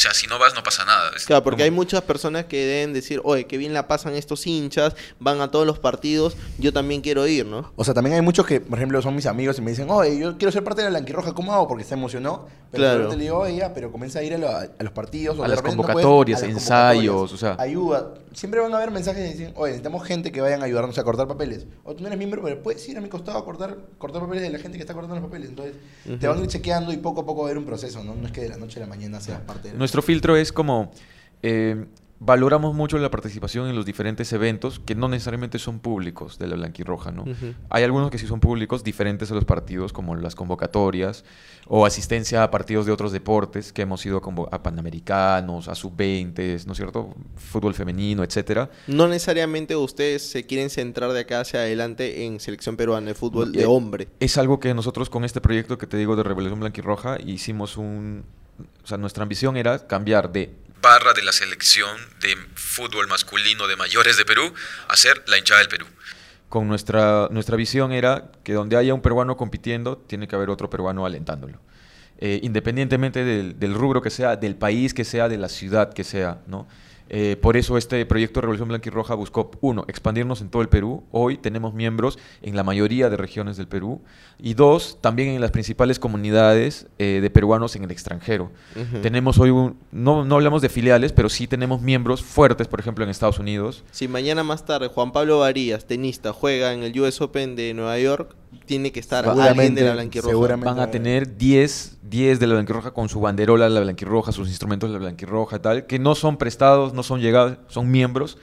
O 0.00 0.02
sea, 0.02 0.14
si 0.14 0.26
no 0.26 0.38
vas, 0.38 0.54
no 0.54 0.62
pasa 0.62 0.82
nada. 0.86 1.10
Es- 1.14 1.26
Claro, 1.26 1.42
porque 1.44 1.56
como- 1.58 1.64
hay 1.64 1.70
muchas 1.70 2.00
personas 2.00 2.46
que 2.46 2.56
deben 2.64 2.94
decir, 2.94 3.20
oye, 3.22 3.44
qué 3.46 3.58
bien 3.58 3.74
la 3.74 3.86
pasan 3.86 4.14
estos 4.14 4.46
hinchas, 4.46 4.96
van 5.18 5.42
a 5.42 5.50
todos 5.50 5.66
los 5.66 5.78
partidos, 5.78 6.38
yo 6.58 6.72
también 6.72 7.02
quiero 7.02 7.26
ir, 7.26 7.44
¿no? 7.44 7.70
O 7.76 7.84
sea, 7.84 7.92
también 7.92 8.16
hay 8.16 8.22
muchos 8.22 8.46
que, 8.46 8.62
por 8.62 8.78
ejemplo, 8.78 9.02
son 9.02 9.14
mis 9.14 9.26
amigos 9.26 9.58
y 9.58 9.60
me 9.60 9.72
dicen, 9.72 9.90
oye, 9.90 10.18
yo 10.18 10.38
quiero 10.38 10.52
ser 10.52 10.64
parte 10.64 10.80
de 10.80 10.86
la 10.86 10.90
blanquirroja, 10.90 11.34
¿cómo 11.34 11.52
hago? 11.52 11.68
Porque 11.68 11.84
se 11.84 11.92
emocionó. 11.92 12.46
Pero 12.70 12.84
Claro. 12.84 13.08
le 13.10 13.16
digo, 13.16 13.36
oye, 13.40 13.56
ya, 13.56 13.74
pero 13.74 13.90
comienza 13.92 14.20
a 14.20 14.22
ir 14.22 14.32
a, 14.32 14.38
la- 14.38 14.70
a 14.78 14.82
los 14.82 14.92
partidos. 14.92 15.38
o 15.38 15.44
A 15.44 15.48
las 15.48 15.56
no 15.58 15.62
puedes- 15.64 15.76
convocatorias, 15.76 16.42
a 16.42 16.46
las 16.46 16.50
ensayos, 16.54 17.14
convocatorias. 17.14 17.32
o 17.32 17.36
sea. 17.36 17.56
Ayuda. 17.62 18.14
Siempre 18.32 18.60
van 18.60 18.72
a 18.72 18.76
haber 18.76 18.92
mensajes 18.92 19.24
que 19.26 19.32
dicen, 19.36 19.52
oye, 19.56 19.72
necesitamos 19.72 20.06
gente 20.06 20.30
que 20.30 20.40
vayan 20.40 20.62
a 20.62 20.66
ayudarnos 20.66 20.96
a 20.96 21.02
cortar 21.02 21.26
papeles. 21.26 21.66
O 21.82 21.94
tú 21.96 22.02
no 22.02 22.06
eres 22.06 22.16
miembro, 22.16 22.40
pero 22.44 22.62
puedes 22.62 22.88
ir 22.88 22.96
a 22.96 23.00
mi 23.00 23.08
costado 23.08 23.38
a 23.38 23.44
cortar, 23.44 23.76
cortar 23.98 24.22
papeles 24.22 24.42
de 24.44 24.50
la 24.50 24.58
gente 24.60 24.78
que 24.78 24.82
está 24.84 24.94
cortando 24.94 25.16
los 25.16 25.24
papeles. 25.24 25.48
Entonces, 25.50 25.74
te 26.20 26.28
van 26.28 26.38
a 26.38 26.40
ir 26.42 26.46
chequeando 26.46 26.92
y 26.92 26.96
poco 26.98 27.22
a 27.22 27.26
poco 27.26 27.40
va 27.42 27.48
a 27.48 27.50
haber 27.50 27.58
un 27.58 27.64
proceso, 27.66 28.04
¿no? 28.04 28.14
No 28.14 28.26
es 28.26 28.32
que 28.32 28.42
de 28.42 28.48
la 28.50 28.56
noche 28.56 28.78
a 28.78 28.82
la 28.82 28.86
mañana 28.86 29.20
seas 29.20 29.40
parte 29.40 29.72
de 29.72 29.74
Nuestro 29.90 30.02
filtro 30.02 30.36
es 30.36 30.52
como 30.52 30.92
eh, 31.42 31.84
valoramos 32.20 32.76
mucho 32.76 32.96
la 32.98 33.10
participación 33.10 33.66
en 33.66 33.74
los 33.74 33.84
diferentes 33.84 34.32
eventos 34.32 34.78
que 34.78 34.94
no 34.94 35.08
necesariamente 35.08 35.58
son 35.58 35.80
públicos 35.80 36.38
de 36.38 36.46
la 36.46 36.54
blanquirroja, 36.54 37.10
¿no? 37.10 37.24
Hay 37.70 37.82
algunos 37.82 38.08
que 38.10 38.18
sí 38.18 38.28
son 38.28 38.38
públicos, 38.38 38.84
diferentes 38.84 39.32
a 39.32 39.34
los 39.34 39.44
partidos, 39.46 39.92
como 39.92 40.14
las 40.14 40.36
convocatorias 40.36 41.24
o 41.66 41.86
asistencia 41.86 42.44
a 42.44 42.52
partidos 42.52 42.86
de 42.86 42.92
otros 42.92 43.10
deportes, 43.10 43.72
que 43.72 43.82
hemos 43.82 44.06
ido 44.06 44.22
a 44.52 44.62
panamericanos, 44.62 45.66
a 45.66 45.74
sub-20, 45.74 46.66
¿no 46.66 46.72
es 46.72 46.76
cierto? 46.76 47.12
Fútbol 47.34 47.74
femenino, 47.74 48.22
etcétera. 48.22 48.70
No 48.86 49.08
necesariamente 49.08 49.74
ustedes 49.74 50.22
se 50.22 50.46
quieren 50.46 50.70
centrar 50.70 51.12
de 51.12 51.18
acá 51.18 51.40
hacia 51.40 51.60
adelante 51.60 52.26
en 52.26 52.38
selección 52.38 52.76
peruana 52.76 53.08
de 53.08 53.14
fútbol 53.14 53.50
de 53.50 53.62
Eh, 53.62 53.66
hombre. 53.66 54.06
Es 54.20 54.38
algo 54.38 54.60
que 54.60 54.72
nosotros 54.72 55.10
con 55.10 55.24
este 55.24 55.40
proyecto 55.40 55.78
que 55.78 55.88
te 55.88 55.96
digo 55.96 56.14
de 56.14 56.22
Revelación 56.22 56.60
Blanquirroja 56.60 57.18
hicimos 57.20 57.76
un... 57.76 58.24
O 58.82 58.86
sea, 58.86 58.98
nuestra 58.98 59.22
ambición 59.22 59.56
era 59.56 59.86
cambiar 59.86 60.30
de 60.32 60.54
barra 60.82 61.12
de 61.12 61.22
la 61.22 61.32
selección 61.32 61.98
de 62.20 62.36
fútbol 62.54 63.06
masculino 63.06 63.66
de 63.66 63.76
mayores 63.76 64.16
de 64.16 64.24
Perú 64.24 64.52
a 64.88 64.96
ser 64.96 65.22
la 65.26 65.36
hinchada 65.36 65.60
del 65.60 65.68
Perú. 65.68 65.86
con 66.48 66.66
nuestra, 66.66 67.28
nuestra 67.30 67.56
visión 67.56 67.92
era 67.92 68.32
que 68.42 68.54
donde 68.54 68.76
haya 68.76 68.92
un 68.92 69.02
peruano 69.02 69.36
compitiendo, 69.36 69.98
tiene 69.98 70.26
que 70.26 70.34
haber 70.34 70.50
otro 70.50 70.68
peruano 70.68 71.06
alentándolo. 71.06 71.60
Eh, 72.18 72.40
independientemente 72.42 73.24
del, 73.24 73.58
del 73.58 73.72
rubro 73.74 74.02
que 74.02 74.10
sea, 74.10 74.36
del 74.36 74.56
país 74.56 74.92
que 74.92 75.04
sea, 75.04 75.28
de 75.28 75.38
la 75.38 75.48
ciudad 75.48 75.92
que 75.92 76.02
sea, 76.04 76.40
¿no? 76.46 76.66
Eh, 77.12 77.36
por 77.42 77.56
eso 77.56 77.76
este 77.76 78.06
proyecto 78.06 78.40
Revolución 78.40 78.68
Blanquirroja 78.68 79.14
buscó, 79.16 79.50
uno, 79.60 79.84
expandirnos 79.88 80.40
en 80.42 80.48
todo 80.48 80.62
el 80.62 80.68
Perú. 80.68 81.02
Hoy 81.10 81.36
tenemos 81.38 81.74
miembros 81.74 82.18
en 82.40 82.54
la 82.54 82.62
mayoría 82.62 83.10
de 83.10 83.16
regiones 83.16 83.56
del 83.56 83.66
Perú. 83.66 84.00
Y 84.38 84.54
dos, 84.54 84.98
también 85.00 85.30
en 85.30 85.40
las 85.40 85.50
principales 85.50 85.98
comunidades 85.98 86.86
eh, 86.98 87.18
de 87.20 87.28
peruanos 87.30 87.74
en 87.74 87.82
el 87.84 87.90
extranjero. 87.90 88.52
Tenemos 89.02 89.38
hoy, 89.38 89.50
un- 89.50 89.76
no, 89.90 90.24
no 90.24 90.36
hablamos 90.36 90.62
de 90.62 90.68
filiales, 90.68 91.12
pero 91.12 91.28
sí 91.28 91.48
tenemos 91.48 91.82
miembros 91.82 92.22
fuertes, 92.22 92.68
por 92.68 92.78
ejemplo, 92.78 93.02
en 93.04 93.10
Estados 93.10 93.38
Unidos. 93.40 93.82
Si 93.90 94.06
mañana 94.06 94.44
más 94.44 94.64
tarde 94.64 94.86
Juan 94.88 95.10
Pablo 95.12 95.40
Varías, 95.40 95.86
tenista, 95.86 96.32
juega 96.32 96.72
en 96.72 96.84
el 96.84 96.98
US 97.00 97.20
Open 97.20 97.56
de 97.56 97.74
Nueva 97.74 97.98
York, 97.98 98.36
tiene 98.66 98.92
que 98.92 99.00
estar 99.00 99.24
alguien 99.24 99.44
Seguramente, 99.46 99.80
de 99.82 99.86
la 99.88 99.92
blanquirroja. 99.94 100.30
seguramente. 100.32 100.66
van 100.74 100.80
a 100.80 100.90
tener 100.90 101.36
10, 101.36 101.98
10 102.02 102.40
de 102.40 102.46
la 102.46 102.54
blanquirroja 102.54 102.90
con 102.92 103.08
su 103.08 103.20
banderola 103.20 103.64
de 103.64 103.70
la 103.70 103.80
blanquirroja, 103.80 104.32
sus 104.32 104.48
instrumentos 104.48 104.88
de 104.90 104.94
la 104.94 104.98
blanquirroja 105.00 105.56
y 105.56 105.60
tal, 105.60 105.86
que 105.86 105.98
no 105.98 106.14
son 106.14 106.36
prestados, 106.36 106.92
no 106.94 107.02
son 107.02 107.20
llegados, 107.20 107.58
son 107.68 107.90
miembros, 107.90 108.38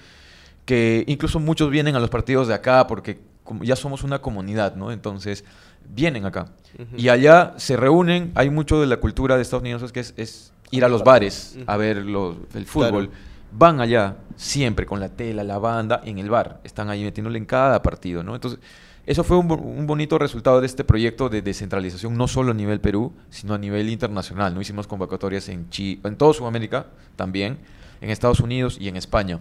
que 0.66 1.04
incluso 1.08 1.40
muchos 1.40 1.70
vienen 1.70 1.96
a 1.96 2.00
los 2.00 2.10
partidos 2.10 2.48
de 2.48 2.54
acá 2.54 2.88
porque 2.88 3.20
como 3.44 3.64
ya 3.64 3.76
somos 3.78 4.04
una 4.04 4.20
comunidad, 4.20 4.76
¿no? 4.76 4.92
Entonces, 4.92 5.46
vienen 5.90 6.26
acá. 6.26 6.50
Ujú. 6.78 6.98
Y 6.98 7.08
allá 7.08 7.54
se 7.56 7.78
reúnen, 7.78 8.32
hay 8.36 8.50
mucho 8.50 8.82
de 8.82 8.88
la 8.88 8.98
cultura 8.98 9.38
de 9.38 9.42
Estados 9.42 9.62
Unidos 9.64 9.92
que 9.94 10.02
es, 10.02 10.14
es 10.18 10.52
ir 10.72 10.84
a 10.84 10.90
los 10.90 11.04
bares 11.04 11.54
Ujú. 11.56 11.64
a 11.68 11.78
ver 11.78 11.98
los- 12.06 12.36
el 12.54 12.66
fútbol. 12.66 13.08
Claro. 13.08 13.28
Van 13.54 13.80
allá 13.80 14.18
siempre 14.36 14.86
con 14.86 15.00
la 15.00 15.08
tela, 15.08 15.46
la 15.46 15.58
banda, 15.58 16.02
en 16.04 16.18
el 16.20 16.30
bar. 16.30 16.60
Están 16.66 16.90
ahí 16.90 17.04
metiéndole 17.06 17.38
en 17.38 17.46
cada 17.46 17.82
partido, 17.82 18.22
¿no? 18.22 18.36
Entonces, 18.36 18.60
eso 19.08 19.24
fue 19.24 19.38
un, 19.38 19.48
bo- 19.48 19.56
un 19.56 19.88
bonito 19.88 20.20
resultado 20.20 20.62
de 20.62 20.68
este 20.68 20.84
proyecto 20.84 21.30
de 21.30 21.42
descentralización, 21.42 22.16
no 22.16 22.28
solo 22.28 22.52
a 22.52 22.54
nivel 22.54 22.80
Perú, 22.80 23.14
sino 23.32 23.56
a 23.56 23.58
nivel 23.58 23.90
internacional. 23.90 24.54
¿no? 24.54 24.62
Hicimos 24.62 24.86
convocatorias 24.86 25.50
en, 25.50 25.70
Chi 25.72 26.00
en 26.04 26.16
toda 26.18 26.34
Sudamérica 26.34 26.86
también, 27.16 27.58
en 28.02 28.12
Estados 28.12 28.42
Unidos 28.42 28.78
y 28.80 28.90
en 28.90 28.98
España. 28.98 29.40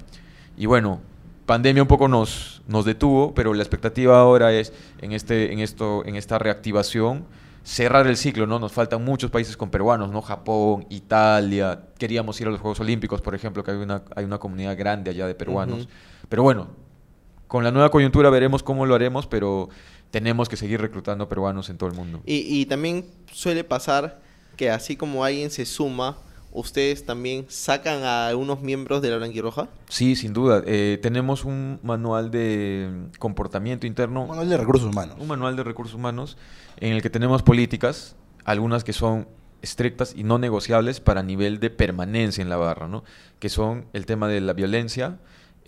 Y 0.57 0.64
bueno, 0.64 1.00
pandemia 1.44 1.83
un 1.83 1.88
poco 1.88 2.09
nos, 2.09 2.62
nos 2.66 2.85
detuvo, 2.85 3.35
pero 3.35 3.52
la 3.52 3.62
expectativa 3.62 4.18
ahora 4.18 4.52
es, 4.52 4.72
en, 5.02 5.12
este, 5.12 5.52
en, 5.52 5.59
esto, 5.59 6.05
en 6.07 6.16
esta 6.16 6.38
reactivación, 6.38 7.24
cerrar 7.62 8.07
el 8.07 8.16
ciclo, 8.16 8.46
¿no? 8.46 8.61
Nos 8.61 8.70
faltan 8.70 9.05
muchos 9.05 9.31
países 9.31 9.57
con 9.57 9.70
peruanos, 9.70 10.11
¿no? 10.11 10.22
Japón, 10.22 10.87
Italia, 10.88 11.81
queríamos 11.98 12.40
ir 12.40 12.46
a 12.46 12.50
los 12.50 12.61
Juegos 12.61 12.79
Olímpicos, 12.79 13.20
por 13.20 13.35
ejemplo, 13.35 13.64
que 13.64 13.72
hay 13.72 13.76
una, 13.76 14.02
hay 14.14 14.24
una 14.24 14.38
comunidad 14.38 14.79
grande 14.79 15.11
allá 15.11 15.26
de 15.26 15.35
peruanos. 15.35 15.81
Ujú. 15.81 15.88
Pero 16.29 16.42
bueno, 16.44 16.68
con 17.48 17.64
la 17.64 17.70
nueva 17.70 17.90
coyuntura 17.90 18.30
veremos 18.30 18.62
cómo 18.62 18.87
lo 18.87 18.94
haremos, 18.94 19.26
pero 19.26 19.68
tenemos 20.11 20.48
que 20.48 20.56
seguir 20.56 20.80
reclutando 20.80 21.28
peruanos 21.28 21.68
en 21.70 21.78
todo 21.78 21.88
el 21.88 21.94
mundo. 21.96 22.22
Y, 22.26 22.61
y 22.61 22.66
también 22.66 23.06
suele 23.32 23.64
pasar 23.64 24.20
que 24.56 24.70
así 24.70 24.96
como 24.96 25.24
alguien 25.24 25.50
se 25.50 25.66
suma, 25.66 26.16
ustedes 26.52 27.04
también 27.04 27.44
sacan 27.48 28.02
a 28.02 28.28
algunos 28.28 28.62
miembros 28.62 29.02
de 29.02 29.11
la 29.11 29.18
blanquirroja. 29.18 29.68
Sí, 29.88 30.16
sin 30.16 30.32
duda. 30.32 30.62
Eh, 30.66 30.98
tenemos 31.02 31.44
un 31.44 31.78
manual 31.82 32.30
de 32.30 32.90
comportamiento 33.18 33.87
interno, 33.87 34.26
Manual 34.26 34.48
de 34.48 34.56
recursos 34.56 34.90
humanos. 34.90 35.16
un 35.20 35.28
manual 35.28 35.54
de 35.56 35.64
recursos 35.64 35.94
humanos 35.94 36.37
en 36.78 36.94
el 36.94 37.02
que 37.02 37.11
tenemos 37.11 37.42
políticas, 37.42 38.16
algunas 38.44 38.85
que 38.85 38.94
son 38.94 39.28
estrictas 39.61 40.14
y 40.16 40.22
no 40.22 40.38
negociables 40.38 41.00
para 41.00 41.22
nivel 41.22 41.61
de 41.61 41.70
permanencia 41.70 42.40
en 42.40 42.48
la 42.48 42.56
barra, 42.56 42.88
¿no? 42.88 43.04
Que 43.38 43.48
son 43.48 43.87
el 43.92 44.06
tema 44.06 44.28
de 44.28 44.40
la 44.40 44.52
violencia 44.52 45.18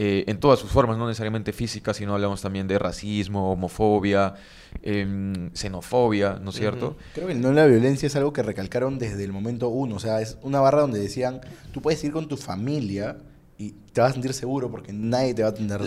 eh, 0.00 0.24
en 0.28 0.38
todas 0.38 0.60
sus 0.60 0.70
formas, 0.70 0.96
no 0.96 1.08
necesariamente 1.08 1.52
física, 1.52 1.92
sino 1.92 2.14
hablamos 2.14 2.40
también 2.40 2.68
de 2.68 2.78
racismo, 2.78 3.50
homofobia, 3.50 4.34
em, 4.82 5.50
xenofobia, 5.54 6.38
¿no 6.40 6.50
es 6.50 6.56
cierto? 6.56 6.96
Creo 7.14 7.26
que 7.26 7.32
el 7.32 7.40
no 7.40 7.50
la 7.50 7.66
violencia 7.66 8.06
es 8.06 8.14
algo 8.14 8.32
que 8.32 8.44
recalcaron 8.44 9.00
desde 9.00 9.24
el 9.24 9.32
momento 9.32 9.70
uno. 9.70 9.96
O 9.96 9.98
sea, 9.98 10.20
es 10.20 10.38
una 10.42 10.60
barra 10.60 10.82
donde 10.82 11.00
decían, 11.00 11.40
tú 11.72 11.82
puedes 11.82 12.02
ir 12.04 12.12
con 12.12 12.28
tu 12.28 12.36
familia 12.36 13.16
y 13.58 13.72
te 13.92 14.00
vas 14.00 14.10
a 14.10 14.12
sentir 14.12 14.34
seguro 14.34 14.70
porque 14.70 14.92
nadie 14.92 15.34
te 15.34 15.42
va 15.42 15.48
a 15.48 15.50
atender 15.50 15.80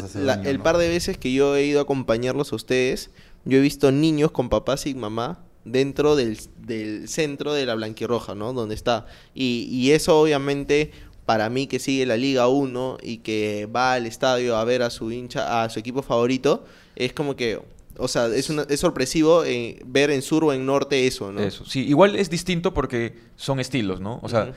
el 0.44 0.58
¿no? 0.58 0.64
par 0.64 0.78
de 0.78 0.90
veces 0.90 1.18
que 1.18 1.32
yo 1.32 1.56
he 1.56 1.64
ido 1.64 1.80
a 1.80 1.84
acompañarlos 1.84 2.52
a 2.52 2.58
ustedes, 2.58 3.12
yo 3.46 3.60
he 3.60 3.62
visto 3.62 3.94
niños 3.94 4.32
con 4.32 4.50
papás 4.50 4.88
y 4.88 4.94
mamá 4.94 5.46
dentro 5.64 6.18
del, 6.18 6.38
del 6.58 7.08
centro 7.08 7.54
de 7.54 7.66
la 7.66 7.76
blanquirroja, 7.76 8.36
¿no? 8.36 8.52
Donde 8.52 8.76
está. 8.76 9.06
Y, 9.34 9.70
y 9.72 9.92
eso 9.92 10.20
obviamente 10.20 10.92
para 11.26 11.50
mí 11.50 11.68
que 11.68 11.80
sigue 11.80 12.06
la 12.06 12.18
Liga 12.18 12.48
1 12.48 12.98
y 13.04 13.18
que 13.18 13.68
va 13.74 13.94
al 13.94 14.06
estadio 14.06 14.58
a 14.58 14.64
ver 14.66 14.82
a 14.82 14.90
su 14.90 15.12
hincha, 15.12 15.64
a 15.64 15.70
su 15.70 15.80
equipo 15.80 16.02
favorito, 16.02 16.66
es 16.96 17.14
como 17.14 17.36
que, 17.36 17.60
o 17.98 18.08
sea, 18.08 18.28
es, 18.28 18.50
una- 18.50 18.64
es 18.70 18.80
sorpresivo 18.80 19.44
eh, 19.46 19.80
ver 19.86 20.10
en 20.12 20.22
sur 20.22 20.44
o 20.44 20.54
en 20.54 20.66
norte 20.66 21.06
eso, 21.08 21.32
¿no? 21.32 21.42
Eso, 21.42 21.64
sí, 21.66 21.86
igual 21.88 22.16
es 22.16 22.30
distinto 22.30 22.74
porque 22.74 23.18
son 23.36 23.60
estilos, 23.60 24.02
¿no? 24.02 24.20
O 24.24 24.30
sea, 24.30 24.54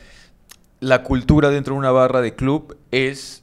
la 0.81 1.03
cultura 1.03 1.50
dentro 1.50 1.74
de 1.74 1.79
una 1.79 1.90
barra 1.92 2.20
de 2.20 2.35
club 2.35 2.77
es, 2.90 3.42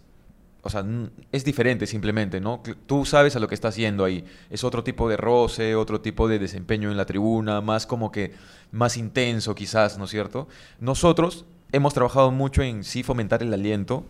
o 0.63 0.69
sea, 0.69 0.85
es 1.31 1.43
diferente 1.45 1.87
simplemente, 1.87 2.39
¿no? 2.41 2.61
Tú 2.85 3.05
sabes 3.05 3.35
a 3.35 3.39
lo 3.39 3.47
que 3.47 3.55
estás 3.55 3.75
yendo 3.77 4.03
ahí. 4.03 4.23
Es 4.49 4.63
otro 4.63 4.83
tipo 4.83 5.09
de 5.09 5.17
roce, 5.17 5.75
otro 5.75 6.01
tipo 6.01 6.27
de 6.27 6.37
desempeño 6.39 6.91
en 6.91 6.97
la 6.97 7.05
tribuna, 7.05 7.61
más 7.61 7.85
como 7.87 8.11
que 8.11 8.33
más 8.71 8.97
intenso 8.97 9.55
quizás, 9.55 9.97
¿no 9.97 10.05
es 10.05 10.11
cierto? 10.11 10.47
Nosotros 10.79 11.45
hemos 11.71 11.93
trabajado 11.93 12.31
mucho 12.31 12.61
en 12.63 12.83
sí 12.83 13.03
fomentar 13.03 13.41
el 13.43 13.53
aliento, 13.53 14.03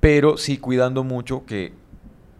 pero 0.00 0.36
sí 0.36 0.58
cuidando 0.58 1.04
mucho 1.04 1.44
que, 1.46 1.72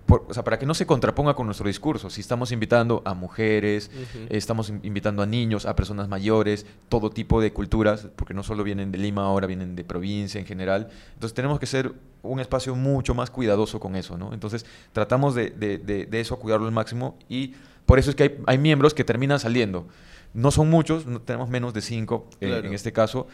por- 0.06 0.24
o 0.28 0.35
sea, 0.35 0.42
para 0.44 0.58
que 0.58 0.66
no 0.66 0.74
se 0.74 0.85
contraponga 0.87 1.35
con 1.35 1.46
nuestro 1.46 1.66
discurso. 1.68 2.11
Si 2.11 2.20
estamos 2.20 2.50
invitando 2.52 3.02
a 3.04 3.14
mujeres, 3.14 3.90
estamos 4.30 4.68
in- 4.68 4.80
invitando 4.82 5.22
a 5.22 5.26
niños, 5.26 5.64
a 5.66 5.76
personas 5.76 6.08
mayores, 6.08 6.66
todo 6.88 7.11
tipo 7.11 7.40
de 7.40 7.52
culturas, 7.52 8.08
porque 8.16 8.35
no 8.35 8.42
solo 8.42 8.64
vienen 8.64 8.90
de 8.92 8.98
Lima, 8.98 9.22
ahora 9.24 9.46
vienen 9.46 9.76
de 9.76 9.85
provincia 9.85 10.40
en 10.40 10.46
general. 10.46 10.88
Entonces 11.14 11.35
tenemos 11.35 11.58
que 11.61 11.66
ser 11.66 11.92
un 12.22 12.40
espacio 12.40 12.74
mucho 12.74 13.14
más 13.14 13.30
cuidadoso 13.30 13.78
con 13.80 13.94
eso, 13.96 14.16
¿no? 14.18 14.32
Entonces 14.32 14.66
tratamos 14.92 15.35
de, 15.35 15.50
de- 15.50 15.78
de- 15.78 16.06
de 16.06 16.20
eso, 16.20 16.38
cuidarlo 16.38 16.66
al 16.66 16.72
máximo 16.72 17.16
y 17.28 17.54
por 17.87 17.98
eso 17.98 18.11
es 18.11 18.16
que 18.16 18.22
hay, 18.24 18.38
hay 18.46 18.58
miembros 18.58 18.94
que 18.94 19.04
terminan 19.04 19.38
saliendo. 19.38 19.87
No 20.35 20.50
son 20.50 20.70
muchos, 20.70 21.04
no 21.06 21.20
tenemos 21.20 21.48
menos 21.50 21.74
de 21.74 21.82
cinco 21.82 22.26
eh, 22.40 22.48
Claro. 22.48 22.66
en 22.68 22.72
este 22.74 22.90
caso, 22.92 23.26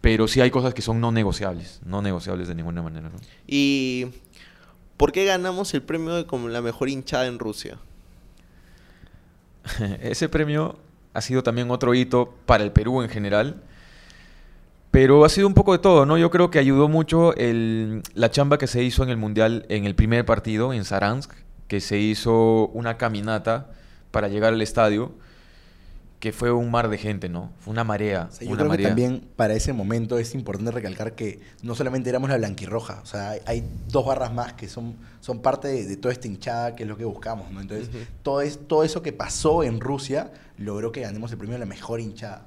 pero 0.00 0.28
sí 0.28 0.40
hay 0.40 0.50
cosas 0.50 0.74
que 0.74 0.82
son 0.82 1.00
no 1.00 1.10
negociables, 1.12 1.80
no 1.84 2.02
negociables 2.02 2.48
de 2.48 2.54
ninguna 2.54 2.82
manera, 2.82 3.08
¿no? 3.08 3.16
¿Y 3.46 4.06
por 4.96 5.12
qué 5.12 5.24
ganamos 5.24 5.74
el 5.74 5.82
premio 5.82 6.14
de 6.14 6.26
como 6.26 6.48
la 6.48 6.60
mejor 6.62 6.88
hinchada 6.88 7.26
en 7.26 7.38
Rusia? 7.38 7.78
Ese 10.02 10.28
premio 10.28 10.76
ha 11.14 11.20
sido 11.20 11.42
también 11.42 11.70
otro 11.70 11.94
hito 11.94 12.34
para 12.46 12.62
el 12.64 12.72
Perú 12.72 13.02
en 13.02 13.08
general. 13.08 13.62
Pero 14.90 15.24
ha 15.24 15.28
sido 15.28 15.46
un 15.46 15.54
poco 15.54 15.72
de 15.72 15.78
todo, 15.78 16.06
¿no? 16.06 16.16
Yo 16.16 16.30
creo 16.30 16.50
que 16.50 16.58
ayudó 16.58 16.88
mucho 16.88 17.34
el- 17.36 18.02
la 18.14 18.30
chamba 18.30 18.56
que 18.58 18.66
se 18.66 18.82
hizo 18.82 19.02
en 19.02 19.10
el 19.10 19.16
Mundial 19.16 19.66
en 19.68 19.84
el 19.84 19.94
primer 19.94 20.24
partido, 20.24 20.72
en 20.72 20.84
Saransk, 20.84 21.32
que 21.68 21.80
se 21.80 21.98
hizo 21.98 22.68
una 22.68 22.96
caminata 22.96 23.70
para 24.10 24.28
llegar 24.28 24.54
al 24.54 24.62
estadio, 24.62 25.12
que 26.26 26.32
fue 26.32 26.50
un 26.50 26.72
mar 26.72 26.88
de 26.88 26.98
gente, 26.98 27.28
¿no? 27.28 27.52
Fue 27.60 27.70
una 27.70 27.84
marea. 27.84 28.26
O 28.28 28.34
sea, 28.34 28.40
yo 28.44 28.48
una 28.48 28.56
creo 28.58 28.64
que 28.64 28.68
marea. 28.78 28.88
también 28.88 29.28
para 29.36 29.54
ese 29.54 29.72
momento 29.72 30.18
es 30.18 30.34
importante 30.34 30.72
recalcar 30.72 31.14
que 31.14 31.38
no 31.62 31.76
solamente 31.76 32.10
éramos 32.10 32.28
la 32.30 32.36
blanquirroja, 32.36 32.98
o 33.00 33.06
sea, 33.06 33.36
hay, 33.46 33.62
dos 33.86 34.04
barras 34.04 34.34
más 34.34 34.54
que 34.54 34.66
son, 34.66 34.96
son 35.20 35.40
parte 35.40 35.68
de, 35.68 35.84
de 35.86 35.96
toda 35.96 36.10
esta 36.12 36.26
hinchada 36.26 36.74
que 36.74 36.82
es 36.82 36.88
lo 36.88 36.96
que 36.96 37.04
buscamos, 37.04 37.48
¿no? 37.52 37.60
Entonces, 37.60 37.90
Ujú. 37.90 37.98
todo, 38.24 38.40
es, 38.40 38.58
todo 38.66 38.82
eso 38.82 39.02
que 39.02 39.12
pasó 39.12 39.62
en 39.62 39.78
Rusia 39.78 40.32
logró 40.58 40.90
que 40.90 41.02
ganemos 41.02 41.30
el 41.30 41.38
premio 41.38 41.52
de 41.52 41.60
la 41.60 41.66
mejor 41.66 42.00
hinchada. 42.00 42.44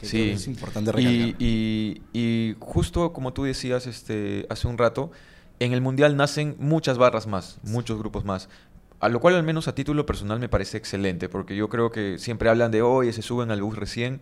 Que 0.00 0.06
Sí. 0.06 0.16
que 0.18 0.32
es 0.32 0.48
importante 0.48 0.90
recalcar. 0.90 1.12
Y, 1.14 1.36
y- 1.38 2.02
y 2.12 2.56
justo 2.58 3.12
como 3.12 3.32
tú 3.32 3.44
decías 3.44 3.86
este, 3.86 4.46
hace 4.50 4.66
un 4.66 4.78
rato, 4.78 5.12
en 5.60 5.72
el 5.72 5.80
Mundial 5.80 6.16
nacen 6.16 6.56
muchas 6.58 6.98
barras 6.98 7.28
más, 7.28 7.58
muchos 7.62 7.98
grupos 8.00 8.24
más. 8.24 8.48
A 9.00 9.08
lo 9.08 9.20
cual 9.20 9.34
al 9.34 9.42
menos 9.42 9.68
a 9.68 9.74
título 9.74 10.06
personal 10.06 10.38
me 10.40 10.48
parece 10.48 10.78
excelente, 10.78 11.28
porque 11.28 11.54
yo 11.54 11.68
creo 11.68 11.90
que 11.90 12.18
siempre 12.18 12.48
hablan 12.48 12.70
de, 12.70 12.82
oye, 12.82 13.12
se 13.12 13.22
suben 13.22 13.50
al 13.50 13.62
bus 13.62 13.76
recién. 13.76 14.20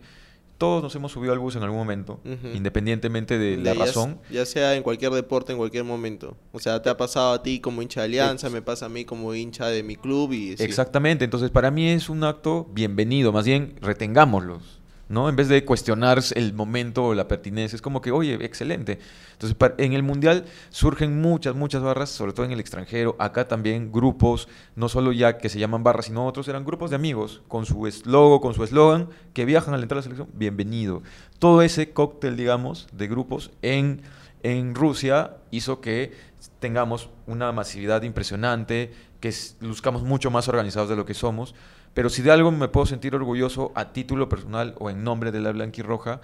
Todos 0.57 0.81
nos 0.81 0.95
hemos 0.95 1.11
subido 1.11 1.33
al 1.33 1.39
bus 1.39 1.57
en 1.57 1.63
algún 1.63 1.77
momento, 1.79 2.21
independientemente 2.53 3.37
de 3.37 3.57
la 3.57 3.73
Ya- 3.73 3.79
razón. 3.85 4.19
Ya 4.31 4.45
sea 4.45 4.75
en 4.75 4.83
cualquier 4.83 5.11
deporte, 5.11 5.51
en 5.51 5.57
cualquier 5.57 5.83
momento. 5.83 6.37
O 6.53 6.59
sea, 6.59 6.81
te 6.81 6.89
ha 6.89 6.95
pasado 6.95 7.33
a 7.33 7.43
ti 7.43 7.59
como 7.59 7.81
hincha 7.81 7.99
de 8.01 8.05
Alianza, 8.05 8.49
me 8.49 8.61
pasa 8.61 8.85
a 8.85 8.89
mí 8.89 9.03
como 9.05 9.33
hincha 9.35 9.67
de 9.67 9.83
mi 9.83 9.95
club 9.97 10.31
y... 10.31 10.55
sí. 10.55 10.63
Exactamente, 10.63 11.25
entonces 11.25 11.51
para 11.51 11.71
mí 11.71 11.89
es 11.89 12.07
un 12.09 12.23
acto 12.23 12.67
bienvenido, 12.73 13.33
más 13.33 13.45
bien 13.45 13.75
retengámoslos, 13.81 14.79
¿no? 15.09 15.29
En 15.29 15.35
vez 15.35 15.47
de 15.47 15.63
cuestionar 15.65 16.21
el 16.35 16.53
momento 16.53 17.05
o 17.05 17.13
la 17.13 17.27
pertinencia, 17.27 17.75
es 17.75 17.81
como 17.81 18.01
que, 18.01 18.11
oye, 18.11 18.33
excelente. 18.43 18.99
Entonces 19.33 19.57
en 19.77 19.93
el 19.93 20.03
Mundial 20.03 20.45
surgen 20.69 21.21
muchas, 21.21 21.55
muchas 21.55 21.81
barras, 21.81 22.09
sobre 22.09 22.33
todo 22.33 22.45
en 22.45 22.51
el 22.51 22.59
extranjero, 22.59 23.15
acá 23.19 23.47
también 23.47 23.91
grupos, 23.91 24.47
no 24.75 24.89
solo 24.89 25.11
ya 25.11 25.37
que 25.37 25.49
se 25.49 25.59
llaman 25.59 25.83
barras, 25.83 26.05
sino 26.05 26.25
otros 26.25 26.47
eran 26.47 26.65
grupos 26.65 26.89
de 26.89 26.95
amigos, 26.95 27.41
con 27.47 27.65
su 27.65 27.89
logo, 28.05 28.41
con 28.41 28.53
su 28.53 28.63
eslogan, 28.63 29.09
que 29.33 29.45
viajan 29.45 29.73
al 29.73 29.83
entrar 29.83 29.97
a 29.97 29.99
la 29.99 30.03
selección, 30.03 30.29
bienvenido. 30.33 31.03
Todo 31.39 31.61
ese 31.61 31.91
cóctel, 31.91 32.37
digamos, 32.37 32.87
de 32.91 33.07
grupos 33.07 33.51
en, 33.61 34.01
en 34.43 34.75
Rusia 34.75 35.37
hizo 35.51 35.81
que 35.81 36.13
tengamos 36.59 37.09
una 37.27 37.51
masividad 37.51 38.03
impresionante, 38.03 38.91
que 39.19 39.33
luzcamos 39.59 40.03
mucho 40.03 40.31
más 40.31 40.47
organizados 40.47 40.89
de 40.89 40.95
lo 40.95 41.05
que 41.05 41.13
somos. 41.13 41.55
Pero 41.95 42.09
si 42.09 42.21
de 42.21 42.29
algo 42.29 42.51
me 42.51 42.67
puedo 42.67 42.85
sentir 42.85 43.15
orgulloso 43.15 43.71
a 43.73 43.91
título 43.93 44.29
personal 44.29 44.75
o 44.77 44.91
en 44.91 45.03
nombre 45.03 45.31
de 45.31 45.39
la 45.39 45.51
Blanquirroja, 45.51 46.21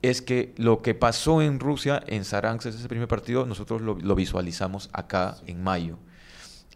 es 0.00 0.22
que 0.22 0.54
lo 0.56 0.80
que 0.80 0.94
pasó 0.94 1.42
en 1.42 1.58
Rusia, 1.60 2.00
en 2.06 2.24
Saransk, 2.24 2.66
ese 2.66 2.88
primer 2.88 3.08
partido, 3.08 3.44
nosotros 3.44 3.82
lo, 3.82 3.98
lo 3.98 4.14
visualizamos 4.14 4.88
acá 4.92 5.36
en 5.46 5.62
mayo. 5.62 5.98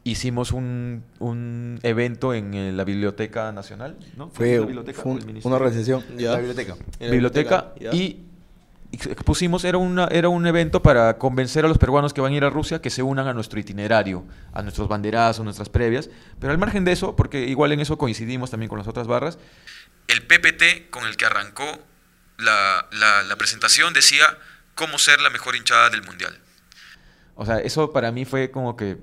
Hicimos 0.05 0.51
un, 0.51 1.05
un 1.21 1.79
evento 1.85 2.35
en 2.35 2.53
eh, 2.55 2.73
la 2.73 2.83
Biblioteca 2.83 3.53
Nacional, 3.53 3.97
¿no? 4.17 4.29
fue 4.31 4.59
la 4.59 4.67
biblioteca 4.67 5.01
fue 5.01 5.13
un- 5.13 5.19
el 5.37 5.41
una 5.45 5.55
organización, 5.57 6.03
la 6.19 6.37
biblioteca. 6.39 6.75
En 6.99 7.07
la 7.07 7.13
biblioteca 7.13 7.73
ya. 7.81 7.95
y 7.95 8.27
expusimos, 8.93 9.65
era, 9.65 9.79
una, 9.79 10.07
era 10.09 10.29
un 10.29 10.47
evento 10.47 10.83
para 10.83 11.17
convencer 11.19 11.65
a 11.65 11.69
los 11.69 11.79
peruanos 11.79 12.13
que 12.13 12.21
van 12.21 12.33
a 12.33 12.37
ir 12.37 12.45
a 12.45 12.51
Rusia 12.51 12.81
que 12.83 12.91
se 12.91 13.03
unan 13.03 13.27
a 13.27 13.35
nuestro 13.35 13.59
itinerario, 13.59 14.25
a 14.53 14.63
nuestros 14.63 14.89
banderazos, 14.89 15.45
nuestras 15.45 15.69
previas. 15.69 16.11
Pero 16.39 16.53
al 16.53 16.59
margen 16.59 16.85
de 16.85 16.93
eso, 16.93 17.17
porque 17.17 17.47
igual 17.47 17.73
en 17.73 17.81
eso 17.81 17.97
coincidimos 17.99 18.51
también 18.51 18.69
con 18.69 18.79
las 18.79 18.89
otras 18.89 19.07
barras, 19.07 19.39
El 20.09 20.23
PPT 20.27 20.91
con 20.91 21.07
el 21.07 21.17
que 21.17 21.25
arrancó 21.27 21.65
la, 22.39 22.87
la- 22.93 23.23
la 23.23 23.37
presentación 23.37 23.93
decía 23.95 24.25
cómo 24.75 24.99
ser 24.99 25.21
la 25.21 25.31
mejor 25.31 25.57
hinchada 25.57 25.91
del 25.91 26.03
mundial. 26.03 26.39
o 27.35 27.47
sea, 27.47 27.59
eso 27.61 27.93
para 27.93 28.11
mí 28.13 28.25
fue 28.25 28.51
como 28.51 28.77
que 28.77 28.99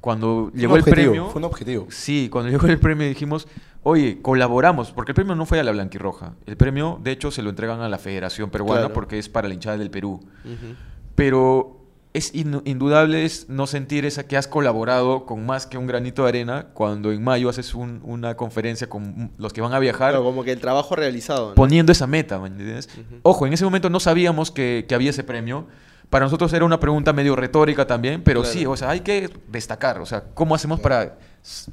cuando 0.00 0.50
llegó 0.54 0.72
un 0.74 0.78
el 0.78 0.82
objetivo, 0.82 1.12
premio... 1.12 1.30
Fue 1.30 1.38
un 1.38 1.44
objetivo. 1.44 1.86
Sí, 1.90 2.28
cuando 2.30 2.50
llegó 2.50 2.66
el 2.66 2.78
premio 2.80 3.06
dijimos, 3.08 3.46
oye, 3.82 4.20
colaboramos, 4.22 4.92
porque 4.92 5.12
el 5.12 5.14
premio 5.14 5.34
no 5.34 5.44
fue 5.46 5.58
a 5.60 5.64
la 5.64 5.72
Blanquirroja. 5.72 6.34
El 6.46 6.56
premio, 6.56 7.00
de 7.02 7.10
hecho, 7.12 7.30
se 7.30 7.42
lo 7.42 7.50
entregan 7.50 7.80
a 7.80 7.88
la 7.88 7.98
Federación 7.98 8.50
Peruana 8.50 8.80
Claro. 8.82 8.94
porque 8.94 9.18
es 9.18 9.28
para 9.28 9.48
la 9.48 9.54
hinchada 9.54 9.76
del 9.76 9.90
Perú. 9.90 10.20
Ujú. 10.44 10.74
Pero 11.14 11.78
es 12.14 12.34
in- 12.34 12.60
indudable 12.66 13.24
es 13.24 13.48
no 13.48 13.66
sentir 13.66 14.04
esa 14.04 14.24
que 14.26 14.36
has 14.36 14.46
colaborado 14.46 15.24
con 15.24 15.46
más 15.46 15.66
que 15.66 15.78
un 15.78 15.86
granito 15.86 16.24
de 16.24 16.28
arena 16.28 16.66
cuando 16.74 17.10
en 17.10 17.24
mayo 17.24 17.48
haces 17.48 17.74
un- 17.74 18.00
una 18.04 18.36
conferencia 18.36 18.88
con 18.88 19.30
los 19.38 19.52
que 19.54 19.62
van 19.62 19.72
a 19.72 19.78
viajar 19.78 20.10
Claro, 20.10 20.22
como 20.24 20.44
que 20.44 20.52
el 20.52 20.60
trabajo 20.60 20.94
realizado. 20.94 21.50
¿no? 21.50 21.54
poniendo 21.54 21.90
esa 21.90 22.06
meta, 22.06 22.38
¿me 22.38 22.48
entiendes? 22.48 22.90
Ojo, 23.22 23.46
en 23.46 23.54
ese 23.54 23.64
momento 23.64 23.88
no 23.88 23.98
sabíamos 23.98 24.50
que, 24.50 24.84
que 24.86 24.94
había 24.94 25.10
ese 25.10 25.24
premio. 25.24 25.66
Para 26.10 26.26
nosotros 26.26 26.52
era 26.52 26.66
una 26.66 26.78
pregunta 26.78 27.14
medio 27.14 27.34
retórica 27.34 27.86
también, 27.86 28.22
pero 28.22 28.42
Claro. 28.42 28.52
sí, 28.58 28.66
o 28.66 28.76
sea, 28.76 28.90
hay 28.90 29.00
que 29.00 29.30
destacar, 29.48 29.98
o 29.98 30.04
sea, 30.04 30.22
¿cómo 30.34 30.54
hacemos 30.54 30.78
para, 30.80 31.16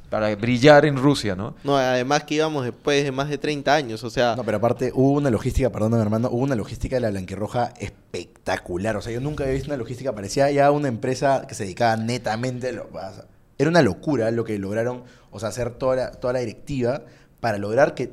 para 0.08 0.34
brillar 0.34 0.84
en 0.84 0.96
Rusia, 0.96 1.36
no? 1.36 1.54
No, 1.62 1.76
además 1.76 2.24
que 2.24 2.34
íbamos 2.34 2.64
después 2.64 3.04
de 3.04 3.12
más 3.12 3.28
de 3.28 3.38
30 3.38 3.72
años, 3.74 4.02
o 4.02 4.10
sea... 4.10 4.34
No, 4.36 4.42
pero 4.44 4.56
aparte 4.56 4.90
hubo 4.94 5.12
una 5.12 5.30
logística, 5.30 5.70
perdóname 5.70 6.02
hermano, 6.02 6.28
hubo 6.30 6.42
una 6.42 6.56
logística 6.56 6.96
de 6.96 7.00
la 7.00 7.10
Blanquirroja 7.10 7.72
espectacular. 7.78 8.96
O 8.96 9.02
sea, 9.02 9.12
yo 9.12 9.20
nunca 9.20 9.44
había 9.44 9.54
visto 9.54 9.68
una 9.70 9.76
logística, 9.76 10.12
parecía 10.14 10.50
ya 10.50 10.70
una 10.72 10.88
empresa 10.88 11.44
que 11.48 11.54
se 11.54 11.62
dedicaba 11.64 11.96
netamente 11.96 12.68
a 12.70 12.72
lo- 12.72 12.88
o 12.92 12.98
sea, 12.98 13.24
Era 13.58 13.68
una 13.70 13.82
locura 13.82 14.30
lo 14.30 14.44
que 14.44 14.58
lograron, 14.58 15.04
o 15.30 15.38
sea, 15.38 15.50
hacer 15.50 15.70
toda 15.72 15.94
la, 15.96 16.10
toda 16.12 16.32
la 16.32 16.38
directiva 16.40 17.02
para 17.40 17.58
lograr 17.58 17.94
que 17.94 18.10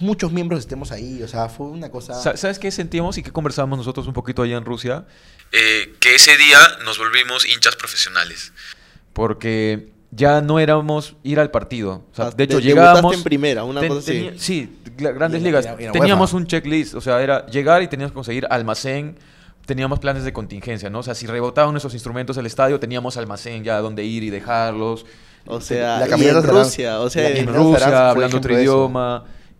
muchos 0.00 0.32
miembros 0.32 0.60
estemos 0.60 0.90
ahí. 0.92 1.22
O 1.22 1.28
sea, 1.28 1.48
fue 1.48 1.66
una 1.68 1.90
cosa... 1.90 2.14
Sa- 2.20 2.36
¿Sabes 2.36 2.58
qué 2.58 2.70
sentíamos 2.72 3.16
y 3.16 3.22
qué 3.22 3.30
conversábamos 3.30 3.78
nosotros 3.78 4.06
un 4.06 4.12
poquito 4.12 4.42
allá 4.42 4.56
en 4.56 4.64
Rusia? 4.64 5.06
Eh, 5.52 5.94
que 6.00 6.16
ese 6.16 6.36
día 6.36 6.58
nos 6.84 6.98
volvimos 6.98 7.46
hinchas 7.46 7.76
profesionales. 7.76 8.52
Porque 9.12 9.92
ya 10.14 10.40
no 10.40 10.58
éramos 10.60 11.16
ir 11.22 11.40
al 11.40 11.50
partido. 11.50 12.04
O 12.12 12.14
sea, 12.14 12.26
Ah, 12.26 12.30
de 12.36 12.44
hecho, 12.44 12.56
de- 12.58 12.62
llegábamos... 12.62 13.14
en 13.16 13.22
primera, 13.22 13.64
una 13.64 13.80
ten- 13.80 13.88
cosa 13.88 14.10
así. 14.10 14.30
Sí, 14.36 14.78
grandes 14.96 15.40
Y 15.40 15.44
ligas. 15.44 15.66
y 15.78 15.84
y 15.84 15.90
teníamos 15.92 16.32
UEFA. 16.32 16.36
un 16.42 16.46
checklist, 16.46 16.94
o 16.94 17.00
sea, 17.00 17.20
era 17.22 17.46
llegar 17.46 17.82
y 17.82 17.88
teníamos 17.88 18.12
que 18.12 18.14
conseguir 18.16 18.46
almacén, 18.50 19.16
teníamos 19.66 19.98
planes 19.98 20.24
de 20.24 20.32
contingencia, 20.32 20.90
¿no? 20.90 21.00
O 21.00 21.02
sea, 21.02 21.14
si 21.14 21.26
rebotaban 21.26 21.72
nuestros 21.72 21.94
instrumentos 21.94 22.36
al 22.38 22.46
estadio, 22.46 22.78
teníamos 22.78 23.16
almacén 23.16 23.64
ya 23.64 23.78
donde 23.80 24.04
ir 24.04 24.22
y 24.22 24.30
dejarlos. 24.30 25.06
O 25.46 25.60
sea, 25.60 25.98
La 25.98 26.06
y 26.06 26.10
caminata 26.10 26.38
en 26.38 26.44
Rusia, 26.46 27.00
o 27.00 27.10
sea, 27.10 27.28
en 27.30 27.46
Rusia, 27.52 28.10
hablando 28.10 28.38
otro 28.38 28.56
eso. 28.56 28.88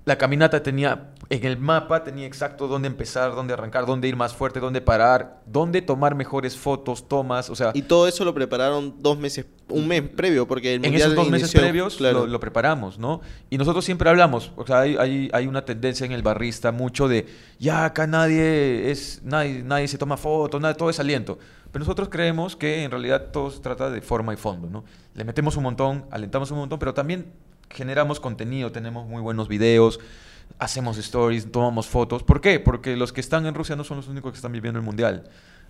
La 0.07 0.19
caminata 0.19 0.63
tenía, 0.63 1.13
en 1.31 1.45
el 1.47 1.57
mapa 1.57 2.05
tenía 2.05 2.27
exacto 2.27 2.69
dónde 2.69 2.89
empezar, 2.89 3.35
dónde 3.35 3.55
arrancar, 3.55 3.87
dónde 3.87 4.07
ir 4.07 4.17
más 4.17 4.35
fuerte, 4.35 4.61
dónde 4.61 4.83
parar, 4.83 5.41
dónde 5.47 5.81
tomar 5.81 6.15
mejores 6.15 6.59
fotos, 6.59 7.09
tomas, 7.09 7.49
o 7.49 7.55
sea, 7.55 7.71
y 7.73 7.81
todo 7.81 8.07
eso 8.07 8.23
lo 8.27 8.35
prepararon 8.35 8.97
dos 9.01 9.19
meses, 9.19 9.47
un 9.71 9.89
mes 9.89 10.03
previo, 10.03 10.47
porque 10.47 10.75
el 10.75 10.85
en 10.85 10.93
esos 10.93 11.15
dos 11.15 11.31
meses 11.31 11.49
inició- 11.55 11.61
previos 11.63 11.97
claro. 11.97 12.21
lo, 12.21 12.27
lo 12.27 12.39
preparamos, 12.41 12.99
¿no? 12.99 13.23
Y 13.49 13.57
nosotros 13.57 13.83
siempre 13.83 14.11
hablamos, 14.11 14.53
o 14.57 14.67
sea, 14.67 14.81
hay, 14.81 14.97
hay, 14.99 15.31
hay 15.33 15.47
una 15.47 15.65
tendencia 15.65 16.05
en 16.05 16.13
el 16.13 16.23
barrista 16.23 16.71
mucho 16.71 17.09
de, 17.09 17.27
ya 17.59 17.87
acá 17.87 18.07
nadie 18.07 18.91
es, 18.91 19.23
nadie, 19.25 19.63
nadie 19.63 19.89
se 19.89 19.97
toma 19.97 20.19
fotos, 20.19 20.61
nada, 20.61 20.75
todo 20.75 20.91
es 20.91 21.01
aliento. 21.01 21.39
Pero 21.73 21.83
nosotros 21.83 22.09
creemos 22.11 22.57
que 22.57 22.85
en 22.85 22.91
realidad 22.91 23.31
todo 23.33 23.51
se 23.51 23.59
trata 23.61 23.89
de 23.91 24.01
forma 24.03 24.35
y 24.35 24.37
fondo, 24.37 24.69
¿no? 24.69 24.85
Le 25.15 25.25
metemos 25.25 25.57
un 25.57 25.63
montón, 25.63 26.05
alentamos 26.11 26.51
un 26.51 26.59
montón, 26.59 26.79
pero 26.79 26.93
también 26.95 27.33
generamos 27.75 28.21
contenido, 28.21 28.73
tenemos 28.73 29.07
muy 29.07 29.21
buenos 29.21 29.49
videos, 29.49 30.01
hacemos 30.59 30.97
stories, 30.99 31.51
tomamos 31.51 31.87
fotos. 31.87 32.23
¿Por 32.23 32.41
qué? 32.41 32.61
Porque 32.61 32.97
los 32.97 33.13
que 33.13 33.21
están 33.21 33.47
en 33.47 33.55
Rusia 33.55 33.77
no 33.77 33.85
son 33.85 33.99
los 33.99 34.09
únicos 34.09 34.33
que 34.33 34.37
están 34.37 34.53
viviendo 34.53 34.79
el 34.79 34.85
mundial. 34.85 35.25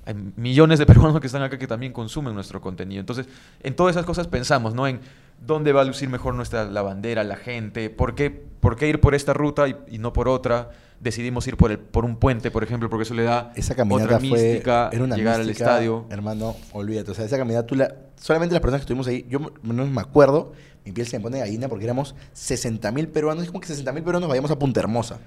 Hay 0.05 0.15
millones 0.37 0.79
de 0.79 0.87
peruanos 0.91 1.21
que 1.21 1.27
están 1.27 1.43
acá 1.43 1.59
que 1.59 1.67
también 1.67 1.93
consumen 1.93 2.35
nuestro 2.35 2.61
contenido. 2.61 3.01
Entonces, 3.01 3.27
en 3.63 3.75
todas 3.75 3.97
esas 3.97 4.07
cosas 4.07 4.29
pensamos, 4.29 4.75
¿no? 4.75 4.87
En 4.87 5.01
dónde 5.45 5.73
va 5.73 5.81
a 5.81 5.85
lucir 5.85 6.09
mejor 6.09 6.35
nuestra 6.35 6.65
la 6.65 6.83
bandera, 6.83 7.25
la 7.25 7.37
gente, 7.37 7.91
por 7.91 8.15
qué, 8.15 8.31
por 8.31 8.77
qué 8.77 8.89
ir 8.89 9.01
por 9.01 9.15
esta 9.15 9.33
ruta 9.33 9.69
y, 9.69 9.77
y 9.89 9.99
no 9.99 10.13
por 10.13 10.29
otra. 10.29 10.71
Decidimos 11.01 11.47
ir 11.49 11.57
por, 11.57 11.71
el, 11.71 11.79
por 11.79 12.05
un 12.05 12.17
puente, 12.17 12.51
por 12.51 12.63
ejemplo, 12.63 12.89
porque 12.89 13.03
eso 13.03 13.15
le 13.15 13.25
da 13.25 13.53
Esa 13.57 13.75
caminata 13.75 14.05
otra 14.05 14.21
fue 14.21 14.29
mística, 14.31 14.89
era 14.91 15.05
una 15.05 15.17
llegar 15.17 15.41
al 15.41 15.51
estadio. 15.51 16.07
Hermano, 16.09 16.57
olvídate. 16.73 17.11
O 17.11 17.15
sea, 17.15 17.27
esa 17.27 17.37
caminata, 17.37 17.67
tú 17.67 17.75
la, 17.75 17.95
solamente 18.17 18.55
las 18.55 18.63
personas 18.63 18.81
que 18.81 18.85
estuvimos 18.85 19.07
ahí, 19.09 19.27
yo 19.29 19.53
no 19.63 19.87
me 19.87 20.01
acuerdo, 20.01 20.53
mi 20.85 20.93
piel 20.93 21.07
se 21.07 21.19
me 21.19 21.23
pone 21.23 21.37
de 21.39 21.45
gallina 21.45 21.69
porque 21.69 21.85
éramos 21.85 22.15
60 22.33 22.91
mil 22.93 23.09
peruanos. 23.09 23.45
Es 23.45 23.49
como 23.51 23.61
que 23.61 23.69
60 23.69 23.93
mil 23.93 24.03
peruanos 24.03 24.29
vayamos 24.29 24.51
a 24.51 24.59
Punta 24.59 24.81
Hermosa. 24.81 25.19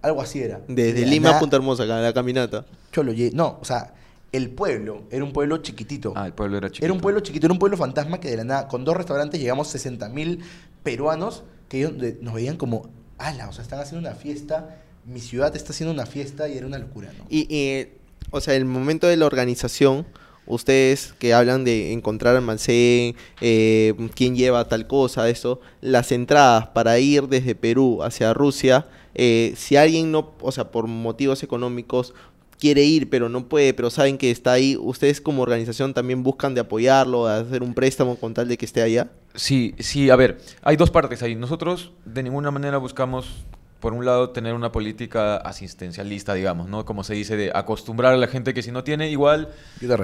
Algo 0.00 0.20
así 0.22 0.40
era. 0.40 0.60
Desde 0.68 1.00
De 1.00 1.06
Lima 1.06 1.36
a 1.36 1.38
Punta 1.38 1.56
Hermosa, 1.56 1.84
la 1.84 2.12
caminata. 2.12 2.64
Cholo, 2.90 3.12
no, 3.34 3.58
o 3.60 3.64
sea, 3.64 3.94
el 4.32 4.50
pueblo 4.50 5.04
era 5.10 5.22
un 5.22 5.32
pueblo 5.32 5.58
chiquitito. 5.58 6.12
Ah, 6.16 6.26
el 6.26 6.32
pueblo 6.32 6.56
era 6.56 6.68
chiquito. 6.68 6.84
Era 6.86 6.92
un 6.94 7.00
pueblo 7.00 7.20
chiquito, 7.20 7.46
era 7.46 7.52
un 7.52 7.58
pueblo 7.58 7.76
fantasma 7.76 8.18
que 8.18 8.28
de 8.30 8.38
la 8.38 8.44
nada, 8.44 8.68
con 8.68 8.84
dos 8.84 8.96
restaurantes, 8.96 9.38
llegamos 9.40 9.68
60 9.68 10.08
mil 10.08 10.40
peruanos 10.82 11.42
que 11.68 11.78
ellos 11.78 11.98
de- 11.98 12.18
nos 12.20 12.34
veían 12.34 12.56
como, 12.56 12.88
ala, 13.18 13.48
o 13.48 13.52
sea, 13.52 13.62
están 13.62 13.78
haciendo 13.80 14.06
una 14.08 14.16
fiesta, 14.16 14.78
mi 15.04 15.20
ciudad 15.20 15.54
está 15.54 15.72
haciendo 15.72 15.92
una 15.92 16.06
fiesta 16.06 16.48
y 16.48 16.56
era 16.56 16.66
una 16.66 16.78
locura, 16.78 17.10
¿no? 17.16 17.24
Y, 17.28 17.46
y, 17.54 17.88
o 18.30 18.40
sea, 18.40 18.54
el 18.54 18.64
momento 18.64 19.06
de 19.06 19.16
la 19.16 19.26
organización, 19.26 20.06
ustedes 20.46 21.14
que 21.18 21.34
hablan 21.34 21.64
de 21.64 21.92
encontrar 21.92 22.36
almacén, 22.36 23.14
eh, 23.40 23.94
quién 24.14 24.36
lleva 24.36 24.68
tal 24.68 24.86
cosa, 24.86 25.28
eso, 25.28 25.60
las 25.80 26.12
entradas 26.12 26.68
para 26.68 26.98
ir 26.98 27.28
desde 27.28 27.54
Perú 27.54 28.02
hacia 28.02 28.34
Rusia, 28.34 28.86
eh, 29.14 29.54
si 29.56 29.76
alguien 29.76 30.10
no, 30.10 30.32
o 30.40 30.52
sea, 30.52 30.70
por 30.70 30.86
motivos 30.86 31.42
económicos 31.42 32.14
quiere 32.58 32.84
ir 32.84 33.10
pero 33.10 33.28
no 33.28 33.48
puede, 33.48 33.74
pero 33.74 33.90
saben 33.90 34.18
que 34.18 34.30
está 34.30 34.52
ahí, 34.52 34.76
ustedes 34.80 35.20
como 35.20 35.42
organización 35.42 35.94
también 35.94 36.22
buscan 36.22 36.54
de 36.54 36.60
apoyarlo, 36.60 37.26
de 37.26 37.34
hacer 37.34 37.62
un 37.62 37.74
préstamo 37.74 38.16
con 38.16 38.34
tal 38.34 38.46
de 38.46 38.56
que 38.56 38.64
esté 38.64 38.82
allá. 38.82 39.10
Sí, 39.34 39.74
sí, 39.78 40.10
a 40.10 40.16
ver, 40.16 40.38
hay 40.62 40.76
dos 40.76 40.90
partes 40.90 41.22
ahí. 41.22 41.34
Nosotros 41.34 41.92
de 42.04 42.22
ninguna 42.22 42.50
manera 42.50 42.78
buscamos, 42.78 43.44
por 43.82 43.92
un 43.92 44.04
lado, 44.06 44.30
tener 44.30 44.54
una 44.54 44.70
política 44.70 45.36
asistencialista, 45.36 46.34
digamos, 46.34 46.68
¿no? 46.68 46.84
Como 46.86 47.02
se 47.04 47.14
dice, 47.14 47.36
de 47.36 47.50
acostumbrar 47.52 48.14
a 48.14 48.16
la 48.16 48.28
gente 48.28 48.54
que 48.54 48.62
si 48.62 48.70
no 48.70 48.84
tiene, 48.84 49.10
igual 49.10 49.48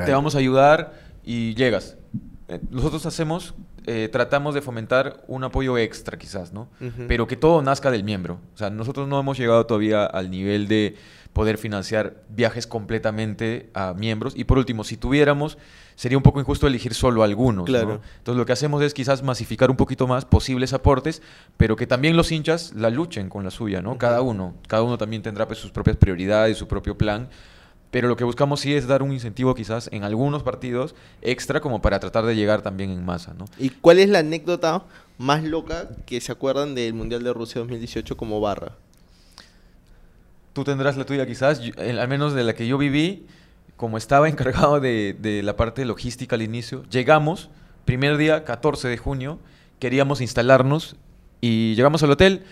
te 0.04 0.12
vamos 0.12 0.34
a 0.34 0.38
ayudar 0.38 0.92
y 1.24 1.54
llegas. 1.54 1.96
Eh, 2.48 2.58
Nosotros 2.70 3.06
hacemos, 3.06 3.54
eh, 3.86 4.08
tratamos 4.10 4.54
de 4.54 4.62
fomentar 4.62 5.22
un 5.28 5.44
apoyo 5.44 5.78
extra 5.78 6.18
quizás, 6.18 6.52
¿no? 6.52 6.68
Pero 7.06 7.26
que 7.28 7.36
todo 7.36 7.62
nazca 7.62 7.90
del 7.92 8.02
miembro. 8.02 8.40
O 8.54 8.58
sea, 8.58 8.68
nosotros 8.68 9.06
no 9.06 9.20
hemos 9.20 9.38
llegado 9.38 9.64
todavía 9.64 10.04
al 10.06 10.28
nivel 10.28 10.66
de 10.66 10.96
poder 11.38 11.57
financiar 11.57 12.16
viajes 12.31 12.66
completamente 12.66 13.70
a 13.72 13.94
miembros. 13.94 14.33
Y 14.37 14.42
por 14.42 14.59
último, 14.59 14.83
si 14.83 14.96
tuviéramos, 14.96 15.57
sería 15.94 16.18
un 16.18 16.24
poco 16.24 16.40
injusto 16.40 16.66
elegir 16.66 16.94
solo 16.94 17.22
algunos. 17.22 17.68
Entonces 17.68 18.35
lo 18.37 18.44
que 18.44 18.51
hacemos 18.51 18.83
es 18.83 18.92
quizás 18.92 19.22
masificar 19.22 19.70
un 19.70 19.77
poquito 19.77 20.09
más 20.09 20.24
posibles 20.24 20.72
aportes, 20.72 21.22
pero 21.57 21.77
que 21.77 21.87
también 21.87 22.16
los 22.16 22.33
hinchas 22.33 22.72
la 22.74 22.90
luchen 22.90 23.29
con 23.29 23.44
la 23.44 23.53
suya, 23.53 23.81
¿no? 23.81 23.98
Cada 23.98 24.20
uno. 24.20 24.55
Cada 24.66 24.83
uno 24.83 24.98
también 24.98 25.22
tendrá 25.22 25.46
pues, 25.46 25.61
sus 25.61 25.70
propias 25.70 25.96
prioridades, 25.96 26.59
su 26.59 26.66
propio 26.66 26.98
plan. 26.98 27.29
Pero 27.92 28.09
lo 28.09 28.16
que 28.16 28.24
buscamos 28.24 28.59
sí 28.59 28.74
es 28.74 28.88
dar 28.88 29.05
un 29.05 29.12
incentivo 29.12 29.55
quizás 29.55 29.88
en 29.92 30.03
algunos 30.03 30.42
partidos 30.42 30.96
extra 31.22 31.61
como 31.61 31.81
para 31.81 32.01
tratar 32.01 32.27
de 32.27 32.35
llegar 32.35 32.62
también 32.62 32.90
en 32.90 33.05
masa, 33.05 33.33
¿no? 33.38 33.44
¿Y 33.59 33.70
cuál 33.70 34.01
es 34.01 34.09
la 34.09 34.18
anécdota 34.18 34.83
más 35.18 35.44
loca 35.44 35.88
que 36.05 36.20
se 36.20 36.33
acuerdan 36.33 36.74
del 36.74 36.94
Mundial 36.94 37.22
de 37.22 37.33
Rusia 37.33 37.61
2018 37.61 38.16
como 38.16 38.40
barra? 38.40 38.72
Tú 40.52 40.64
tendrás 40.64 40.96
la 40.96 41.04
tuya 41.04 41.26
quizás, 41.26 41.61
yo- 41.61 41.72
el- 41.78 41.98
al 41.98 42.08
menos 42.08 42.34
de 42.34 42.44
la 42.44 42.54
que 42.54 42.66
yo 42.66 42.78
viví, 42.78 43.26
como 43.76 43.96
estaba 43.98 44.28
encargado 44.28 44.80
de, 44.80 45.16
de 45.18 45.42
la 45.42 45.56
parte 45.56 45.84
logística 45.84 46.37
al 46.37 46.42
inicio, 46.42 46.84
llegamos, 46.90 47.50
primer 47.84 48.16
día, 48.16 48.44
14 48.44 48.88
de 48.88 48.96
junio, 48.98 49.38
queríamos 49.78 50.20
instalarnos 50.20 50.96
y 51.40 51.74
llegamos 51.76 52.02
al 52.02 52.11
hotel. 52.11 52.42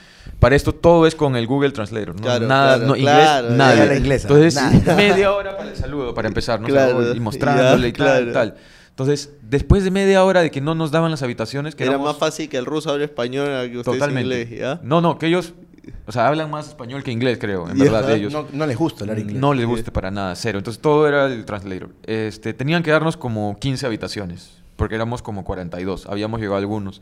Para 0.41 0.57
esto 0.57 0.73
todo 0.75 1.07
es 1.07 1.15
con 1.15 1.37
el 1.37 1.47
Google 1.47 1.71
Translator, 1.71 2.15
¿no? 2.17 2.23
Claro, 2.23 2.47
nada, 2.47 2.77
claro, 2.79 2.87
no, 2.89 2.95
claro, 2.95 3.43
inglés, 3.47 3.59
nada. 3.59 3.75
era 3.75 3.85
la 3.87 3.97
inglesa, 3.97 4.29
Entonces, 4.29 4.55
nada. 4.55 4.95
media 4.97 5.33
hora 5.33 5.57
para 5.57 5.71
el 5.71 5.77
saludo, 5.77 6.15
para 6.15 6.29
empezar, 6.29 6.61
¿no? 6.61 6.67
O 6.67 6.71
sea, 6.71 6.87
Claro, 6.91 7.15
y 7.15 7.21
mostrándole 7.21 7.83
ya, 7.83 7.89
y 7.89 7.93
tal, 7.93 8.07
claro. 8.07 8.33
tal. 8.33 8.55
Entonces, 8.91 9.31
después 9.43 9.85
de 9.85 9.91
media 9.91 10.25
hora 10.25 10.41
de 10.43 10.51
que 10.51 10.61
no 10.61 10.75
nos 10.75 10.91
daban 10.91 11.11
las 11.11 11.23
habitaciones, 11.23 11.75
que 11.75 11.85
Era 11.85 11.93
éramos- 11.93 12.09
más 12.13 12.17
fácil 12.19 12.49
que 12.49 12.57
el 12.57 12.65
ruso 12.65 12.91
hable 12.91 13.05
español 13.05 13.53
a 13.55 13.63
que 13.71 13.79
ustedes 13.79 13.99
Totalmente. 13.99 14.43
inglés, 14.43 14.59
¿ya? 14.61 14.81
No, 14.83 15.01
no, 15.01 15.19
que 15.19 15.27
ellos, 15.27 15.53
o 16.07 16.13
sea, 16.13 16.29
hablan 16.29 16.51
más 16.51 16.69
español 16.69 17.03
que 17.03 17.11
inglés, 17.13 17.39
creo, 17.41 17.69
en 17.69 17.77
Ya. 17.77 17.85
verdad, 17.85 18.07
de 18.09 18.15
ellos. 18.17 18.33
No, 18.33 18.47
no 18.53 18.67
les 18.67 18.77
gusta 18.77 19.05
hablar 19.05 19.19
inglés. 19.19 19.39
No 19.41 19.55
les 19.55 19.67
guste 19.67 19.91
para 19.93 20.11
nada, 20.11 20.35
cero. 20.37 20.59
Entonces 20.59 20.81
todo 20.83 21.07
era 21.09 21.27
el 21.27 21.45
translator. 21.45 21.91
Este, 22.05 22.55
tenían 22.55 22.83
que 22.83 22.91
darnos 22.91 23.17
como 23.17 23.57
15 23.59 23.87
habitaciones, 23.87 24.59
porque 24.77 24.95
éramos 24.95 25.23
como 25.23 25.45
42, 25.45 26.07
habíamos 26.07 26.41
llegado 26.41 26.57
algunos. 26.59 27.01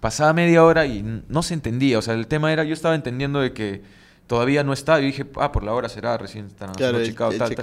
Pasaba 0.00 0.32
media 0.32 0.64
hora 0.64 0.86
y 0.86 1.02
no 1.28 1.42
se 1.42 1.54
entendía, 1.54 1.98
o 1.98 2.02
sea, 2.02 2.14
el 2.14 2.26
tema 2.26 2.52
era, 2.52 2.64
yo 2.64 2.72
estaba 2.72 2.94
entendiendo 2.94 3.40
de 3.40 3.52
que 3.52 3.82
todavía 4.26 4.62
no 4.64 4.72
está, 4.72 5.00
y 5.00 5.06
dije, 5.06 5.26
ah, 5.36 5.52
por 5.52 5.62
la 5.64 5.74
hora 5.74 5.88
será, 5.88 6.16
recién 6.16 6.46
están 6.46 6.72
Claro, 6.74 6.98
el- 6.98 7.04
el 7.04 7.14
tal, 7.14 7.36
tal, 7.36 7.56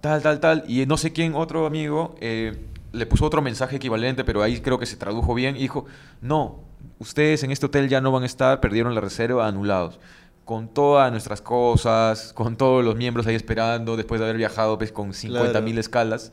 tal, 0.00 0.22
tal, 0.22 0.40
tal, 0.40 0.64
y 0.68 0.84
no 0.86 0.96
sé 0.98 1.12
quién, 1.12 1.34
otro 1.34 1.66
amigo, 1.66 2.14
eh, 2.20 2.56
le 2.92 3.06
puso 3.06 3.24
otro 3.24 3.40
mensaje 3.42 3.76
equivalente, 3.76 4.22
pero 4.22 4.42
ahí 4.42 4.60
creo 4.60 4.78
que 4.78 4.86
se 4.86 4.96
tradujo 4.96 5.34
bien, 5.34 5.56
y 5.56 5.60
dijo, 5.60 5.86
no, 6.20 6.60
ustedes 6.98 7.42
en 7.44 7.50
este 7.50 7.66
hotel 7.66 7.88
ya 7.88 8.00
no 8.00 8.12
van 8.12 8.22
a 8.22 8.26
estar, 8.26 8.60
perdieron 8.60 8.94
la 8.94 9.00
reserva, 9.00 9.46
anulados 9.46 9.98
con 10.44 10.66
todas 10.66 11.12
nuestras 11.12 11.40
cosas, 11.40 12.32
con 12.32 12.56
todos 12.56 12.84
los 12.84 12.96
miembros 12.96 13.24
ahí 13.28 13.36
esperando, 13.36 13.96
después 13.96 14.18
de 14.20 14.24
haber 14.26 14.36
viajado 14.36 14.76
pues, 14.78 14.90
con 14.90 15.14
50 15.14 15.60
mil 15.60 15.74
Claro. 15.74 15.80
escalas. 15.80 16.32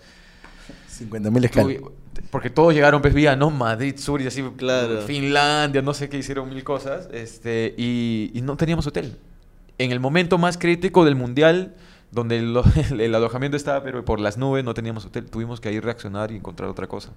50 0.89 1.29
mil 1.29 1.45
escalas. 1.45 1.67
Tuvi- 1.77 1.91
Porque 2.31 2.49
todos 2.49 2.73
llegaron 2.73 2.99
pues 3.03 3.13
vía, 3.13 3.36
¿no? 3.36 3.51
Madrid, 3.51 3.95
Sur 3.97 4.19
y 4.21 4.27
así, 4.27 4.41
Claro. 4.57 5.01
Finlandia, 5.03 5.83
no 5.83 5.93
sé 5.93 6.10
qué, 6.10 6.17
hicieron 6.17 6.49
mil 6.49 6.63
cosas, 6.63 7.07
este, 7.13 7.75
y, 7.77 8.31
y 8.33 8.41
no 8.41 8.57
teníamos 8.57 8.88
hotel. 8.88 9.17
En 9.77 9.91
el 9.91 9.99
momento 9.99 10.39
más 10.39 10.57
crítico 10.57 11.05
del 11.05 11.13
Mundial, 11.15 11.75
donde 12.12 12.39
el, 12.39 12.57
el- 12.89 13.01
el 13.01 13.13
alojamiento 13.13 13.55
estaba 13.55 13.83
pero 13.83 14.03
por 14.03 14.19
las 14.19 14.38
nubes, 14.38 14.63
no 14.63 14.73
teníamos 14.73 15.05
hotel, 15.05 15.25
tuvimos 15.29 15.62
que 15.62 15.69
ahí 15.69 15.79
reaccionar 15.79 16.31
y 16.31 16.38
encontrar 16.38 16.69
otra 16.71 16.88
cosa. 16.88 17.12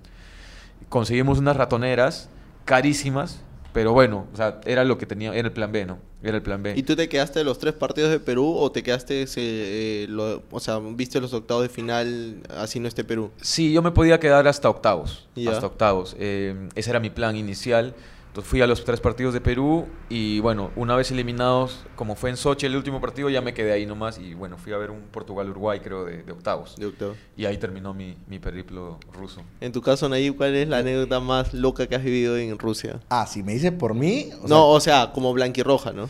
Conseguimos 0.90 1.38
unas 1.38 1.56
ratoneras 1.56 2.28
carísimas, 2.70 3.40
pero 3.72 3.92
bueno, 3.92 4.26
o 4.32 4.36
sea, 4.36 4.60
era 4.64 4.84
lo 4.84 4.96
que 4.96 5.04
tenía, 5.06 5.34
era 5.34 5.48
el 5.48 5.52
plan 5.52 5.72
B, 5.72 5.84
¿no? 5.86 5.98
Era 6.22 6.36
el 6.36 6.42
plan 6.42 6.62
B. 6.62 6.74
¿Y 6.76 6.82
tú 6.84 6.94
te 6.94 7.08
quedaste 7.08 7.42
los 7.44 7.58
tres 7.58 7.74
partidos 7.74 8.10
de 8.10 8.20
Perú 8.20 8.54
o 8.56 8.70
te 8.70 8.82
quedaste, 8.84 9.22
ese, 9.22 9.40
eh, 9.42 10.06
lo- 10.08 10.42
o 10.50 10.60
sea, 10.60 10.78
viste 10.78 11.20
los 11.20 11.32
octavos 11.32 11.62
de 11.64 11.68
final 11.68 12.36
así 12.56 12.78
no 12.78 12.86
esté 12.88 13.02
Perú? 13.04 13.30
Sí, 13.40 13.72
yo 13.72 13.82
me 13.82 13.90
podía 13.90 14.20
quedar 14.20 14.46
hasta 14.46 14.68
octavos. 14.68 15.26
Ya. 15.34 15.50
Hasta 15.50 15.66
octavos. 15.66 16.14
Eh, 16.18 16.68
ese 16.76 16.90
era 16.90 17.00
mi 17.00 17.10
plan 17.10 17.36
inicial. 17.36 17.94
Entonces 18.30 18.48
fui 18.48 18.60
a 18.62 18.68
los 18.68 18.84
tres 18.84 19.00
partidos 19.00 19.34
de 19.34 19.40
Perú 19.40 19.88
y 20.08 20.38
bueno, 20.38 20.70
una 20.76 20.94
vez 20.94 21.10
eliminados, 21.10 21.84
como 21.96 22.14
fue 22.14 22.30
en 22.30 22.36
Sochi 22.36 22.64
el 22.66 22.76
último 22.76 23.00
partido, 23.00 23.28
ya 23.28 23.40
me 23.40 23.52
quedé 23.54 23.72
ahí 23.72 23.86
nomás 23.86 24.20
y 24.20 24.34
bueno, 24.34 24.56
fui 24.56 24.72
a 24.72 24.76
ver 24.76 24.92
un 24.92 25.00
Portugal-Uruguay 25.10 25.80
creo 25.80 26.04
de, 26.04 26.22
de 26.22 26.30
octavos. 26.30 26.76
De 26.76 26.86
octavos. 26.86 27.16
Y 27.36 27.46
ahí 27.46 27.58
terminó 27.58 27.92
mi, 27.92 28.16
mi 28.28 28.38
periplo 28.38 29.00
ruso. 29.12 29.42
En 29.60 29.72
tu 29.72 29.82
caso, 29.82 30.08
Nayib, 30.08 30.36
¿cuál 30.36 30.54
es 30.54 30.68
la 30.68 30.78
anécdota 30.78 31.18
más 31.18 31.52
loca 31.54 31.88
que 31.88 31.96
has 31.96 32.04
vivido 32.04 32.36
en 32.38 32.56
Rusia? 32.56 33.00
Ah, 33.08 33.26
si 33.26 33.42
me 33.42 33.52
dices 33.52 33.72
por 33.72 33.94
mí. 33.94 34.30
o 34.34 34.46
sea, 34.46 34.56
no, 34.56 34.68
o 34.68 34.78
sea, 34.78 35.10
como 35.12 35.32
blanquirroja, 35.32 35.92
¿no? 35.92 36.08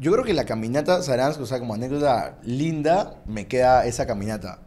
Yo 0.00 0.10
creo 0.12 0.24
que 0.24 0.32
la 0.32 0.46
caminata 0.46 1.02
Saransk, 1.02 1.38
o 1.42 1.44
sea, 1.44 1.58
como 1.58 1.74
anécdota 1.74 2.38
linda, 2.44 3.20
me 3.26 3.46
queda 3.46 3.84
esa 3.84 4.06
caminata. 4.06 4.60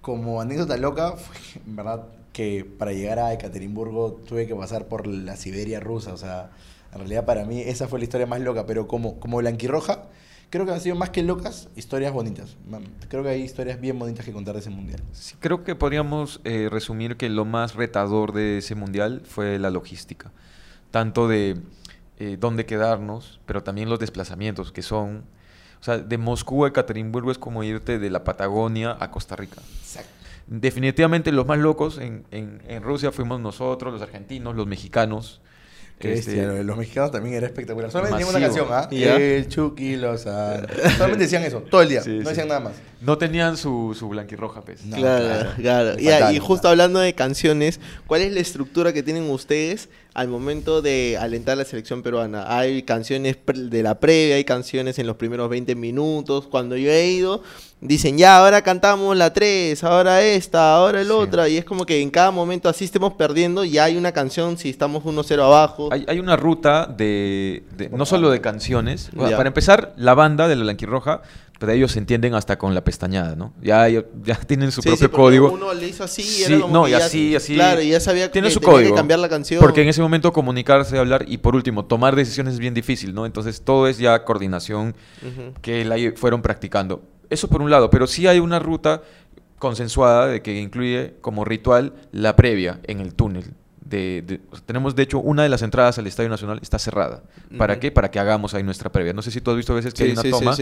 Como 0.00 0.40
anécdota 0.40 0.78
loca, 0.78 1.12
fue 1.18 1.36
en 1.66 1.76
verdad 1.76 2.06
que 2.40 2.64
para 2.64 2.94
llegar 2.94 3.18
a 3.18 3.34
Ekaterimburgo 3.34 4.22
tuve 4.26 4.46
que 4.46 4.54
pasar 4.54 4.88
por 4.88 5.06
la 5.06 5.36
Siberia 5.36 5.78
rusa. 5.78 6.14
O 6.14 6.16
sea, 6.16 6.48
en 6.90 7.00
realidad 7.00 7.26
para 7.26 7.44
mí 7.44 7.60
esa 7.60 7.86
fue 7.86 7.98
la 7.98 8.04
historia 8.04 8.26
más 8.26 8.40
loca. 8.40 8.64
Pero 8.64 8.88
como, 8.88 9.20
como 9.20 9.36
blanquirroja, 9.36 10.04
creo 10.48 10.64
que 10.64 10.72
han 10.72 10.80
sido 10.80 10.96
más 10.96 11.10
que 11.10 11.22
locas, 11.22 11.68
historias 11.76 12.14
bonitas. 12.14 12.56
Creo 13.10 13.22
que 13.22 13.28
hay 13.28 13.42
historias 13.42 13.78
bien 13.78 13.98
bonitas 13.98 14.24
que 14.24 14.32
contar 14.32 14.54
de 14.54 14.60
ese 14.60 14.70
mundial. 14.70 15.02
Sí, 15.12 15.34
creo 15.38 15.64
que 15.64 15.74
podríamos 15.74 16.40
eh, 16.44 16.68
resumir 16.70 17.18
que 17.18 17.28
lo 17.28 17.44
más 17.44 17.74
retador 17.74 18.32
de 18.32 18.56
ese 18.56 18.74
mundial 18.74 19.20
fue 19.26 19.58
la 19.58 19.68
logística. 19.68 20.32
Tanto 20.90 21.28
de 21.28 21.60
eh, 22.18 22.38
dónde 22.40 22.64
quedarnos, 22.64 23.38
pero 23.44 23.62
también 23.62 23.90
los 23.90 23.98
desplazamientos, 23.98 24.72
que 24.72 24.80
son... 24.80 25.24
O 25.78 25.82
sea, 25.82 25.98
de 25.98 26.16
Moscú 26.16 26.64
a 26.64 26.68
Ekaterimburgo 26.68 27.30
es 27.32 27.38
como 27.38 27.62
irte 27.64 27.98
de 27.98 28.08
la 28.08 28.24
Patagonia 28.24 28.96
a 28.98 29.10
Costa 29.10 29.36
Rica. 29.36 29.60
Exacto. 29.82 30.19
Definitivamente 30.50 31.30
los 31.32 31.46
más 31.46 31.58
locos 31.58 31.98
en, 31.98 32.24
en- 32.32 32.60
en 32.68 32.82
Rusia 32.82 33.12
fuimos 33.12 33.40
nosotros, 33.40 33.92
los 33.92 34.02
argentinos, 34.02 34.54
los 34.56 34.66
mexicanos. 34.66 35.40
Este, 36.00 36.64
los 36.64 36.78
mexicanos 36.78 37.10
también 37.10 37.36
era 37.36 37.46
espectacular. 37.46 37.90
Solamente 37.90 38.24
tenían 38.24 38.34
una 38.36 38.48
Masivo. 38.48 38.66
canción, 38.68 39.02
¿ah? 39.04 39.16
El 39.18 39.48
Chucky 39.48 39.96
Lozano. 39.96 40.66
Solamente 40.96 41.24
decían 41.24 41.42
eso, 41.44 41.60
todo 41.60 41.82
el 41.82 41.90
día. 41.90 42.02
Sí, 42.02 42.10
no 42.10 42.22
sí. 42.22 42.28
decían 42.30 42.48
nada 42.48 42.60
más. 42.60 42.72
no 43.02 43.18
tenían 43.18 43.58
su, 43.58 43.94
su 43.96 44.08
blanquirroja, 44.08 44.62
pues. 44.62 44.82
No, 44.86 44.96
claro, 44.96 45.50
claro. 45.56 46.00
Y, 46.00 46.08
ah, 46.08 46.32
y 46.32 46.38
justo 46.38 46.68
hablando 46.68 47.00
de 47.00 47.14
canciones, 47.14 47.80
¿cuál 48.06 48.22
es 48.22 48.32
la 48.32 48.40
estructura 48.40 48.94
que 48.94 49.02
tienen 49.02 49.28
ustedes 49.30 49.90
al 50.14 50.28
momento 50.28 50.82
de 50.82 51.16
alentar 51.20 51.56
la 51.56 51.64
selección 51.64 52.02
peruana. 52.02 52.56
Hay 52.56 52.82
canciones 52.82 53.36
de 53.46 53.82
la 53.82 54.00
previa, 54.00 54.36
hay 54.36 54.44
canciones 54.44 54.98
en 54.98 55.06
los 55.06 55.16
primeros 55.16 55.48
20 55.48 55.74
minutos. 55.74 56.46
Cuando 56.46 56.76
yo 56.76 56.90
he 56.90 57.06
ido, 57.08 57.42
dicen, 57.80 58.18
ya, 58.18 58.38
ahora 58.38 58.62
cantamos 58.62 59.16
la 59.16 59.32
3, 59.32 59.82
ahora 59.84 60.22
esta, 60.22 60.74
ahora 60.74 61.00
el 61.00 61.10
otra. 61.10 61.48
Y 61.48 61.56
es 61.56 61.64
como 61.64 61.86
que 61.86 62.02
en 62.02 62.10
cada 62.10 62.30
momento 62.30 62.68
así 62.68 62.84
estemos 62.84 63.14
perdiendo, 63.14 63.64
ya 63.64 63.84
hay 63.84 63.96
una 63.96 64.12
canción 64.12 64.58
si 64.58 64.68
estamos 64.68 65.04
1-0 65.04 65.40
abajo. 65.42 65.90
Hay, 65.92 66.18
una 66.18 66.36
ruta 66.36 66.86
de, 66.86 67.62
no 67.90 68.04
solo 68.04 68.30
de 68.30 68.40
canciones. 68.40 69.10
para 69.16 69.46
empezar, 69.46 69.94
la 69.96 70.14
banda 70.14 70.48
de 70.48 70.56
la 70.56 70.64
Blanquirroja 70.64 71.22
pero 71.60 71.72
ellos 71.72 71.92
se 71.92 71.98
entienden 71.98 72.34
hasta 72.34 72.56
con 72.56 72.74
la 72.74 72.82
pestañada, 72.82 73.36
¿no? 73.36 73.52
Ya, 73.60 73.86
ya 73.86 74.02
tienen 74.46 74.72
su 74.72 74.80
propio 74.80 75.12
código. 75.12 75.52
Uno 75.52 75.74
le 75.74 75.88
hizo 75.88 76.02
así, 76.02 76.22
sí, 76.22 76.58
no, 76.70 76.88
y 76.88 76.94
así, 76.94 77.36
así. 77.36 77.54
Claro, 77.54 77.82
y 77.82 77.90
ya 77.90 78.00
sabía 78.00 78.32
tiene 78.32 78.48
que 78.48 78.54
su 78.54 78.62
código, 78.62 78.92
que 78.92 78.96
cambiar 78.96 79.18
la 79.20 79.28
canción. 79.28 79.60
Porque 79.60 79.82
en 79.82 79.88
ese 79.88 80.00
momento 80.00 80.32
comunicarse, 80.32 80.98
hablar 80.98 81.26
y 81.28 81.36
por 81.36 81.54
último, 81.54 81.84
tomar 81.84 82.16
decisiones 82.16 82.54
es 82.54 82.60
bien 82.60 82.72
difícil, 82.72 83.12
¿no? 83.12 83.26
Entonces 83.26 83.60
todo 83.60 83.88
es 83.88 83.98
ya 83.98 84.24
coordinación 84.24 84.96
que 85.60 85.84
la 85.84 85.96
fueron 86.16 86.40
practicando. 86.40 87.02
Eso 87.28 87.48
por 87.48 87.60
un 87.60 87.70
lado, 87.70 87.90
pero 87.90 88.06
sí 88.06 88.26
hay 88.26 88.40
una 88.40 88.58
ruta 88.58 89.02
consensuada 89.58 90.28
de 90.28 90.40
que 90.40 90.58
incluye 90.58 91.16
como 91.20 91.44
ritual 91.44 91.92
la 92.10 92.36
previa 92.36 92.80
en 92.84 93.00
el 93.00 93.14
túnel 93.14 93.52
tenemos 94.66 94.94
de 94.94 95.02
hecho 95.02 95.18
una 95.18 95.42
de 95.42 95.48
las 95.48 95.62
entradas 95.62 95.98
al 95.98 96.06
Estadio 96.06 96.28
Nacional 96.28 96.58
está 96.62 96.78
cerrada. 96.78 97.22
¿Para 97.58 97.80
qué? 97.80 97.90
Para 97.90 98.10
que 98.10 98.18
hagamos 98.18 98.54
ahí 98.54 98.62
nuestra 98.62 98.90
previa. 98.90 99.12
No 99.12 99.22
sé 99.22 99.30
si 99.30 99.40
tú 99.40 99.50
has 99.50 99.56
visto 99.56 99.72
a 99.72 99.76
veces 99.76 99.92
que 99.92 100.04
hay 100.04 100.12
una 100.12 100.22
toma 100.22 100.56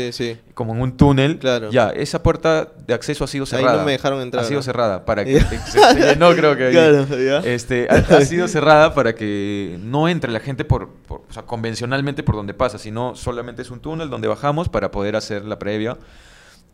como 0.54 0.74
en 0.74 0.80
un 0.80 0.96
túnel. 0.96 1.38
Claro. 1.38 1.70
Ya, 1.70 1.90
esa 1.90 2.22
puerta 2.22 2.68
de 2.86 2.94
acceso 2.94 3.24
ha 3.24 3.26
sido 3.26 3.46
cerrada. 3.46 3.72
Ahí 3.72 3.78
no 3.78 3.84
me 3.84 3.92
dejaron 3.92 4.20
entrar. 4.22 4.44
Ha 4.44 4.48
sido 4.48 4.62
cerrada 4.62 5.04
para 5.04 5.24
que 5.24 5.40
no 6.18 6.34
creo 6.34 6.56
que 6.56 7.44
este 7.44 7.86
ha, 7.90 8.20
sido 8.24 8.48
cerrada 8.48 8.94
para 8.94 9.14
que 9.14 9.78
no 9.82 10.08
entre 10.08 10.32
la 10.32 10.40
gente 10.40 10.64
por, 10.64 10.90
o 11.08 11.24
sea, 11.30 11.42
convencionalmente 11.42 12.22
por 12.22 12.34
donde 12.34 12.54
pasa, 12.54 12.78
sino 12.78 13.14
solamente 13.14 13.62
es 13.62 13.70
un 13.70 13.80
túnel 13.80 14.10
donde 14.10 14.28
bajamos 14.28 14.68
para 14.68 14.90
poder 14.90 15.16
hacer 15.16 15.44
la 15.44 15.58
previa. 15.58 15.98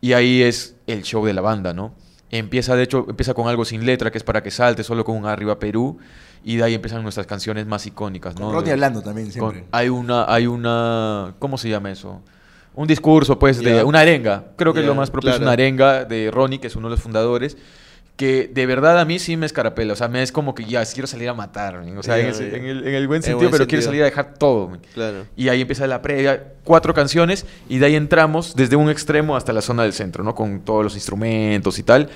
Y 0.01 0.13
ahí 0.13 0.41
es 0.41 0.75
el 0.87 1.03
show 1.03 1.25
de 1.25 1.33
la 1.33 1.41
banda, 1.41 1.73
¿no? 1.73 1.93
Empieza, 2.31 2.75
de 2.75 2.83
hecho, 2.83 3.05
empieza 3.07 3.33
con 3.33 3.47
algo 3.47 3.65
sin 3.65 3.85
letra, 3.85 4.11
que 4.11 4.17
es 4.17 4.23
para 4.23 4.41
que 4.41 4.51
salte, 4.51 4.83
solo 4.83 5.05
con 5.05 5.17
un 5.17 5.25
Arriba 5.25 5.59
Perú. 5.59 5.97
Y 6.43 6.57
de 6.57 6.63
ahí 6.63 6.73
empiezan 6.73 7.01
nuestras 7.01 7.25
canciones 7.25 7.65
más 7.65 7.85
icónicas, 7.85 8.39
¿no? 8.39 8.51
Ronnie 8.51 8.71
hablando 8.71 9.01
también, 9.01 9.31
siempre. 9.31 9.65
hay 9.71 9.89
una, 9.89 10.31
hay 10.31 10.45
una, 10.45 11.33
¿cómo 11.39 11.57
se 11.57 11.69
llama 11.69 11.91
eso? 11.91 12.21
Un 12.75 12.87
discurso, 12.87 13.39
pues, 13.39 13.59
de 13.59 13.83
una 13.83 14.01
arenga. 14.01 14.45
Creo 14.55 14.73
que 14.73 14.81
lo 14.81 14.93
más 14.95 15.09
propio 15.09 15.31
es 15.31 15.39
una 15.39 15.53
arenga 15.53 16.05
de 16.05 16.29
Ronnie, 16.29 16.59
que 16.59 16.67
es 16.67 16.75
uno 16.75 16.87
de 16.89 16.91
los 16.91 17.01
fundadores 17.01 17.57
que 18.15 18.49
de 18.53 18.65
verdad 18.65 18.99
a 18.99 19.05
mí 19.05 19.19
sí 19.19 19.35
me 19.35 19.45
escarapela. 19.45 19.93
O 19.93 19.95
sea, 19.95 20.07
me 20.07 20.21
es 20.23 20.31
como 20.31 20.55
que 20.55 20.65
ya 20.65 20.85
quiero 20.85 21.07
salir 21.07 21.29
a 21.29 21.33
matar. 21.33 21.75
O 21.75 22.03
sea, 22.03 22.17
en, 22.17 22.27
el, 22.65 23.07
buen 23.07 23.21
sentido, 23.21 23.51
pero 23.51 23.67
quiero 23.67 23.83
salir 23.83 24.01
a 24.01 24.05
dejar 24.05 24.35
todo. 24.35 24.71
Claro. 24.93 25.25
Y 25.35 25.49
ahí 25.49 25.61
empieza 25.61 25.85
la 25.87 26.01
previa, 26.01 26.53
cuatro 26.63 26.93
canciones, 26.93 27.45
y 27.67 27.79
de 27.79 27.87
ahí 27.87 27.95
entramos 27.95 28.55
desde 28.55 28.75
un 28.75 28.89
extremo 28.89 29.35
hasta 29.35 29.51
la 29.53 29.61
zona 29.61 29.83
del 29.83 29.93
centro, 29.93 30.23
¿no? 30.23 30.33
Con 30.33 30.61
todos 30.61 30.83
los 30.83 30.95
instrumentos 30.95 31.77
y 31.77 31.83
tal. 31.83 32.09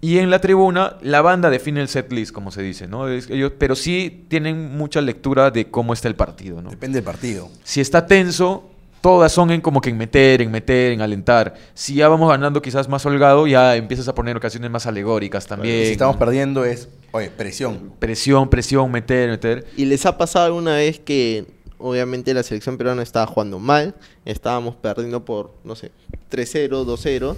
Y 0.00 0.18
en 0.18 0.30
la 0.30 0.40
tribuna, 0.40 0.96
la 1.00 1.22
banda 1.22 1.48
define 1.48 1.80
el 1.80 1.88
set 1.88 2.12
list, 2.12 2.32
como 2.32 2.50
se 2.50 2.62
dice, 2.62 2.86
¿no? 2.86 3.08
ellos, 3.08 3.52
pero 3.58 3.74
sí 3.74 4.26
tienen 4.28 4.76
mucha 4.76 5.00
lectura 5.00 5.50
de 5.50 5.70
cómo 5.70 5.94
está 5.94 6.06
el 6.08 6.14
partido, 6.14 6.60
¿no? 6.60 6.70
Depende 6.70 6.96
del 6.96 7.04
partido. 7.04 7.48
Si 7.64 7.80
está 7.80 8.06
tenso, 8.06 8.70
todas 9.06 9.30
son 9.30 9.52
en 9.52 9.60
como 9.60 9.80
que 9.80 9.90
en 9.90 9.96
meter, 9.96 10.42
en 10.42 10.50
meter, 10.50 10.90
en 10.90 11.00
alentar. 11.00 11.54
Si 11.74 11.94
ya 11.94 12.08
vamos 12.08 12.28
ganando 12.28 12.60
quizás 12.60 12.88
más 12.88 13.06
holgado, 13.06 13.46
ya 13.46 13.76
empiezas 13.76 14.08
a 14.08 14.14
poner 14.16 14.36
ocasiones 14.36 14.68
más 14.68 14.84
alegóricas 14.84 15.46
también. 15.46 15.86
Si 15.86 15.92
estamos 15.92 16.16
perdiendo 16.16 16.64
es, 16.64 16.88
oye, 17.12 17.30
presión. 17.30 17.92
Presión, 18.00 18.50
presión, 18.50 18.90
meter, 18.90 19.30
meter. 19.30 19.64
¿Y 19.76 19.84
les 19.84 20.04
ha 20.06 20.18
pasado 20.18 20.46
alguna 20.46 20.74
vez 20.74 20.98
que 20.98 21.46
obviamente 21.78 22.34
la 22.34 22.42
selección 22.42 22.76
peruana 22.78 23.04
estaba 23.04 23.28
jugando 23.28 23.60
mal, 23.60 23.94
estábamos 24.24 24.74
perdiendo 24.74 25.24
por, 25.24 25.52
no 25.62 25.76
sé, 25.76 25.92
3-0, 26.32 26.84
2-0 26.84 27.36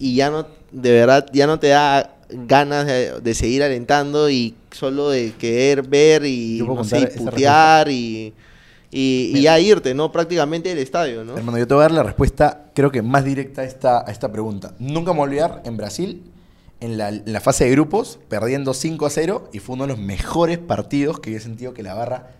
y 0.00 0.16
ya 0.16 0.30
no, 0.30 0.48
de 0.72 0.90
verdad, 0.90 1.26
ya 1.32 1.46
no 1.46 1.60
te 1.60 1.68
da 1.68 2.16
ganas 2.28 2.86
de, 2.86 3.34
seguir 3.34 3.62
alentando 3.62 4.30
y 4.30 4.56
solo 4.72 5.10
de 5.10 5.32
querer 5.38 5.86
ver 5.86 6.26
y, 6.26 6.60
no 6.66 6.82
sé, 6.82 7.06
putear 7.06 7.88
y, 7.88 8.32
y, 8.94 9.40
ya 9.42 9.58
irte, 9.58 9.94
¿no? 9.94 10.12
Prácticamente 10.12 10.68
del 10.68 10.78
estadio, 10.78 11.24
¿no? 11.24 11.36
Hermano, 11.36 11.58
yo 11.58 11.66
te 11.66 11.74
voy 11.74 11.82
a 11.82 11.88
dar 11.88 11.92
la 11.92 12.02
respuesta, 12.02 12.70
creo 12.74 12.90
que 12.90 13.02
más 13.02 13.24
directa 13.24 13.62
a 13.62 13.64
esta, 13.64 14.08
a 14.08 14.10
esta 14.10 14.30
pregunta. 14.30 14.74
Nunca 14.78 15.12
me 15.12 15.18
voy 15.18 15.26
a 15.26 15.28
olvidar, 15.28 15.62
en 15.64 15.76
Brasil, 15.76 16.22
en 16.80 16.96
la, 16.98 17.08
en 17.08 17.32
la 17.32 17.40
fase 17.40 17.64
de 17.64 17.70
grupos, 17.72 18.20
perdiendo 18.28 18.72
5 18.72 19.06
a 19.06 19.10
0, 19.10 19.50
y 19.52 19.58
fue 19.58 19.74
uno 19.74 19.84
de 19.84 19.88
los 19.88 19.98
mejores 19.98 20.58
partidos 20.58 21.20
que 21.20 21.32
yo 21.32 21.38
he 21.38 21.40
sentido 21.40 21.74
que 21.74 21.82
la 21.82 21.94
barra 21.94 22.34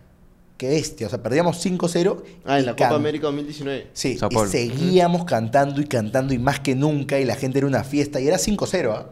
Qué 0.57 0.69
bestia, 0.69 1.09
o 1.09 1.11
sea, 1.11 1.21
perdíamos 1.21 1.64
5-0. 1.64 2.23
Ah, 2.45 2.61
en 2.61 2.67
la 2.67 2.77
Copa 2.77 2.95
América 2.95 3.27
2019. 3.27 3.88
Sí, 3.93 4.17
y 4.31 4.49
seguíamos 4.49 5.25
cantando 5.25 5.81
y 5.81 5.87
cantando 5.87 6.33
y 6.33 6.38
más 6.38 6.61
que 6.61 6.77
nunca 6.77 7.19
y 7.19 7.25
la 7.25 7.35
gente 7.35 7.59
era 7.59 7.67
una 7.67 7.83
fiesta 7.83 8.21
y 8.21 8.29
era 8.29 8.37
5-0, 8.37 8.93
¿ah? 8.93 9.07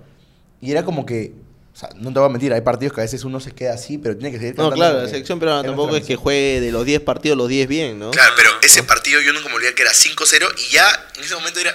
Y 0.60 0.70
era 0.70 0.84
como 0.84 1.04
que, 1.04 1.34
o 1.72 1.76
sea, 1.76 1.88
no 1.96 2.12
te 2.12 2.18
voy 2.18 2.28
a 2.28 2.32
mentir, 2.32 2.52
hay 2.52 2.60
partidos 2.60 2.94
que 2.94 3.00
a 3.00 3.04
veces 3.04 3.24
uno 3.24 3.40
se 3.40 3.52
queda 3.52 3.74
así, 3.74 3.96
pero 3.96 4.14
tiene 4.14 4.30
que 4.30 4.38
seguir 4.38 4.54
cantando. 4.54 4.70
No, 4.70 4.76
claro, 4.76 5.02
la 5.02 5.08
selección 5.08 5.40
pero 5.40 5.62
tampoco 5.62 5.96
es 5.96 6.04
que 6.04 6.16
juegue 6.16 6.60
de 6.60 6.70
los 6.70 6.84
10 6.84 7.00
partidos 7.00 7.38
los 7.38 7.48
10 7.48 7.66
bien, 7.66 7.98
¿no? 7.98 8.10
Claro, 8.10 8.34
pero 8.36 8.50
ese 8.62 8.82
partido 8.82 9.20
yo 9.20 9.32
nunca 9.32 9.48
me 9.48 9.54
olvidé 9.54 9.74
que 9.74 9.82
era 9.82 9.92
5-0 9.92 10.54
y 10.58 10.72
ya 10.72 11.08
en 11.16 11.24
ese 11.24 11.34
momento 11.34 11.60
era, 11.60 11.74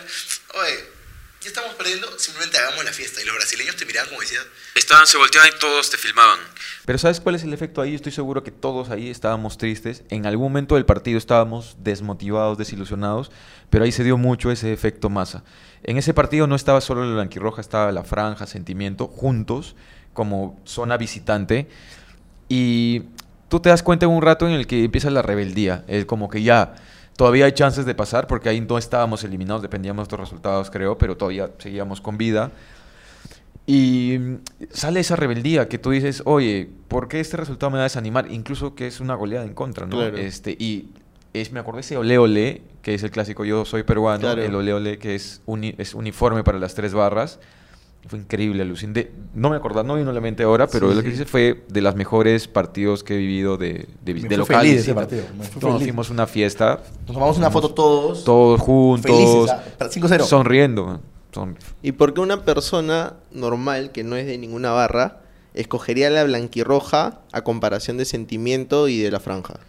oye, 0.61 0.97
ya 1.41 1.49
estamos 1.49 1.75
perdiendo, 1.75 2.07
simplemente 2.19 2.57
hagamos 2.57 2.83
la 2.83 2.91
fiesta. 2.91 3.21
Y 3.21 3.25
los 3.25 3.35
brasileños 3.35 3.75
te 3.75 3.85
miraban 3.85 4.09
como 4.09 4.21
decían. 4.21 4.43
Estaban, 4.75 5.07
se 5.07 5.17
volteaban 5.17 5.49
y 5.55 5.59
todos 5.59 5.89
te 5.89 5.97
filmaban. 5.97 6.39
Pero 6.85 6.97
¿sabes 6.97 7.19
cuál 7.19 7.35
es 7.35 7.43
el 7.43 7.53
efecto 7.53 7.81
ahí? 7.81 7.95
Estoy 7.95 8.11
seguro 8.11 8.43
que 8.43 8.51
todos 8.51 8.89
ahí 8.89 9.09
estábamos 9.09 9.57
tristes. 9.57 10.03
En 10.09 10.25
algún 10.25 10.45
momento 10.45 10.75
del 10.75 10.85
partido 10.85 11.17
estábamos 11.17 11.75
desmotivados, 11.79 12.57
desilusionados, 12.57 13.31
pero 13.69 13.83
ahí 13.83 13.91
se 13.91 14.03
dio 14.03 14.17
mucho 14.17 14.51
ese 14.51 14.73
efecto 14.73 15.09
masa. 15.09 15.43
En 15.83 15.97
ese 15.97 16.13
partido 16.13 16.47
no 16.47 16.55
estaba 16.55 16.81
solo 16.81 17.05
la 17.05 17.13
blanquirroja, 17.13 17.61
estaba 17.61 17.91
la 17.91 18.03
franja, 18.03 18.45
sentimiento, 18.45 19.07
juntos, 19.07 19.75
como 20.13 20.59
zona 20.65 20.97
visitante. 20.97 21.67
Y 22.49 23.03
tú 23.49 23.59
te 23.59 23.69
das 23.69 23.83
cuenta 23.83 24.05
en 24.05 24.11
un 24.11 24.21
rato 24.21 24.47
en 24.47 24.53
el 24.53 24.67
que 24.67 24.83
empieza 24.83 25.09
la 25.09 25.21
rebeldía, 25.21 25.83
el 25.87 26.05
como 26.05 26.29
que 26.29 26.43
ya 26.43 26.75
Todavía 27.17 27.45
hay 27.45 27.51
chances 27.53 27.85
de 27.85 27.95
pasar 27.95 28.27
porque 28.27 28.47
ahí 28.47 28.61
no 28.61 28.77
estábamos 28.77 29.23
eliminados, 29.23 29.63
dependíamos 29.63 29.95
de 29.95 30.01
nuestros 30.01 30.21
resultados, 30.21 30.69
creo, 30.69 30.99
pero 30.99 31.17
todavía 31.17 31.49
seguíamos 31.57 31.99
con 31.99 32.15
vida. 32.15 32.51
Y 33.65 34.19
sale 34.69 34.99
esa 34.99 35.15
rebeldía 35.15 35.67
que 35.67 35.79
tú 35.79 35.89
dices, 35.89 36.21
oye, 36.25 36.69
¿por 36.87 37.07
qué 37.07 37.19
este 37.19 37.35
resultado 37.35 37.71
me 37.71 37.77
va 37.77 37.81
a 37.81 37.83
desanimar? 37.85 38.31
Incluso 38.31 38.75
que 38.75 38.85
es 38.85 38.99
una 38.99 39.15
goleada 39.15 39.45
en 39.45 39.55
contra, 39.55 39.87
¿no? 39.87 40.03
Este, 40.03 40.51
y 40.51 40.91
es, 41.41 41.51
me 41.51 41.59
acordé 41.59 41.81
ese 41.81 41.97
ole 41.97 42.17
ole, 42.17 42.61
que 42.81 42.93
es 42.93 43.03
el 43.03 43.11
clásico 43.11 43.45
Yo 43.45 43.65
soy 43.65 43.83
peruano, 43.83 44.31
el 44.31 44.55
ole 44.55 44.73
ole 44.73 44.97
que 44.97 45.15
es, 45.15 45.41
es 45.77 45.93
uniforme 45.93 46.43
para 46.43 46.59
las 46.59 46.75
tres 46.75 46.93
barras. 46.93 47.39
Fue 48.07 48.19
increíble, 48.19 48.61
alucinante. 48.63 49.11
No 49.33 49.49
me 49.49 49.57
acuerdo, 49.57 49.83
no 49.83 49.95
vino 49.95 50.11
a 50.11 50.13
la 50.13 50.21
mente 50.21 50.43
ahora, 50.43 50.67
pero 50.67 50.93
lo 50.93 51.03
que 51.03 51.09
dice 51.09 51.25
fue 51.25 51.65
de 51.67 51.81
los 51.81 51.95
mejores 51.95 52.47
partidos 52.47 53.03
que 53.03 53.15
he 53.15 53.17
vivido 53.17 53.57
de, 53.57 53.85
de, 54.01 54.13
de 54.13 54.37
local. 54.37 54.61
Feliz 54.61 54.79
ese 54.79 54.93
partido. 54.93 55.25
hicimos 55.81 56.09
una 56.09 56.25
fiesta. 56.25 56.81
Nos 57.05 57.13
tomamos 57.13 57.37
una 57.37 57.51
foto 57.51 57.73
todos. 57.73 58.23
Todos 58.23 58.61
juntos. 58.61 59.11
Felices, 59.11 60.01
5-0. 60.01 60.23
Sonriendo. 60.23 61.01
¿Y 61.81 61.91
por 61.93 62.13
qué 62.13 62.21
una 62.21 62.43
persona 62.43 63.13
normal, 63.31 63.91
que 63.91 64.03
no 64.03 64.15
es 64.15 64.25
de 64.25 64.37
ninguna 64.37 64.71
barra, 64.71 65.21
escogería 65.53 66.09
la 66.09 66.23
blanquirroja 66.23 67.19
a 67.31 67.43
comparación 67.43 67.97
de 67.97 68.05
sentimiento 68.05 68.87
y 68.87 68.99
de 68.99 69.11
la 69.11 69.19
franja? 69.19 69.59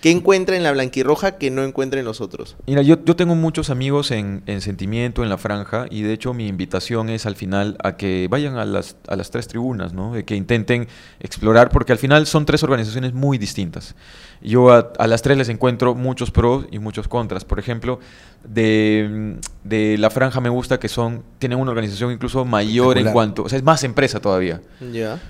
¿Qué 0.00 0.10
encuentra 0.10 0.56
en 0.56 0.62
la 0.62 0.72
blanquirroja 0.72 1.32
que 1.32 1.50
no 1.50 1.62
encuentra 1.62 2.00
en 2.00 2.06
los 2.06 2.22
otros? 2.22 2.56
Mira, 2.66 2.80
yo, 2.80 2.96
yo 3.04 3.16
tengo 3.16 3.34
muchos 3.34 3.68
amigos 3.68 4.10
en, 4.10 4.42
Sentimiento, 4.60 5.22
en 5.22 5.28
la 5.28 5.36
franja, 5.36 5.86
y 5.90 6.02
de 6.02 6.12
hecho 6.12 6.32
mi 6.32 6.48
invitación 6.48 7.10
es 7.10 7.26
al 7.26 7.36
final 7.36 7.76
a 7.82 7.96
que 7.96 8.26
vayan 8.30 8.56
a 8.56 8.64
las, 8.64 8.96
a 9.08 9.16
las 9.16 9.30
tres 9.30 9.46
tribunas, 9.46 9.92
¿no? 9.92 10.14
De 10.14 10.24
que 10.24 10.36
intenten 10.36 10.88
explorar, 11.20 11.68
porque 11.68 11.92
al 11.92 11.98
final 11.98 12.26
son 12.26 12.46
tres 12.46 12.62
organizaciones 12.62 13.12
muy 13.12 13.36
distintas. 13.36 13.94
Yo 14.40 14.70
a, 14.70 15.06
las 15.06 15.20
tres 15.20 15.36
les 15.36 15.50
encuentro 15.50 15.94
muchos 15.94 16.30
pros 16.30 16.66
y 16.70 16.78
muchos 16.78 17.06
contras. 17.06 17.44
Por 17.44 17.58
ejemplo, 17.58 18.00
de, 18.44 19.36
de 19.64 19.98
la 19.98 20.08
franja 20.08 20.40
me 20.40 20.48
gusta 20.48 20.80
que 20.80 20.88
son 20.88 21.22
tienen 21.38 21.58
una 21.58 21.70
organización 21.70 22.10
incluso 22.10 22.44
mayor 22.46 22.96
en 22.96 23.12
cuanto, 23.12 23.44
o 23.44 23.48
sea, 23.48 23.58
es 23.58 23.64
más 23.64 23.84
empresa 23.84 24.20
todavía. 24.20 24.62
Ya 24.92 25.20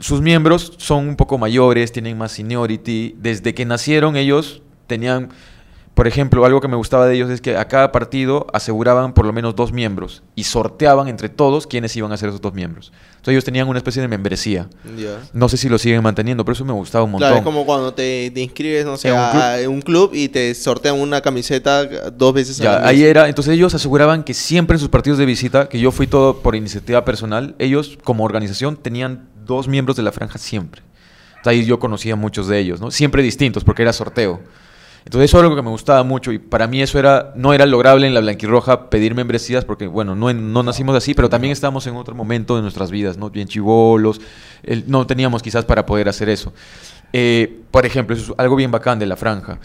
sus 0.00 0.22
miembros 0.22 0.72
son 0.78 1.08
un 1.08 1.16
poco 1.16 1.38
mayores, 1.38 1.92
tienen 1.92 2.18
más 2.18 2.32
seniority. 2.32 3.14
Desde 3.18 3.54
que 3.54 3.64
nacieron 3.66 4.16
ellos 4.16 4.62
tenían, 4.86 5.28
por 5.94 6.06
ejemplo, 6.06 6.44
algo 6.46 6.60
que 6.60 6.68
me 6.68 6.76
gustaba 6.76 7.06
de 7.06 7.14
ellos 7.14 7.30
es 7.30 7.42
que 7.42 7.56
a 7.56 7.68
cada 7.68 7.92
partido 7.92 8.46
aseguraban 8.52 9.12
por 9.12 9.26
lo 9.26 9.32
menos 9.32 9.54
dos 9.54 9.72
miembros 9.72 10.22
y 10.34 10.44
sorteaban 10.44 11.08
entre 11.08 11.28
todos 11.28 11.66
quiénes 11.66 11.94
iban 11.96 12.10
a 12.12 12.16
ser 12.16 12.30
esos 12.30 12.40
dos 12.40 12.54
miembros. 12.54 12.92
Entonces 13.10 13.32
ellos 13.32 13.44
tenían 13.44 13.68
una 13.68 13.76
especie 13.76 14.00
de 14.00 14.08
membresía. 14.08 14.68
No 15.34 15.50
sé 15.50 15.58
si 15.58 15.68
lo 15.68 15.76
siguen 15.76 16.02
manteniendo, 16.02 16.46
pero 16.46 16.54
eso 16.54 16.64
me 16.64 16.72
gustaba 16.72 17.04
un 17.04 17.10
montón. 17.10 17.28
Claro, 17.28 17.38
es 17.40 17.44
como 17.44 17.66
cuando 17.66 17.92
te, 17.92 18.32
inscribes, 18.34 18.86
no 18.86 18.96
sé, 18.96 19.10
a 19.10 19.58
un 19.68 19.82
club 19.82 20.12
y 20.14 20.30
te 20.30 20.54
sortean 20.54 20.98
una 20.98 21.20
camiseta 21.20 21.84
dos 22.10 22.32
veces 22.32 22.56
ya, 22.56 22.86
Ahí 22.86 23.04
era, 23.04 23.28
entonces 23.28 23.52
ellos 23.52 23.74
aseguraban 23.74 24.24
que 24.24 24.32
siempre 24.32 24.76
en 24.76 24.80
sus 24.80 24.88
partidos 24.88 25.18
de 25.18 25.26
visita, 25.26 25.68
que 25.68 25.78
yo 25.78 25.92
fui 25.92 26.06
todo 26.06 26.40
por 26.40 26.56
iniciativa 26.56 27.04
personal, 27.04 27.54
ellos 27.58 27.98
como 28.02 28.24
organización 28.24 28.76
tenían 28.76 29.28
dos 29.56 29.68
miembros 29.68 29.96
de 29.96 30.02
la 30.02 30.12
franja 30.12 30.38
siempre. 30.38 30.82
Ahí 31.44 31.64
yo 31.64 31.78
conocía 31.78 32.16
muchos 32.16 32.48
de 32.48 32.58
ellos, 32.58 32.80
¿no? 32.80 32.90
Siempre 32.90 33.22
distintos, 33.22 33.64
porque 33.64 33.82
era 33.82 33.92
sorteo. 33.92 34.40
Entonces 35.04 35.30
eso 35.30 35.38
era 35.38 35.46
algo 35.46 35.56
que 35.56 35.62
me 35.62 35.70
gustaba 35.70 36.02
mucho 36.02 36.30
y 36.30 36.38
para 36.38 36.66
mí 36.66 36.82
eso 36.82 36.98
era 36.98 37.32
no 37.34 37.54
era 37.54 37.64
lograble 37.64 38.06
en 38.06 38.12
la 38.12 38.20
blanquirroja 38.20 38.90
pedir 38.90 39.14
membresías 39.14 39.64
porque, 39.64 39.86
bueno, 39.86 40.14
no, 40.14 40.32
no 40.32 40.62
nacimos 40.62 40.94
así, 40.94 41.14
pero 41.14 41.30
también 41.30 41.52
estábamos 41.52 41.86
en 41.86 41.96
otro 41.96 42.14
momento 42.14 42.56
de 42.56 42.62
nuestras 42.62 42.90
vidas, 42.90 43.16
¿no? 43.16 43.30
Bien 43.30 43.48
chivolos, 43.48 44.20
no 44.86 45.06
teníamos 45.06 45.42
quizás 45.42 45.64
para 45.64 45.86
poder 45.86 46.08
hacer 46.08 46.28
eso. 46.28 46.52
Eh, 47.12 47.60
por 47.70 47.86
ejemplo, 47.86 48.14
eso 48.14 48.32
es 48.32 48.38
algo 48.38 48.56
bien 48.56 48.70
bacán 48.70 48.98
de 48.98 49.06
la 49.06 49.16
franja. 49.16 49.58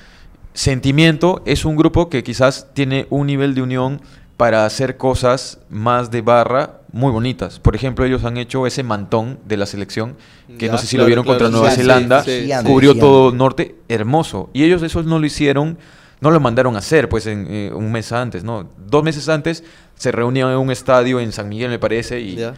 Sentimiento 0.53 1.43
es 1.45 1.65
un 1.65 1.75
grupo 1.75 2.09
que 2.09 2.23
quizás 2.23 2.67
tiene 2.73 3.07
un 3.09 3.27
nivel 3.27 3.55
de 3.55 3.61
unión 3.61 4.01
para 4.37 4.65
hacer 4.65 4.95
cosas 4.95 5.59
más 5.69 6.11
de 6.11 6.21
barra 6.21 6.79
muy 6.95 7.11
bonitas. 7.11 7.59
Por 7.59 7.75
ejemplo, 7.75 8.05
ellos 8.05 8.23
han 8.23 8.37
hecho 8.37 8.65
ese 8.65 8.81
mantón 8.81 9.37
de 9.45 9.57
la 9.57 9.65
selección, 9.65 10.15
que 10.57 10.67
Ya, 10.67 10.71
no 10.71 10.77
sé 10.77 10.87
si 10.87 10.95
claro, 10.95 11.03
lo 11.03 11.07
vieron 11.07 11.25
claro, 11.25 11.39
contra 11.39 11.59
Nueva 11.59 11.75
Zelanda, 11.75 12.23
sí, 12.23 12.45
sí. 12.45 12.51
cubrió 12.63 12.95
todo 12.97 13.33
norte, 13.33 13.75
hermoso. 13.89 14.49
Y 14.53 14.63
ellos 14.63 14.81
eso 14.81 15.03
no 15.03 15.19
lo 15.19 15.25
hicieron, 15.25 15.77
no 16.21 16.31
lo 16.31 16.39
mandaron 16.39 16.73
a 16.75 16.79
hacer, 16.79 17.09
pues 17.09 17.27
en 17.27 17.47
eh, 17.49 17.71
un 17.73 17.91
mes 17.91 18.13
antes, 18.13 18.45
¿no? 18.45 18.69
Dos 18.87 19.03
meses 19.03 19.27
antes 19.27 19.65
se 19.95 20.13
reunían 20.13 20.49
en 20.51 20.57
un 20.57 20.71
estadio 20.71 21.19
en 21.19 21.33
San 21.33 21.49
Miguel, 21.49 21.69
me 21.69 21.79
parece, 21.79 22.21
y 22.21 22.37
Ya. 22.37 22.53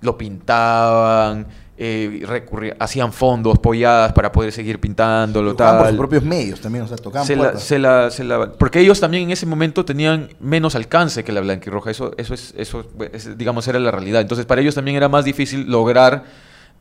lo 0.00 0.16
pintaban, 0.16 1.48
eh, 1.84 2.74
hacían 2.78 3.12
fondos, 3.12 3.58
polladas 3.58 4.12
para 4.12 4.30
poder 4.30 4.52
seguir 4.52 4.78
pintándolo, 4.78 5.50
Jugaban 5.52 5.76
por 5.76 5.84
tal. 5.86 5.92
sus 5.94 5.98
propios 5.98 6.22
medios 6.24 6.60
también, 6.60 6.84
o 6.84 6.88
sea, 6.88 6.96
tocaban 6.96 7.26
Se 7.26 7.34
la- 7.34 7.42
puertas. 7.42 7.62
se 7.64 7.78
la- 7.78 8.10
se 8.10 8.22
la- 8.24 8.52
porque 8.52 8.78
ellos 8.80 9.00
también 9.00 9.24
en 9.24 9.30
ese 9.32 9.46
momento 9.46 9.84
tenían 9.84 10.28
menos 10.38 10.74
alcance 10.76 11.24
que 11.24 11.32
la 11.32 11.40
blanquirroja. 11.40 11.90
Eso, 11.90 12.12
eso 12.16 12.34
es, 12.34 12.54
eso 12.56 12.84
es, 13.12 13.36
digamos, 13.36 13.66
era 13.66 13.80
la 13.80 13.90
realidad. 13.90 14.20
Entonces, 14.20 14.46
para 14.46 14.60
ellos 14.60 14.74
también 14.76 14.96
era 14.96 15.08
más 15.08 15.24
difícil 15.24 15.68
lograr 15.70 16.24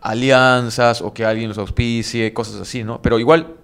alianzas 0.01 1.01
o 1.01 1.13
que 1.13 1.25
alguien 1.25 1.49
los 1.49 1.57
auspicie, 1.57 2.33
cosas 2.33 2.59
así, 2.61 2.83
¿no? 2.83 3.01
Pero 3.01 3.19
igual, 3.19 3.55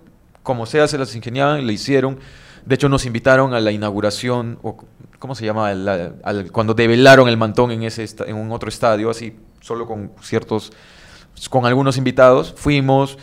como 0.43 0.65
sea, 0.65 0.88
se 0.88 0.97
las 0.97 1.15
ingeniaban, 1.15 1.65
le 1.65 1.73
hicieron. 1.73 2.19
De 2.65 2.75
hecho, 2.75 2.89
nos 2.89 3.05
invitaron 3.05 3.53
a 3.53 3.59
la 3.59 3.71
inauguración, 3.71 4.59
o 4.61 4.77
¿cómo 5.19 5.35
se 5.35 5.45
llama? 5.45 5.69
Al- 5.69 6.51
cuando 6.51 6.73
develaron 6.73 7.27
el 7.29 7.38
mantón 7.38 7.71
en, 7.71 7.83
ese 7.83 8.05
en 8.25 8.35
un 8.35 8.51
otro 8.51 8.69
estadio, 8.69 9.09
así, 9.09 9.35
solo 9.61 9.85
con 9.88 10.11
ciertos, 10.21 10.71
con 11.49 11.65
algunos 11.65 11.97
invitados. 11.97 12.53
Fuimos, 12.57 13.17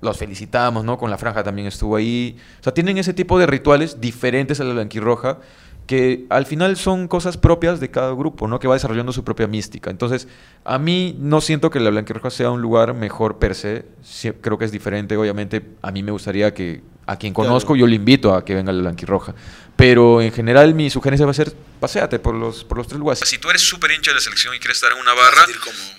los 0.00 0.16
felicitamos, 0.18 0.84
¿no? 0.84 0.98
Con 0.98 1.10
la 1.10 1.18
franja 1.18 1.42
también 1.44 1.68
estuvo 1.68 1.96
ahí. 1.96 2.36
O 2.60 2.62
sea, 2.64 2.74
tienen 2.74 2.98
ese 2.98 3.14
tipo 3.14 3.38
de 3.38 3.46
rituales 3.46 4.00
diferentes 4.00 4.60
a 4.60 4.64
la 4.64 4.74
blanquirroja 4.74 5.38
que 5.86 6.26
al 6.30 6.46
final 6.46 6.76
son 6.76 7.08
cosas 7.08 7.36
propias 7.36 7.80
de 7.80 7.90
cada 7.90 8.12
grupo, 8.14 8.46
¿no? 8.46 8.60
Que 8.60 8.68
va 8.68 8.74
desarrollando 8.74 9.12
su 9.12 9.24
propia 9.24 9.48
mística. 9.48 9.90
Entonces, 9.90 10.28
a 10.64 10.78
mí 10.78 11.16
no 11.18 11.40
siento 11.40 11.70
que 11.70 11.80
la 11.80 11.90
blanquirroja 11.90 12.30
sea 12.30 12.50
un 12.50 12.62
lugar 12.62 12.94
mejor 12.94 13.38
per 13.38 13.54
se. 13.54 13.84
Sí, 14.02 14.30
creo 14.40 14.58
que 14.58 14.64
es 14.64 14.72
diferente. 14.72 15.16
Obviamente, 15.16 15.62
a 15.82 15.90
mí 15.90 16.02
me 16.02 16.12
gustaría 16.12 16.54
que 16.54 16.82
a 17.04 17.16
quien 17.16 17.34
Claro. 17.34 17.48
conozco 17.48 17.74
yo 17.74 17.88
le 17.88 17.96
invito 17.96 18.32
a 18.32 18.44
que 18.44 18.54
venga 18.54 18.70
a 18.70 18.74
la 18.74 18.82
blanquirroja. 18.82 19.34
Pero 19.74 20.22
en 20.22 20.30
general 20.32 20.72
mi 20.74 20.88
sugerencia 20.88 21.26
va 21.26 21.32
a 21.32 21.34
ser 21.34 21.52
paséate 21.80 22.20
por 22.20 22.34
los, 22.36 22.62
por 22.62 22.78
los 22.78 22.86
tres 22.86 23.00
lugares. 23.00 23.28
Si 23.28 23.38
tú 23.38 23.50
eres 23.50 23.62
súper 23.62 23.90
hincha 23.90 24.12
de 24.12 24.14
la 24.16 24.20
selección 24.20 24.54
y 24.54 24.58
quieres 24.60 24.76
estar 24.76 24.92
en 24.92 24.98
una 24.98 25.12
barra, 25.14 25.44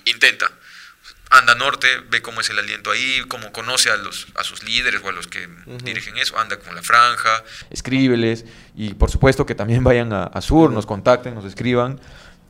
intenta. 0.06 0.46
Anda 1.30 1.54
norte, 1.54 1.88
ve 2.10 2.22
cómo 2.22 2.40
es 2.40 2.50
el 2.50 2.58
aliento 2.58 2.90
ahí, 2.90 3.22
cómo 3.28 3.50
conoce 3.50 3.90
a 3.90 3.96
los 3.96 4.28
a 4.36 4.44
sus 4.44 4.62
líderes 4.62 5.00
o 5.02 5.08
a 5.08 5.12
los 5.12 5.26
que 5.26 5.48
dirigen 5.82 6.16
eso, 6.16 6.38
anda 6.38 6.58
con 6.58 6.74
la 6.74 6.82
franja. 6.82 7.42
escríbeles 7.70 8.44
y 8.76 8.94
por 8.94 9.10
supuesto 9.10 9.44
que 9.44 9.54
también 9.54 9.82
vayan 9.84 10.12
a, 10.12 10.24
a 10.24 10.40
Sur, 10.40 10.70
nos 10.70 10.86
contacten, 10.86 11.34
nos 11.34 11.44
escriban 11.44 12.00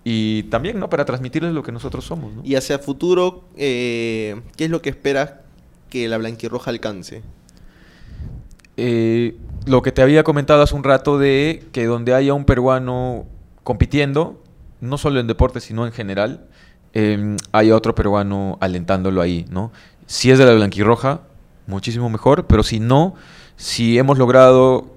y 0.05 0.45
también 0.45 0.79
no 0.79 0.91
para 0.91 1.07
transmitirles 1.07 1.53
lo 1.55 1.63
que 1.63 1.73
nosotros 1.73 2.05
somos. 2.05 2.35
¿no? 2.35 2.43
Y 2.45 2.57
hacia 2.57 2.79
futuro, 2.79 3.49
eh, 3.57 4.41
¿qué 4.57 4.67
es 4.67 4.71
lo 4.71 4.83
que 4.83 4.91
esperas 4.91 5.33
que 5.89 6.07
la 6.09 6.19
blanquirroja 6.19 6.71
alcance? 6.71 7.23
Eh, 8.77 9.37
lo 9.67 9.81
que 9.81 9.93
te 9.93 10.03
había 10.03 10.23
comentado 10.23 10.63
hace 10.63 10.75
un 10.75 10.85
rato 10.85 11.19
de 11.19 11.65
que 11.73 11.87
donde 11.87 12.13
haya 12.13 12.35
un 12.35 12.45
peruano 12.45 13.27
compitiendo, 13.63 14.43
no 14.81 14.99
solo 14.99 15.21
en 15.21 15.27
deporte, 15.27 15.61
sino 15.61 15.87
en 15.87 15.93
general, 15.93 16.47
eh, 16.95 17.37
haya 17.53 17.77
otro 17.77 17.95
peruano 17.95 18.57
alentándolo 18.61 19.21
ahí, 19.21 19.45
¿no? 19.51 19.73
Si 20.07 20.31
es 20.31 20.39
de 20.39 20.47
la 20.47 20.55
blanquirroja, 20.55 21.21
muchísimo 21.67 22.09
mejor, 22.09 22.47
pero 22.47 22.63
si 22.63 22.81
no, 22.81 23.15
si 23.57 23.99
hemos 23.99 24.19
logrado 24.19 24.95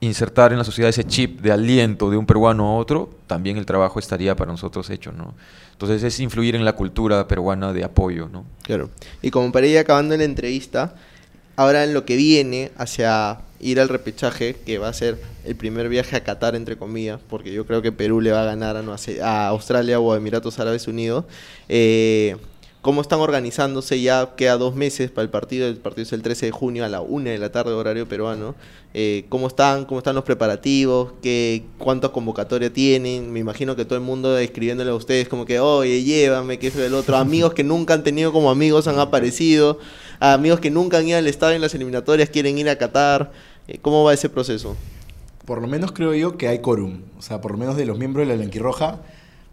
insertar 0.00 0.52
en 0.52 0.58
la 0.58 0.64
sociedad 0.64 0.88
ese 0.88 1.04
chip 1.04 1.40
de 1.40 1.52
aliento 1.52 2.10
de 2.10 2.16
un 2.16 2.26
peruano 2.26 2.68
a 2.68 2.74
otro, 2.76 3.10
también 3.26 3.58
el 3.58 3.66
trabajo 3.66 3.98
estaría 3.98 4.34
para 4.34 4.50
nosotros 4.50 4.88
hecho, 4.90 5.12
¿no? 5.12 5.34
Entonces 5.72 6.02
es 6.02 6.20
influir 6.20 6.56
en 6.56 6.64
la 6.64 6.74
cultura 6.74 7.26
peruana 7.26 7.72
de 7.72 7.84
apoyo, 7.84 8.28
¿no? 8.28 8.44
Claro. 8.62 8.90
Y 9.22 9.30
como 9.30 9.52
para 9.52 9.66
ir 9.66 9.78
acabando 9.78 10.16
la 10.16 10.24
entrevista, 10.24 10.94
ahora 11.60 11.84
en 11.84 11.92
lo 11.92 12.06
que 12.06 12.16
viene 12.16 12.72
hacia 12.78 13.40
ir 13.60 13.80
al 13.80 13.90
repechaje, 13.90 14.56
que 14.64 14.78
va 14.78 14.88
a 14.88 14.94
ser 14.94 15.20
el 15.44 15.56
primer 15.56 15.90
viaje 15.90 16.16
a 16.16 16.24
Qatar, 16.24 16.54
entre 16.56 16.78
comillas, 16.78 17.20
porque 17.28 17.52
yo 17.52 17.66
creo 17.66 17.82
que 17.82 17.92
Perú 17.92 18.22
le 18.22 18.32
va 18.32 18.40
a 18.40 18.44
ganar 18.46 18.78
a, 18.78 18.82
a 19.22 19.48
Australia 19.48 20.00
o 20.00 20.14
a 20.14 20.16
Emiratos 20.16 20.58
Árabes 20.58 20.88
Unidos. 20.88 21.26
eh, 21.68 22.38
¿Cómo 22.82 23.02
están 23.02 23.20
organizándose? 23.20 24.00
Ya 24.00 24.30
queda 24.36 24.56
dos 24.56 24.74
meses 24.74 25.10
para 25.10 25.24
el 25.24 25.28
partido. 25.28 25.68
El 25.68 25.76
partido 25.76 26.04
es 26.04 26.14
el 26.14 26.22
13 26.22 26.46
de 26.46 26.52
junio 26.52 26.82
a 26.82 26.88
la 26.88 27.02
1 27.02 27.28
de 27.28 27.36
la 27.36 27.52
tarde, 27.52 27.72
horario 27.72 28.08
peruano. 28.08 28.54
Eh, 28.94 29.26
¿Cómo 29.28 29.48
están? 29.48 29.84
¿Cómo 29.84 29.98
están 29.98 30.14
los 30.14 30.24
preparativos? 30.24 31.12
¿Qué, 31.22 31.64
¿Cuánta 31.76 32.08
convocatoria 32.08 32.72
tienen? 32.72 33.30
Me 33.34 33.38
imagino 33.38 33.76
que 33.76 33.84
todo 33.84 33.96
el 33.96 34.04
mundo 34.04 34.38
escribiéndole 34.38 34.90
a 34.90 34.94
ustedes 34.94 35.28
como 35.28 35.44
que, 35.44 35.60
oye, 35.60 36.02
llévame, 36.02 36.58
que 36.58 36.68
eso 36.68 36.78
del 36.78 36.94
otro. 36.94 37.18
Amigos 37.18 37.52
que 37.52 37.64
nunca 37.64 37.92
han 37.92 38.02
tenido 38.02 38.32
como 38.32 38.50
amigos 38.50 38.88
han 38.88 38.98
aparecido. 38.98 39.78
Amigos 40.18 40.60
que 40.60 40.70
nunca 40.70 40.96
han 40.96 41.06
ido 41.06 41.18
al 41.18 41.26
estadio 41.26 41.56
en 41.56 41.62
las 41.62 41.74
eliminatorias 41.74 42.30
quieren 42.30 42.56
ir 42.56 42.70
a 42.70 42.78
Qatar. 42.78 43.30
Eh, 43.68 43.76
¿Cómo 43.82 44.04
va 44.04 44.14
ese 44.14 44.30
proceso? 44.30 44.74
Por 45.44 45.60
lo 45.60 45.68
menos 45.68 45.92
creo 45.92 46.14
yo 46.14 46.38
que 46.38 46.48
hay 46.48 46.60
quórum. 46.60 47.02
O 47.18 47.20
sea, 47.20 47.42
por 47.42 47.52
lo 47.52 47.58
menos 47.58 47.76
de 47.76 47.84
los 47.84 47.98
miembros 47.98 48.26
de 48.26 48.32
la 48.32 48.38
Blanquirroja, 48.38 49.00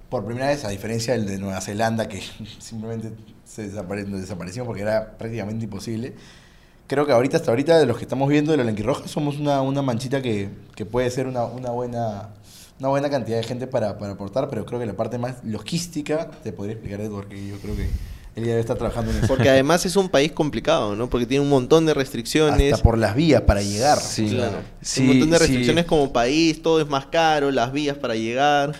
por 0.10 0.26
primera 0.26 0.47
vez, 0.47 0.64
a 0.66 0.70
diferencia 0.70 1.14
del 1.14 1.26
de 1.26 1.38
Nueva 1.38 1.62
Zelanda, 1.62 2.08
que 2.08 2.22
simplemente 2.60 3.12
se 3.45 3.72
desapare- 3.72 4.05
desapareció 4.05 4.66
porque 4.66 4.82
era 4.82 5.18
prácticamente 5.18 5.66
imposible. 5.66 6.16
Creo 6.88 7.05
que 7.05 7.12
ahorita, 7.12 7.38
hasta 7.38 7.51
ahorita, 7.51 7.78
de 7.78 7.86
los 7.86 7.97
que 7.97 8.03
estamos 8.03 8.30
viendo 8.30 8.51
de 8.51 8.58
la 8.58 8.64
Blanquirroja, 8.64 9.08
somos 9.08 9.38
una, 9.38 9.62
una 9.62 9.82
manchita 9.82 10.22
que, 10.22 10.49
que 10.76 10.86
puede 10.86 11.10
ser 11.12 11.28
una, 11.28 11.43
una 11.43 11.72
buena 11.72 12.30
una 12.80 12.89
buena 12.89 13.10
cantidad 13.10 13.38
de 13.38 13.43
gente 13.43 13.66
para, 13.66 13.97
para 13.97 14.14
aportar, 14.14 14.49
pero 14.49 14.64
creo 14.66 14.80
que 14.80 14.86
la 14.86 14.93
parte 14.93 15.18
más 15.18 15.43
logística 15.43 16.30
te 16.43 16.53
podría 16.53 16.74
explicar 16.74 17.01
Edward, 17.01 17.28
que 17.28 17.47
yo 17.47 17.58
creo 17.58 17.76
que 17.76 17.89
él 18.36 18.43
ya 18.43 18.49
debe 18.49 18.60
estar 18.60 18.78
trabajando 18.78 19.10
en 19.10 19.18
eso. 19.18 19.28
Porque 19.28 19.49
además 19.49 19.84
es 19.88 19.95
un 19.95 20.10
país 20.10 20.32
complicado, 20.32 20.95
¿no? 20.95 21.10
Porque 21.10 21.26
tiene 21.26 21.43
un 21.43 21.49
montón 21.49 21.88
de 21.88 21.95
restricciones. 21.95 22.74
Hasta 22.74 22.84
por 22.84 22.99
las 22.99 23.16
vías 23.16 23.41
para 23.41 23.64
llegar. 23.64 23.99
Sí. 23.99 24.30
Claro. 24.30 24.60
Sí, 24.80 25.01
un 25.01 25.08
montón 25.08 25.32
de 25.32 25.38
sí. 25.38 25.43
restricciones 25.43 25.86
como 25.86 26.14
país, 26.14 26.62
todo 26.62 26.80
es 26.80 26.88
más 26.88 27.08
caro, 27.08 27.49
las 27.49 27.72
vías 27.72 27.97
para 27.97 28.14
llegar. 28.14 28.76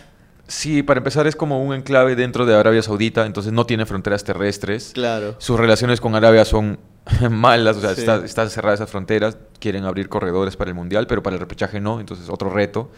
Sí, 0.48 0.82
para 0.82 1.00
empezar 1.00 1.28
es 1.28 1.36
como 1.36 1.62
un 1.62 1.74
enclave 1.74 2.16
dentro 2.16 2.46
de 2.46 2.56
Arabia 2.56 2.82
Saudita, 2.82 3.26
entonces 3.26 3.52
no 3.52 3.66
tiene 3.66 3.86
fronteras 3.86 4.24
terrestres. 4.24 4.92
Claro. 4.94 5.36
Sus 5.40 5.60
relaciones 5.60 6.00
con 6.00 6.16
Arabia 6.16 6.46
son 6.46 6.80
malas, 7.30 7.78
o 7.78 7.82
sea, 7.82 7.94
Sí. 7.96 8.02
está- 8.02 8.24
están 8.24 8.50
cerradas 8.50 8.80
esas 8.80 8.90
fronteras, 8.90 9.38
quieren 9.60 9.84
abrir 9.84 10.08
corredores 10.10 10.56
para 10.56 10.70
el 10.70 10.76
Mundial, 10.76 11.06
pero 11.08 11.22
para 11.22 11.36
el 11.36 11.40
repechaje 11.42 11.80
no, 11.82 12.00
entonces 12.00 12.30
otro 12.30 12.50
reto. 12.50 12.90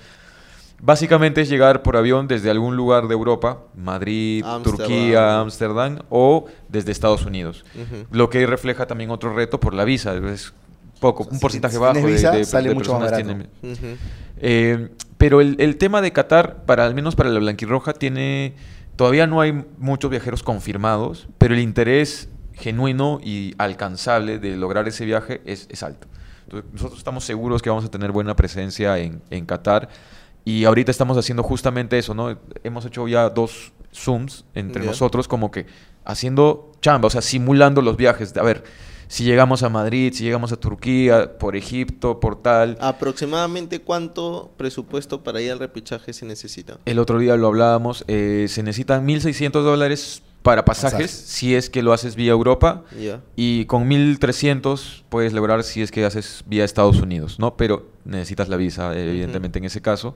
Básicamente 0.81 1.41
es 1.41 1.49
llegar 1.49 1.81
por 1.81 1.97
avión 1.97 2.27
desde 2.27 2.49
algún 2.49 2.77
lugar 2.77 3.07
de 3.09 3.13
Europa, 3.13 3.63
Madrid. 3.75 4.45
Turquía, 4.63 5.41
Ámsterdam, 5.41 5.99
o 6.09 6.45
desde 6.69 6.91
Estados 6.93 7.25
Unidos. 7.25 7.65
Lo 8.11 8.29
que 8.29 8.45
refleja 8.45 8.85
también 8.87 9.09
otro 9.09 9.33
reto 9.33 9.59
por 9.59 9.73
la 9.73 9.83
visa, 9.83 10.15
es 10.15 10.53
poco, 11.01 11.27
un 11.29 11.39
porcentaje 11.39 11.73
si 11.75 11.79
bajo 11.81 11.95
de, 12.07 12.13
de- 12.13 12.45
sale 12.45 12.69
de 12.69 12.75
mucho 12.75 12.93
más 12.97 13.09
personas 13.11 13.27
barato. 13.27 13.49
tienen- 13.61 13.73
Ujú. 13.77 13.97
eh, 14.37 14.89
pero 15.19 15.41
el, 15.41 15.57
el 15.59 15.77
tema 15.77 16.01
de 16.01 16.11
Qatar, 16.11 16.63
para 16.65 16.85
al 16.85 16.95
menos 16.95 17.15
para 17.15 17.29
la 17.29 17.39
blanquirroja, 17.39 17.93
tiene 17.93 18.55
todavía 18.95 19.27
no 19.27 19.41
hay 19.41 19.65
muchos 19.77 20.09
viajeros 20.09 20.43
confirmados, 20.43 21.27
pero 21.37 21.53
el 21.53 21.59
interés 21.59 22.29
genuino 22.53 23.19
y 23.23 23.53
alcanzable 23.57 24.39
de 24.39 24.55
lograr 24.57 24.87
ese 24.87 25.05
viaje 25.05 25.41
es, 25.45 25.67
es 25.69 25.83
alto. 25.83 26.07
Entonces, 26.45 26.71
nosotros 26.73 26.97
estamos 26.97 27.23
seguros 27.25 27.61
que 27.61 27.69
vamos 27.69 27.85
a 27.85 27.91
tener 27.91 28.11
buena 28.11 28.35
presencia 28.35 28.97
en, 28.97 29.21
en 29.29 29.45
Qatar 29.45 29.89
y 30.45 30.65
ahorita 30.65 30.89
estamos 30.89 31.17
haciendo 31.17 31.43
justamente 31.43 31.97
eso, 31.97 32.13
¿no? 32.13 32.37
Hemos 32.63 32.85
hecho 32.85 33.07
ya 33.07 33.29
dos 33.29 33.71
Zooms 33.93 34.45
entre 34.55 34.85
nosotros 34.85 35.27
como 35.27 35.51
que 35.51 35.65
haciendo 36.05 36.71
chamba, 36.81 37.07
o 37.07 37.09
sea, 37.09 37.21
simulando 37.21 37.81
los 37.81 37.97
viajes. 37.97 38.35
A 38.37 38.43
ver, 38.43 38.63
si 39.09 39.23
llegamos 39.23 39.63
a 39.63 39.69
Madrid, 39.69 40.13
si 40.13 40.23
llegamos 40.23 40.51
a 40.51 40.55
Turquía, 40.55 41.37
por 41.39 41.55
Egipto, 41.55 42.19
por 42.19 42.41
tal. 42.41 42.77
¿Aproximadamente 42.79 43.81
cuánto 43.81 44.51
presupuesto 44.55 45.23
para 45.23 45.41
ir 45.41 45.51
al 45.51 45.57
repechaje 45.57 46.13
se 46.13 46.27
necesita? 46.27 46.77
El 46.85 46.99
otro 46.99 47.17
día 47.17 47.35
lo 47.35 47.47
hablábamos, 47.47 48.05
eh, 48.07 48.45
se 48.47 48.61
necesitan 48.61 49.07
1.600 49.07 49.63
dólares 49.63 50.21
para 50.43 50.63
pasajes 50.63 50.93
Pasajes. 50.93 51.11
si 51.11 51.55
es 51.55 51.71
que 51.71 51.81
lo 51.81 51.91
haces 51.91 52.15
vía 52.15 52.31
Europa 52.31 52.83
y 53.35 53.65
con 53.65 53.89
1.300 53.89 55.03
puedes 55.09 55.33
lograr 55.33 55.63
si 55.63 55.81
es 55.81 55.91
que 55.91 56.05
haces 56.05 56.43
vía 56.45 56.63
Estados 56.63 57.01
Unidos, 57.01 57.39
¿no? 57.39 57.57
Pero 57.57 57.87
necesitas 58.05 58.47
la 58.47 58.57
visa, 58.57 58.95
evidentemente, 58.95 59.57
en 59.57 59.65
ese 59.65 59.81
caso. 59.81 60.15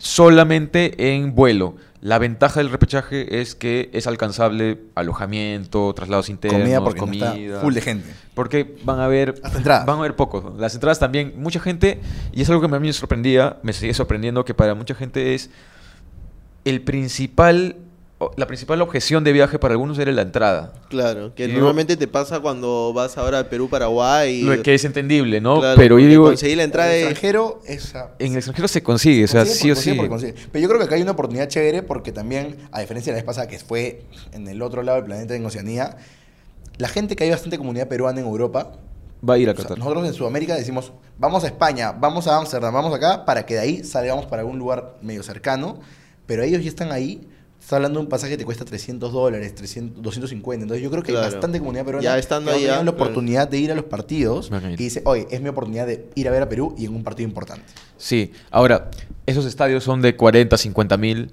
Solamente 0.00 1.14
en 1.14 1.34
vuelo. 1.34 1.76
La 2.00 2.18
ventaja 2.18 2.60
del 2.60 2.70
repechaje 2.70 3.40
es 3.42 3.54
que 3.54 3.90
es 3.92 4.06
alcanzable 4.06 4.80
alojamiento, 4.94 5.92
traslados 5.92 6.30
internos, 6.30 6.62
comida 6.62 6.80
porque 6.82 7.00
no 7.00 7.06
comida. 7.06 7.34
está 7.36 7.60
full 7.60 7.74
de 7.74 7.80
gente. 7.82 8.14
Porque 8.34 8.76
van 8.84 9.00
a 9.00 9.04
haber 9.04 9.34
Hasta 9.42 9.58
entradas. 9.58 9.84
van 9.84 9.96
a 9.96 9.98
haber 10.00 10.16
pocos. 10.16 10.58
Las 10.58 10.74
entradas 10.74 10.98
también, 10.98 11.34
mucha 11.36 11.60
gente, 11.60 12.00
y 12.32 12.40
es 12.40 12.48
algo 12.48 12.66
que 12.66 12.74
a 12.74 12.80
mí 12.80 12.86
me 12.86 12.92
sorprendía, 12.94 13.58
me 13.62 13.74
sigue 13.74 13.92
sorprendiendo 13.92 14.46
que 14.46 14.54
para 14.54 14.74
mucha 14.74 14.94
gente 14.94 15.34
es 15.34 15.50
el 16.64 16.80
principal, 16.80 17.76
la 18.36 18.46
principal 18.46 18.82
objeción 18.82 19.24
de 19.24 19.32
viaje 19.32 19.58
para 19.58 19.72
algunos 19.72 19.98
era 19.98 20.12
la 20.12 20.20
entrada. 20.22 20.72
Claro, 20.90 21.34
que 21.34 21.44
Y 21.44 21.46
digo- 21.46 21.58
normalmente 21.60 21.96
te 21.96 22.06
pasa 22.06 22.40
cuando 22.40 22.92
vas 22.92 23.16
ahora 23.16 23.38
a 23.38 23.44
Perú, 23.48 23.68
Paraguay. 23.70 24.42
Lo 24.42 24.62
que 24.62 24.74
es 24.74 24.84
entendible, 24.84 25.40
¿no? 25.40 25.58
Claro, 25.60 25.76
Pero 25.78 25.98
yo 25.98 26.06
digo, 26.06 26.24
conseguir 26.26 26.58
la 26.58 26.64
entrada 26.64 26.90
En 26.90 26.96
el 26.96 27.00
es- 27.06 27.10
extranjero, 27.12 27.60
esa, 27.66 28.10
en 28.18 28.32
el 28.32 28.36
extranjero 28.38 28.68
se 28.68 28.82
consigue, 28.82 29.24
o 29.24 29.28
sea, 29.28 29.46
sí 29.46 29.70
o 29.70 29.74
sí. 29.76 29.92
Pero 29.98 30.62
yo 30.62 30.68
creo 30.68 30.78
que 30.78 30.84
acá 30.84 30.96
hay 30.96 31.02
una 31.02 31.12
oportunidad 31.12 31.48
chévere 31.48 31.82
porque 31.82 32.12
también, 32.12 32.56
a 32.72 32.80
diferencia 32.80 33.12
de 33.12 33.16
la 33.16 33.22
vez 33.22 33.26
pasada 33.26 33.48
que 33.48 33.58
fue 33.58 34.02
en 34.32 34.46
el 34.48 34.60
otro 34.60 34.82
lado 34.82 34.96
del 34.96 35.06
planeta, 35.06 35.34
en 35.34 35.46
Oceanía, 35.46 35.96
la 36.76 36.88
gente 36.88 37.16
que 37.16 37.24
hay 37.24 37.30
bastante 37.30 37.56
comunidad 37.58 37.88
peruana 37.88 38.20
en 38.20 38.26
Europa, 38.26 38.72
Va 39.28 39.34
a 39.34 39.38
ir 39.38 39.48
a 39.48 39.52
o 39.52 39.54
sea, 39.54 39.64
Qatar. 39.64 39.78
nosotros 39.78 40.06
en 40.06 40.14
Sudamérica 40.14 40.54
decimos, 40.54 40.92
vamos 41.18 41.44
a 41.44 41.46
España, 41.46 41.92
vamos 41.92 42.26
a 42.26 42.36
Ámsterdam, 42.38 42.72
vamos 42.72 42.94
acá, 42.94 43.24
para 43.24 43.44
que 43.44 43.54
de 43.54 43.60
ahí 43.60 43.84
salgamos 43.84 44.24
para 44.26 44.40
algún 44.42 44.58
lugar 44.58 44.94
medio 45.02 45.22
cercano, 45.22 45.78
pero 46.26 46.42
ellos 46.42 46.62
ya 46.62 46.68
están 46.68 46.90
ahí. 46.92 47.26
Está 47.60 47.76
hablando 47.76 47.98
de 48.00 48.04
un 48.04 48.08
pasaje 48.08 48.32
que 48.32 48.38
te 48.38 48.44
cuesta 48.44 48.64
300 48.64 49.12
dólares, 49.12 49.54
300, 49.54 50.02
250. 50.02 50.62
Entonces 50.64 50.82
yo 50.82 50.90
creo 50.90 51.02
que 51.02 51.10
hay 51.12 51.18
Claro. 51.18 51.30
bastante 51.32 51.58
comunidad 51.58 51.84
peruana 51.84 52.02
Ya 52.02 52.18
estando 52.18 52.50
que 52.50 52.56
ahí, 52.56 52.64
ha 52.64 52.66
tenido 52.66 52.80
ya, 52.80 52.84
la 52.84 52.90
claro. 52.92 53.04
oportunidad 53.04 53.48
de 53.48 53.58
ir 53.58 53.70
a 53.70 53.74
los 53.74 53.84
partidos 53.84 54.50
y 54.72 54.76
dice, 54.76 55.02
oye, 55.04 55.28
es 55.30 55.40
mi 55.42 55.50
oportunidad 55.50 55.86
de 55.86 56.08
ir 56.14 56.26
a 56.26 56.30
ver 56.30 56.42
a 56.42 56.48
Perú 56.48 56.74
y 56.78 56.86
en 56.86 56.94
un 56.96 57.04
partido 57.04 57.28
importante. 57.28 57.64
Sí, 57.98 58.32
ahora, 58.50 58.90
esos 59.26 59.44
estadios 59.44 59.84
son 59.84 60.00
de 60.02 60.16
40, 60.16 60.56
50 60.56 60.96
mil 60.96 61.30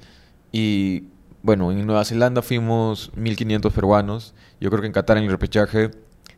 y 0.52 1.06
bueno, 1.42 1.72
en 1.72 1.86
Nueva 1.86 2.04
Zelanda 2.04 2.42
fuimos 2.42 3.12
1500 3.16 3.72
peruanos. 3.74 4.34
Yo 4.60 4.70
creo 4.70 4.82
que 4.82 4.88
en 4.88 4.94
Qatar 4.94 5.18
en 5.18 5.24
el 5.24 5.30
repechaje, 5.32 5.92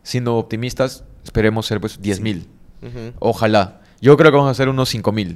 siendo 0.04 0.38
optimistas, 0.38 1.04
esperemos 1.24 1.66
ser 1.66 1.82
pues 1.82 2.00
10 2.02 2.20
mil. 2.22 2.48
Ujú. 2.82 3.14
Ojalá. 3.20 3.82
Yo 4.02 4.16
creo 4.18 4.32
que 4.32 4.38
vamos 4.38 4.50
a 4.50 4.52
hacer 4.52 4.70
unos 4.70 4.88
5 4.90 5.12
mil 5.12 5.36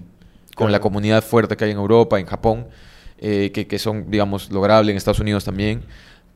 con 0.55 0.67
Claro. 0.67 0.71
la 0.73 0.79
comunidad 0.79 1.23
fuerte 1.23 1.57
que 1.57 1.65
hay 1.65 1.71
en 1.71 1.77
Europa, 1.77 2.19
en 2.19 2.27
Japón, 2.27 2.67
eh, 3.23 3.51
que, 3.51 3.65
que 3.65 3.79
son, 3.79 4.11
digamos, 4.11 4.51
logrables 4.51 4.91
en 4.91 4.97
Estados 4.97 5.19
Unidos 5.19 5.43
también. 5.45 5.81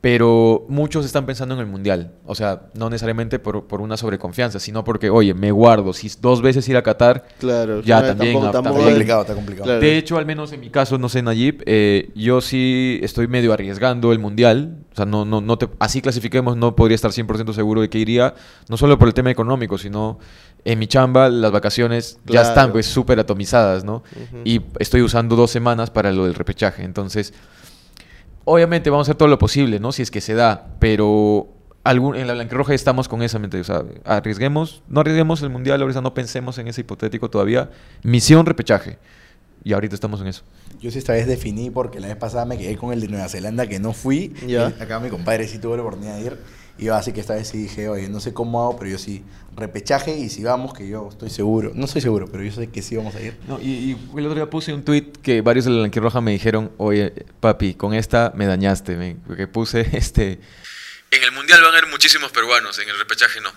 Pero 0.00 0.64
muchos 0.68 1.04
están 1.04 1.26
pensando 1.26 1.56
en 1.56 1.60
el 1.60 1.66
mundial. 1.66 2.12
O 2.24 2.36
sea, 2.36 2.68
no 2.74 2.88
necesariamente 2.88 3.40
por, 3.40 3.66
por 3.66 3.80
una 3.80 3.96
sobreconfianza, 3.96 4.60
sino 4.60 4.84
porque, 4.84 5.10
oye, 5.10 5.34
me 5.34 5.50
guardo. 5.50 5.92
Si 5.92 6.08
dos 6.20 6.40
veces 6.40 6.68
ir 6.68 6.76
a 6.76 6.82
Qatar, 6.84 7.26
Claro, 7.40 7.80
Ya, 7.82 8.06
también, 8.06 8.34
tampoco- 8.34 8.52
tampoco- 8.52 8.52
también. 8.52 8.78
Está 8.78 8.90
complicado, 8.92 9.20
está 9.22 9.34
complicado. 9.34 9.64
Claro. 9.64 9.80
de 9.80 9.98
hecho, 9.98 10.16
al 10.16 10.24
menos 10.24 10.52
en 10.52 10.60
mi 10.60 10.70
caso, 10.70 10.98
no 10.98 11.08
sé, 11.08 11.20
Nayib, 11.22 11.64
eh, 11.66 12.10
yo 12.14 12.40
sí 12.40 13.00
estoy 13.02 13.26
medio 13.26 13.52
arriesgando 13.52 14.12
el 14.12 14.20
mundial. 14.20 14.76
O 14.92 14.94
sea, 14.94 15.04
no, 15.04 15.24
no, 15.24 15.40
no 15.40 15.58
te, 15.58 15.68
así 15.80 16.00
clasifiquemos, 16.00 16.56
no 16.56 16.76
podría 16.76 16.94
estar 16.94 17.10
100% 17.10 17.52
seguro 17.52 17.80
de 17.80 17.90
que 17.90 17.98
iría, 17.98 18.34
no 18.68 18.76
solo 18.76 19.00
por 19.00 19.08
el 19.08 19.14
tema 19.14 19.32
económico, 19.32 19.78
sino 19.78 20.20
en 20.64 20.78
mi 20.78 20.86
chamba, 20.86 21.28
las 21.28 21.50
vacaciones 21.52 22.18
ya 22.26 22.32
Claro. 22.32 22.48
están 22.48 22.72
pues 22.72 22.86
súper 22.86 23.18
atomizadas, 23.20 23.84
¿no? 23.84 23.96
Ujú. 24.14 24.42
Y 24.44 24.60
estoy 24.78 25.02
usando 25.02 25.36
dos 25.36 25.50
semanas 25.50 25.90
para 25.90 26.12
lo 26.12 26.24
del 26.24 26.34
repechaje. 26.34 26.82
Entonces, 26.84 27.32
obviamente 28.44 28.90
vamos 28.90 29.06
a 29.08 29.12
hacer 29.12 29.16
todo 29.16 29.28
lo 29.28 29.38
posible, 29.38 29.78
¿no? 29.80 29.92
Si 29.92 30.02
es 30.02 30.10
que 30.10 30.20
se 30.20 30.34
da, 30.34 30.66
pero 30.78 31.48
algún, 31.84 32.16
en 32.16 32.26
la 32.26 32.34
blanquirroja 32.34 32.74
estamos 32.74 33.08
con 33.08 33.22
esa 33.22 33.38
mente, 33.38 33.60
o 33.60 33.64
sea, 33.64 33.82
arriesguemos, 34.04 34.82
no 34.88 35.00
arriesguemos 35.00 35.42
el 35.42 35.50
mundial, 35.50 35.80
ahorita 35.80 36.00
no 36.00 36.12
pensemos 36.14 36.58
en 36.58 36.68
ese 36.68 36.82
hipotético 36.82 37.30
todavía. 37.30 37.70
Misión 38.02 38.46
repechaje. 38.46 38.98
Y 39.64 39.72
ahorita 39.72 39.94
estamos 39.94 40.20
en 40.20 40.28
eso. 40.28 40.44
Yo 40.80 40.90
sí 40.90 40.98
esta 40.98 41.12
vez 41.14 41.26
definí 41.26 41.68
porque 41.70 41.98
la 41.98 42.06
vez 42.06 42.16
pasada 42.16 42.44
me 42.44 42.56
quedé 42.56 42.76
con 42.76 42.92
el 42.92 43.00
de 43.00 43.08
Nueva 43.08 43.28
Zelanda 43.28 43.66
que 43.66 43.80
no 43.80 43.92
fui. 43.92 44.32
Ya. 44.46 44.72
Y 44.78 44.82
acá 44.82 45.00
mi 45.00 45.08
compadre 45.10 45.48
sí 45.48 45.58
tuvo 45.58 45.74
la 45.76 45.82
oportunidad 45.82 46.16
de 46.16 46.22
ir. 46.22 46.38
Y 46.78 46.84
yo 46.84 46.94
así 46.94 47.12
que 47.12 47.20
esta 47.20 47.34
vez 47.34 47.48
sí 47.48 47.58
dije, 47.58 47.88
oye, 47.88 48.08
no 48.08 48.20
sé 48.20 48.32
cómo 48.32 48.62
hago, 48.62 48.76
pero 48.78 48.90
yo 48.92 48.98
sí 48.98 49.24
repechaje 49.56 50.16
y 50.16 50.28
si 50.28 50.44
vamos, 50.44 50.72
que 50.72 50.86
yo 50.88 51.08
estoy 51.10 51.28
seguro. 51.30 51.72
No 51.74 51.86
estoy 51.86 52.00
seguro, 52.00 52.28
pero 52.30 52.44
yo 52.44 52.52
sé 52.52 52.68
que 52.68 52.82
sí 52.82 52.96
vamos 52.96 53.14
a 53.16 53.20
ir. 53.20 53.36
No, 53.48 53.58
y, 53.60 53.66
y 53.66 53.98
el 54.16 54.24
otro 54.26 54.34
día 54.36 54.48
puse 54.48 54.72
un 54.72 54.84
tweet 54.84 55.10
que 55.22 55.40
varios 55.42 55.64
de 55.64 55.72
la 55.72 55.78
blanquirroja 55.78 56.20
me 56.20 56.30
dijeron, 56.30 56.70
oye, 56.76 57.12
papi, 57.40 57.74
con 57.74 57.94
esta 57.94 58.32
me 58.36 58.46
dañaste, 58.46 58.94
me- 58.96 59.16
porque 59.26 59.48
puse 59.48 59.80
este... 59.92 60.40
En 61.10 61.22
el 61.24 61.32
Mundial 61.32 61.60
van 61.62 61.74
a 61.74 61.78
haber 61.78 61.90
muchísimos 61.90 62.30
peruanos, 62.30 62.78
en 62.78 62.88
el 62.88 62.96
repechaje 62.98 63.40
no. 63.40 63.50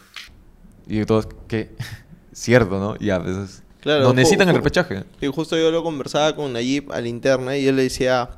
Y 0.87 1.05
todos, 1.05 1.27
que 1.47 1.69
cierto, 2.33 2.79
¿no? 2.79 2.97
Ya, 2.97 3.21
pues, 3.21 3.37
es- 3.37 3.63
Claro, 3.81 4.03
no 4.03 4.13
necesitan 4.13 4.47
el 4.49 4.55
repechaje. 4.55 5.03
Y 5.21 5.25
justo 5.27 5.57
yo 5.57 5.71
lo 5.71 5.81
conversaba 5.83 6.35
con 6.35 6.53
Nayib 6.53 6.91
a 6.91 7.01
la 7.01 7.07
interna 7.07 7.57
y 7.57 7.65
yo 7.65 7.71
le 7.71 7.81
decía, 7.83 8.29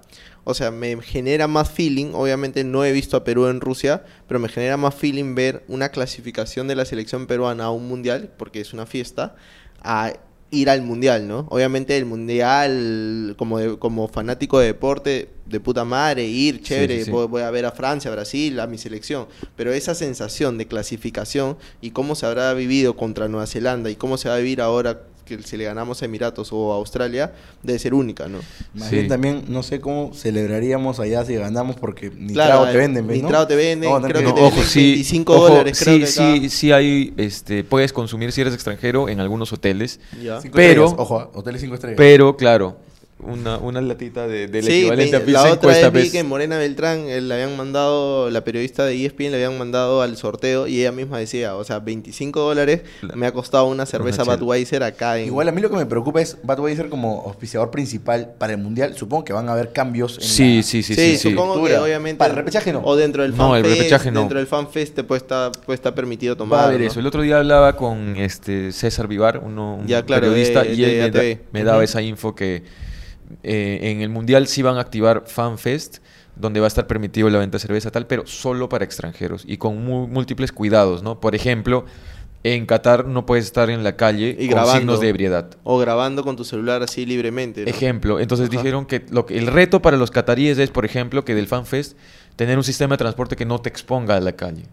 o 0.46 0.54
sea, 0.54 0.72
me 0.72 1.02
genera 1.02 1.48
más 1.48 1.70
feeling, 1.72 2.12
obviamente 2.14 2.64
no 2.64 2.84
he 2.84 2.92
visto 2.92 3.16
a 3.18 3.24
Perú 3.24 3.48
en 3.48 3.62
Rusia, 3.62 4.04
pero 4.28 4.40
me 4.40 4.50
genera 4.50 4.78
más 4.78 4.94
feeling 4.96 5.36
ver 5.36 5.64
una 5.68 5.90
clasificación 5.90 6.68
de 6.68 6.76
la 6.76 6.86
selección 6.86 7.28
peruana 7.28 7.66
a 7.66 7.72
un 7.72 7.88
mundial, 7.88 8.30
porque 8.38 8.60
es 8.62 8.74
una 8.74 8.86
fiesta, 8.86 9.36
a 9.82 10.14
ir 10.52 10.70
al 10.70 10.82
mundial, 10.84 11.28
¿no? 11.28 11.48
Obviamente 11.50 11.98
el 11.98 12.06
mundial, 12.06 13.36
como, 13.38 13.58
de- 13.60 13.78
como 13.80 14.08
fanático 14.08 14.60
de 14.60 14.68
deporte, 14.68 15.30
de 15.46 15.60
puta 15.60 15.84
madre, 15.86 16.26
ir, 16.26 16.62
chévere, 16.62 17.00
sí, 17.00 17.06
sí. 17.06 17.12
Voy, 17.12 17.28
voy 17.28 17.42
a 17.42 17.50
ver 17.52 17.66
a 17.66 17.72
Francia, 17.72 18.12
a 18.12 18.14
Brasil, 18.14 18.60
a 18.60 18.68
mi 18.68 18.78
selección, 18.78 19.28
pero 19.56 19.74
esa 19.74 19.96
sensación 19.96 20.58
de 20.58 20.68
clasificación 20.68 21.58
y 21.82 21.92
cómo 21.92 22.16
se 22.16 22.26
habrá 22.26 22.54
vivido 22.54 22.96
contra 22.96 23.28
Nueva 23.28 23.48
Zelanda 23.48 23.90
y 23.90 23.96
cómo 23.96 24.18
se 24.18 24.30
va 24.30 24.36
a 24.36 24.40
vivir 24.40 24.62
ahora 24.62 25.02
que 25.26 25.42
si 25.44 25.58
le 25.58 25.64
ganamos 25.64 26.02
a 26.02 26.06
Emiratos 26.06 26.50
o 26.52 26.74
a 26.74 26.76
Australia, 26.76 27.32
debe 27.62 27.80
ser 27.80 27.94
única, 27.94 28.28
¿no? 28.28 28.40
Más 28.74 28.90
Sí. 28.90 28.96
bien 28.96 29.08
también, 29.08 29.44
no 29.48 29.64
sé 29.64 29.80
cómo 29.80 30.14
celebraríamos 30.14 31.00
allá 31.00 31.24
si 31.26 31.36
ganamos 31.36 31.76
porque 31.78 32.12
ni 32.16 32.34
Claro, 32.34 32.50
trago 32.52 32.66
te 32.66 32.72
eh, 32.72 32.78
venden, 32.78 33.08
¿ves, 33.08 33.18
ni 33.18 33.22
no? 33.24 33.30
trago 33.30 33.48
te 33.48 33.56
venden, 33.56 33.90
tener 33.94 34.12
creo 34.12 34.22
que- 34.22 34.28
que 34.28 34.34
te 34.34 34.42
venden 34.42 34.66
25 34.76 35.34
ojo, 35.34 35.50
dólares, 35.50 35.80
creo 35.82 35.94
sí, 35.96 36.00
que 36.02 36.08
sí, 36.08 36.50
sí 36.50 36.72
hay, 36.72 37.14
este, 37.18 37.64
puedes 37.64 37.94
consumir 37.94 38.32
si 38.32 38.42
eres 38.42 38.54
extranjero 38.54 39.08
en 39.10 39.20
algunos 39.20 39.54
hoteles, 39.54 40.00
Ya. 40.22 40.42
Cinco 40.42 40.56
Pero- 40.56 40.86
estrellas, 40.86 40.94
ojo, 41.00 41.32
hoteles 41.34 41.62
5 41.62 41.76
estrellas. 41.76 41.98
pero 41.98 42.36
claro, 42.38 42.78
una, 43.26 43.58
una 43.58 43.82
latita 43.82 44.28
de, 44.28 44.48
del 44.48 44.64
Sí, 44.64 44.82
equivalente 44.82 45.16
a 45.16 45.20
la 45.20 45.44
otra 45.54 45.58
cuesta 45.62 45.90
vez 45.90 46.04
vi 46.06 46.12
que 46.12 46.24
Morena 46.24 46.58
Beltrán 46.58 47.00
eh, 47.08 47.22
le 47.22 47.34
habían 47.34 47.56
mandado, 47.58 48.30
la 48.30 48.44
periodista 48.44 48.86
de 48.86 49.06
ESPN 49.06 49.32
le 49.32 49.36
habían 49.44 49.58
mandado 49.58 50.02
al 50.02 50.16
sorteo 50.18 50.68
y 50.68 50.80
ella 50.82 50.92
misma 50.92 51.18
decía, 51.20 51.56
o 51.56 51.64
sea, 51.64 51.80
25 51.80 52.40
dólares 52.40 52.82
La- 53.02 53.16
me 53.16 53.26
ha 53.28 53.32
costado 53.32 53.66
una 53.68 53.86
cerveza. 53.86 54.24
Budweiser 54.24 54.84
acá 54.84 55.20
en... 55.20 55.28
Igual 55.28 55.48
a 55.50 55.52
mí 55.52 55.62
lo 55.62 55.70
que 55.70 55.76
me 55.78 55.86
preocupa 55.86 56.22
es 56.22 56.38
Budweiser 56.44 56.90
como 56.90 57.24
auspiciador 57.26 57.72
principal 57.72 58.34
para 58.38 58.54
el 58.54 58.60
Mundial. 58.60 58.96
Supongo 58.96 59.24
que 59.26 59.34
van 59.34 59.50
a 59.50 59.54
haber 59.54 59.72
cambios 59.74 60.18
en 60.18 60.24
Sí, 60.24 60.56
la- 60.58 60.64
sí, 60.64 60.84
sí, 60.84 60.96
Sí, 60.96 61.02
sí, 61.12 61.18
sí. 61.18 61.30
supongo 61.32 61.64
que 61.66 61.78
obviamente... 61.78 62.18
Para 62.20 62.32
el 62.32 62.38
repechaje 62.38 62.72
no. 62.74 62.82
O 62.84 62.96
dentro 62.96 63.24
del 63.24 63.32
No, 63.36 63.50
FanFest, 63.50 63.66
el 63.66 63.78
repechaje 63.78 64.12
no. 64.12 64.20
dentro 64.22 64.38
del 64.40 64.48
FanFest 64.48 64.96
te 64.96 65.04
puede 65.04 65.18
estar, 65.20 65.52
puede 65.66 65.76
estar 65.76 65.94
permitido 65.96 66.36
tomar, 66.38 66.60
Va 66.60 66.64
a 66.64 66.68
haber 66.68 66.82
¿no? 66.82 66.88
eso. 66.88 67.00
El 67.00 67.08
otro 67.08 67.22
día 67.22 67.38
hablaba 67.38 67.76
con 67.76 68.16
este 68.18 68.72
César 68.72 69.08
Vivar, 69.08 69.42
uno, 69.44 69.76
un 69.76 69.88
Ya, 69.88 70.04
claro, 70.04 70.28
periodista, 70.28 70.64
de- 70.64 70.74
y 70.74 70.84
él 70.84 70.90
de 70.92 70.96
me, 71.02 71.12
da- 71.12 71.20
ATV. 71.20 71.40
me 71.52 71.64
daba 71.64 71.84
esa 71.84 72.02
info 72.02 72.34
que 72.36 72.64
eh, 73.44 73.80
en 73.84 74.02
el 74.02 74.10
Mundial 74.10 74.48
sí 74.48 74.62
van 74.62 74.78
a 74.78 74.82
activar 74.82 75.24
FanFest, 75.26 75.98
donde 76.36 76.60
va 76.60 76.66
a 76.66 76.68
estar 76.68 76.88
permitido 76.88 77.30
la 77.30 77.40
venta 77.40 77.58
de 77.58 77.62
cerveza 77.62 77.92
tal, 77.92 78.08
pero 78.08 78.26
solo 78.26 78.70
para 78.70 78.86
extranjeros 78.86 79.44
y 79.48 79.58
con 79.58 79.84
múltiples 79.86 80.52
cuidados, 80.52 81.04
¿no? 81.04 81.20
Por 81.20 81.36
ejemplo, 81.36 81.86
en 82.44 82.66
Qatar 82.66 83.06
no 83.06 83.26
puedes 83.26 83.46
estar 83.46 83.70
en 83.70 83.84
la 83.84 83.96
calle 83.96 84.32
Y 84.38 84.48
con 84.48 84.56
grabando. 84.56 84.80
signos 84.80 85.00
de 85.00 85.10
ebriedad. 85.10 85.50
O 85.64 85.78
grabando 85.78 86.24
con 86.24 86.36
tu 86.36 86.44
celular 86.44 86.84
así 86.84 87.06
libremente, 87.06 87.64
¿no? 87.64 87.70
Ejemplo, 87.70 88.20
entonces 88.20 88.50
Ajá. 88.50 88.58
dijeron 88.58 88.86
que, 88.86 89.06
lo 89.12 89.26
que 89.26 89.38
el 89.38 89.48
reto 89.48 89.82
para 89.82 89.96
los 89.96 90.12
cataríes 90.12 90.58
es, 90.58 90.70
por 90.70 90.86
ejemplo, 90.86 91.24
que 91.24 91.36
del 91.36 91.48
FanFest 91.48 91.98
tener 92.36 92.58
un 92.58 92.64
sistema 92.64 92.96
de 92.96 92.98
transporte 92.98 93.36
que 93.36 93.46
no 93.46 93.60
te 93.60 93.70
exponga 93.70 94.16
a 94.16 94.20
la 94.20 94.34
calle, 94.34 94.64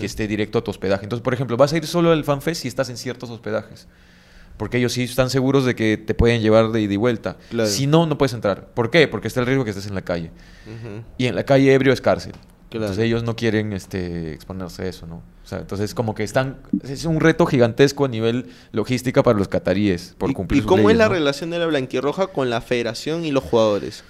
que 0.00 0.06
esté 0.06 0.26
directo 0.26 0.58
a 0.58 0.64
tu 0.64 0.70
hospedaje. 0.70 1.04
Entonces, 1.04 1.22
por 1.22 1.34
ejemplo, 1.34 1.56
vas 1.56 1.72
a 1.72 1.76
ir 1.76 1.86
solo 1.86 2.10
al 2.10 2.24
FanFest 2.24 2.62
si 2.62 2.68
estás 2.68 2.88
en 2.88 2.96
ciertos 2.96 3.28
hospedajes, 3.30 3.86
porque 4.56 4.78
ellos 4.78 4.92
sí 4.92 5.02
están 5.02 5.30
seguros 5.30 5.64
de 5.64 5.74
que 5.74 5.96
te 5.96 6.14
pueden 6.14 6.40
llevar 6.42 6.70
de 6.72 6.80
ida 6.80 6.92
y 6.94 6.96
vuelta. 6.96 7.36
Claro. 7.50 7.68
Si 7.68 7.86
no, 7.86 8.06
no 8.06 8.16
puedes 8.18 8.32
entrar. 8.34 8.68
¿Por 8.74 8.90
qué? 8.90 9.08
Porque 9.08 9.28
está 9.28 9.40
el 9.40 9.46
riesgo 9.46 9.64
que 9.64 9.70
estés 9.70 9.86
en 9.86 9.94
la 9.94 10.02
calle. 10.02 10.30
Y 11.18 11.26
en 11.26 11.34
la 11.34 11.44
calle 11.44 11.72
ebrio 11.74 11.92
es 11.92 12.00
cárcel. 12.00 12.32
Claro. 12.70 12.86
Entonces 12.86 13.04
ellos 13.04 13.22
no 13.22 13.36
quieren 13.36 13.72
este, 13.72 14.32
exponerse 14.32 14.82
a 14.82 14.86
eso, 14.86 15.06
¿no? 15.06 15.16
O 15.16 15.46
sea, 15.46 15.58
entonces 15.58 15.94
como 15.94 16.14
que 16.14 16.24
están... 16.24 16.58
Es 16.82 17.04
un 17.04 17.20
reto 17.20 17.46
gigantesco 17.46 18.04
a 18.04 18.08
nivel 18.08 18.46
logística 18.72 19.22
para 19.22 19.38
los 19.38 19.46
cataríes 19.46 20.14
por 20.18 20.30
¿Y- 20.30 20.34
cumplir 20.34 20.58
¿Y 20.58 20.62
sus 20.62 20.68
cómo 20.68 20.90
es 20.90 20.96
la 20.96 21.06
¿no? 21.06 21.12
relación 21.14 21.50
de 21.50 21.58
la 21.58 21.66
blanquirroja 21.66 22.28
con 22.28 22.50
la 22.50 22.60
federación 22.60 23.24
y 23.24 23.30
los 23.30 23.44
jugadores? 23.44 24.02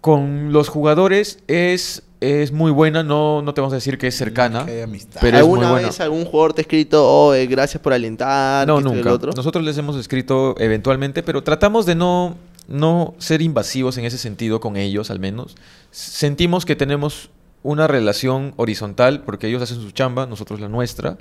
Con 0.00 0.52
los 0.52 0.68
jugadores 0.68 1.40
es, 1.48 2.04
es 2.20 2.52
muy 2.52 2.70
buena, 2.70 3.02
no, 3.02 3.42
no 3.42 3.52
te 3.52 3.60
vamos 3.60 3.72
a 3.72 3.76
decir 3.76 3.98
que 3.98 4.06
es 4.06 4.16
cercana. 4.16 4.64
Que 4.64 4.72
hay 4.72 4.80
amistad. 4.82 5.20
Pero 5.20 5.38
es 5.38 5.42
muy 5.44 5.52
¿Alguna 5.54 5.70
buena. 5.72 5.88
vez 5.88 6.00
algún 6.00 6.24
jugador 6.24 6.52
te 6.54 6.60
ha 6.60 6.62
escrito, 6.62 7.04
oh, 7.06 7.34
eh, 7.34 7.46
gracias 7.46 7.82
por 7.82 7.92
alentar? 7.92 8.66
No, 8.66 8.78
el 8.78 8.84
nunca. 8.84 9.12
otro? 9.12 9.32
Nosotros 9.34 9.64
les 9.64 9.76
hemos 9.76 9.96
escrito 9.96 10.54
eventualmente, 10.58 11.22
pero 11.24 11.42
tratamos 11.42 11.84
de 11.84 11.96
no, 11.96 12.36
no 12.68 13.14
ser 13.18 13.42
invasivos 13.42 13.98
en 13.98 14.04
ese 14.04 14.18
sentido 14.18 14.60
con 14.60 14.76
ellos, 14.76 15.10
al 15.10 15.18
menos. 15.18 15.56
Sentimos 15.90 16.64
que 16.64 16.76
tenemos 16.76 17.30
una 17.64 17.88
relación 17.88 18.54
horizontal, 18.56 19.22
porque 19.24 19.48
ellos 19.48 19.60
hacen 19.62 19.80
su 19.80 19.90
chamba, 19.90 20.26
nosotros 20.26 20.60
la 20.60 20.68
nuestra. 20.68 21.16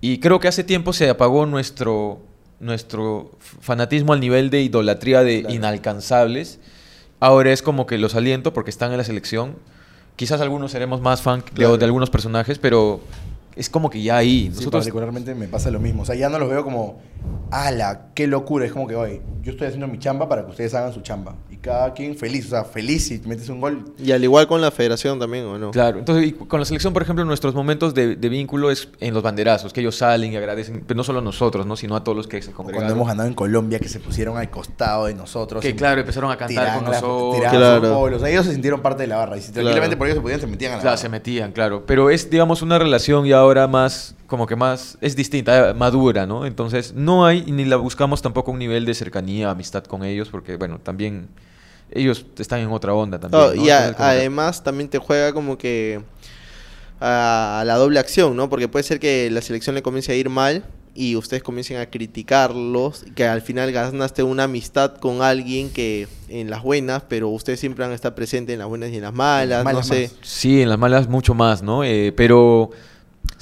Y 0.00 0.18
creo 0.20 0.40
que 0.40 0.48
hace 0.48 0.64
tiempo 0.64 0.94
se 0.94 1.10
apagó 1.10 1.44
nuestro, 1.44 2.20
nuestro 2.60 3.32
fanatismo 3.60 4.14
al 4.14 4.20
nivel 4.20 4.48
de 4.48 4.62
idolatría 4.62 5.22
de 5.22 5.40
Claro. 5.42 5.54
inalcanzables. 5.54 6.58
Ahora 7.20 7.52
es 7.52 7.62
como 7.62 7.86
que 7.86 7.98
los 7.98 8.14
aliento 8.14 8.52
porque 8.52 8.70
están 8.70 8.90
en 8.92 8.98
la 8.98 9.04
selección. 9.04 9.56
Quizás 10.16 10.40
algunos 10.40 10.72
seremos 10.72 11.00
más 11.00 11.22
fan 11.22 11.44
de- 11.54 11.84
algunos 11.84 12.10
personajes, 12.10 12.58
pero 12.58 13.00
es 13.60 13.68
como 13.70 13.90
que 13.90 14.02
ya 14.02 14.16
ahí. 14.16 14.44
Sí, 14.44 14.48
Nosotros, 14.56 14.80
particularmente 14.84 15.34
me 15.34 15.46
pasa 15.46 15.70
lo 15.70 15.78
mismo. 15.80 16.02
O 16.02 16.04
sea, 16.04 16.14
ya 16.14 16.28
no 16.28 16.38
los 16.38 16.48
veo 16.48 16.64
como, 16.64 16.98
ala, 17.50 18.06
qué 18.14 18.26
locura. 18.26 18.64
Es 18.64 18.72
como 18.72 18.86
que, 18.86 18.96
oye, 18.96 19.20
yo 19.42 19.52
estoy 19.52 19.66
haciendo 19.66 19.86
mi 19.86 19.98
chamba 19.98 20.28
para 20.28 20.44
que 20.44 20.50
ustedes 20.50 20.74
hagan 20.74 20.92
su 20.92 21.00
chamba. 21.02 21.34
Y 21.50 21.56
cada 21.56 21.92
quien 21.92 22.16
feliz, 22.16 22.46
o 22.46 22.50
sea, 22.50 22.64
feliz 22.64 23.06
si 23.08 23.18
metes 23.26 23.48
un 23.48 23.60
gol. 23.60 23.92
Y 23.98 24.12
al 24.12 24.22
igual 24.24 24.46
con 24.46 24.60
la 24.60 24.70
federación 24.70 25.18
también, 25.18 25.44
¿o 25.44 25.58
no? 25.58 25.70
Claro, 25.72 25.98
entonces 25.98 26.26
y 26.28 26.32
con 26.32 26.58
la 26.60 26.64
selección, 26.66 26.92
por 26.92 27.02
ejemplo, 27.02 27.24
nuestros 27.24 27.54
momentos 27.54 27.92
de, 27.94 28.16
de 28.16 28.28
vínculo 28.28 28.70
es 28.70 28.88
en 29.00 29.12
los 29.14 29.22
banderazos, 29.22 29.72
que 29.72 29.80
ellos 29.80 29.96
salen 29.96 30.32
y 30.32 30.36
agradecen, 30.36 30.82
pero 30.86 30.96
no 30.96 31.04
solo 31.04 31.18
a 31.18 31.22
nosotros, 31.22 31.66
¿no? 31.66 31.76
sino 31.76 31.96
a 31.96 32.04
todos 32.04 32.16
los 32.16 32.26
que 32.28 32.40
se 32.40 32.50
O 32.50 32.54
congregaron. 32.54 32.86
cuando 32.86 32.94
hemos 32.94 33.08
ganado 33.08 33.28
en 33.28 33.34
Colombia, 33.34 33.78
que 33.78 33.88
se 33.88 34.00
pusieron 34.00 34.38
al 34.38 34.48
costado 34.50 35.06
de 35.06 35.14
nosotros. 35.14 35.62
Que 35.62 35.74
claro, 35.76 36.00
empezaron 36.00 36.30
a 36.30 36.36
cantar 36.38 36.76
con 36.76 36.84
nosotros. 36.86 37.50
Claro. 37.50 38.00
O 38.00 38.18
sea, 38.18 38.28
ellos 38.30 38.46
se 38.46 38.52
sintieron 38.52 38.80
parte 38.80 39.02
de 39.02 39.08
la 39.08 39.16
barra. 39.16 39.36
Y 39.36 39.40
si 39.42 39.52
tranquilamente 39.52 39.96
Claro. 39.96 39.98
por 39.98 40.06
ellos 40.06 40.16
se 40.16 40.22
podían, 40.22 40.40
se 40.40 40.46
metían 40.46 40.72
a 40.72 40.76
la 40.76 40.80
Claro, 40.82 40.92
barra. 40.92 41.02
se 41.02 41.08
metían, 41.08 41.52
claro. 41.52 41.84
Pero 41.86 42.10
es, 42.10 42.30
digamos, 42.30 42.62
una 42.62 42.78
relación 42.78 43.26
y 43.26 43.32
ahora 43.32 43.49
más, 43.68 44.14
como 44.26 44.46
que 44.46 44.56
más, 44.56 44.96
es 45.00 45.16
distinta, 45.16 45.70
eh, 45.70 45.74
madura, 45.74 46.26
¿no? 46.26 46.46
Entonces, 46.46 46.92
no 46.94 47.24
hay, 47.26 47.42
ni 47.50 47.64
la 47.64 47.76
buscamos 47.76 48.22
tampoco 48.22 48.50
un 48.52 48.58
nivel 48.58 48.84
de 48.84 48.94
cercanía, 48.94 49.50
amistad 49.50 49.84
con 49.84 50.04
ellos, 50.04 50.28
porque, 50.28 50.56
bueno, 50.56 50.78
también 50.78 51.28
ellos 51.92 52.24
están 52.38 52.60
en 52.60 52.70
otra 52.70 52.94
onda 52.94 53.18
también. 53.18 53.42
¿no? 53.42 53.54
y 53.54 53.70
a- 53.70 53.76
Entonces, 53.78 53.96
como 53.96 54.08
que- 54.08 54.14
además 54.16 54.62
también 54.62 54.88
te 54.88 54.98
juega 54.98 55.32
como 55.32 55.58
que 55.58 56.00
a, 57.00 57.60
a 57.60 57.64
la 57.64 57.76
doble 57.76 57.98
acción, 57.98 58.36
¿no? 58.36 58.48
Porque 58.48 58.68
puede 58.68 58.82
ser 58.82 59.00
que 59.00 59.30
la 59.30 59.40
selección 59.42 59.74
le 59.74 59.82
comience 59.82 60.12
a 60.12 60.14
ir 60.14 60.28
mal 60.28 60.64
y 60.94 61.16
ustedes 61.16 61.42
comiencen 61.42 61.78
a 61.78 61.86
criticarlos, 61.86 63.04
que 63.14 63.24
al 63.26 63.42
final 63.42 63.70
ganaste 63.72 64.22
una 64.22 64.44
amistad 64.44 64.96
con 64.96 65.22
alguien 65.22 65.70
que 65.70 66.08
en 66.28 66.50
las 66.50 66.62
buenas, 66.62 67.04
pero 67.08 67.28
ustedes 67.28 67.60
siempre 67.60 67.84
van 67.84 67.92
a 67.92 67.94
estar 67.94 68.14
presentes 68.14 68.52
en 68.54 68.58
las 68.58 68.68
buenas 68.68 68.90
y 68.90 68.96
en 68.96 69.02
las 69.02 69.14
malas, 69.14 69.64
malas 69.64 69.88
no 69.88 69.94
sé. 69.94 70.10
más. 70.12 70.28
Sí, 70.28 70.60
en 70.62 70.68
las 70.68 70.78
malas 70.78 71.08
mucho 71.08 71.32
más, 71.32 71.62
¿no? 71.62 71.84
Eh, 71.84 72.12
pero 72.16 72.70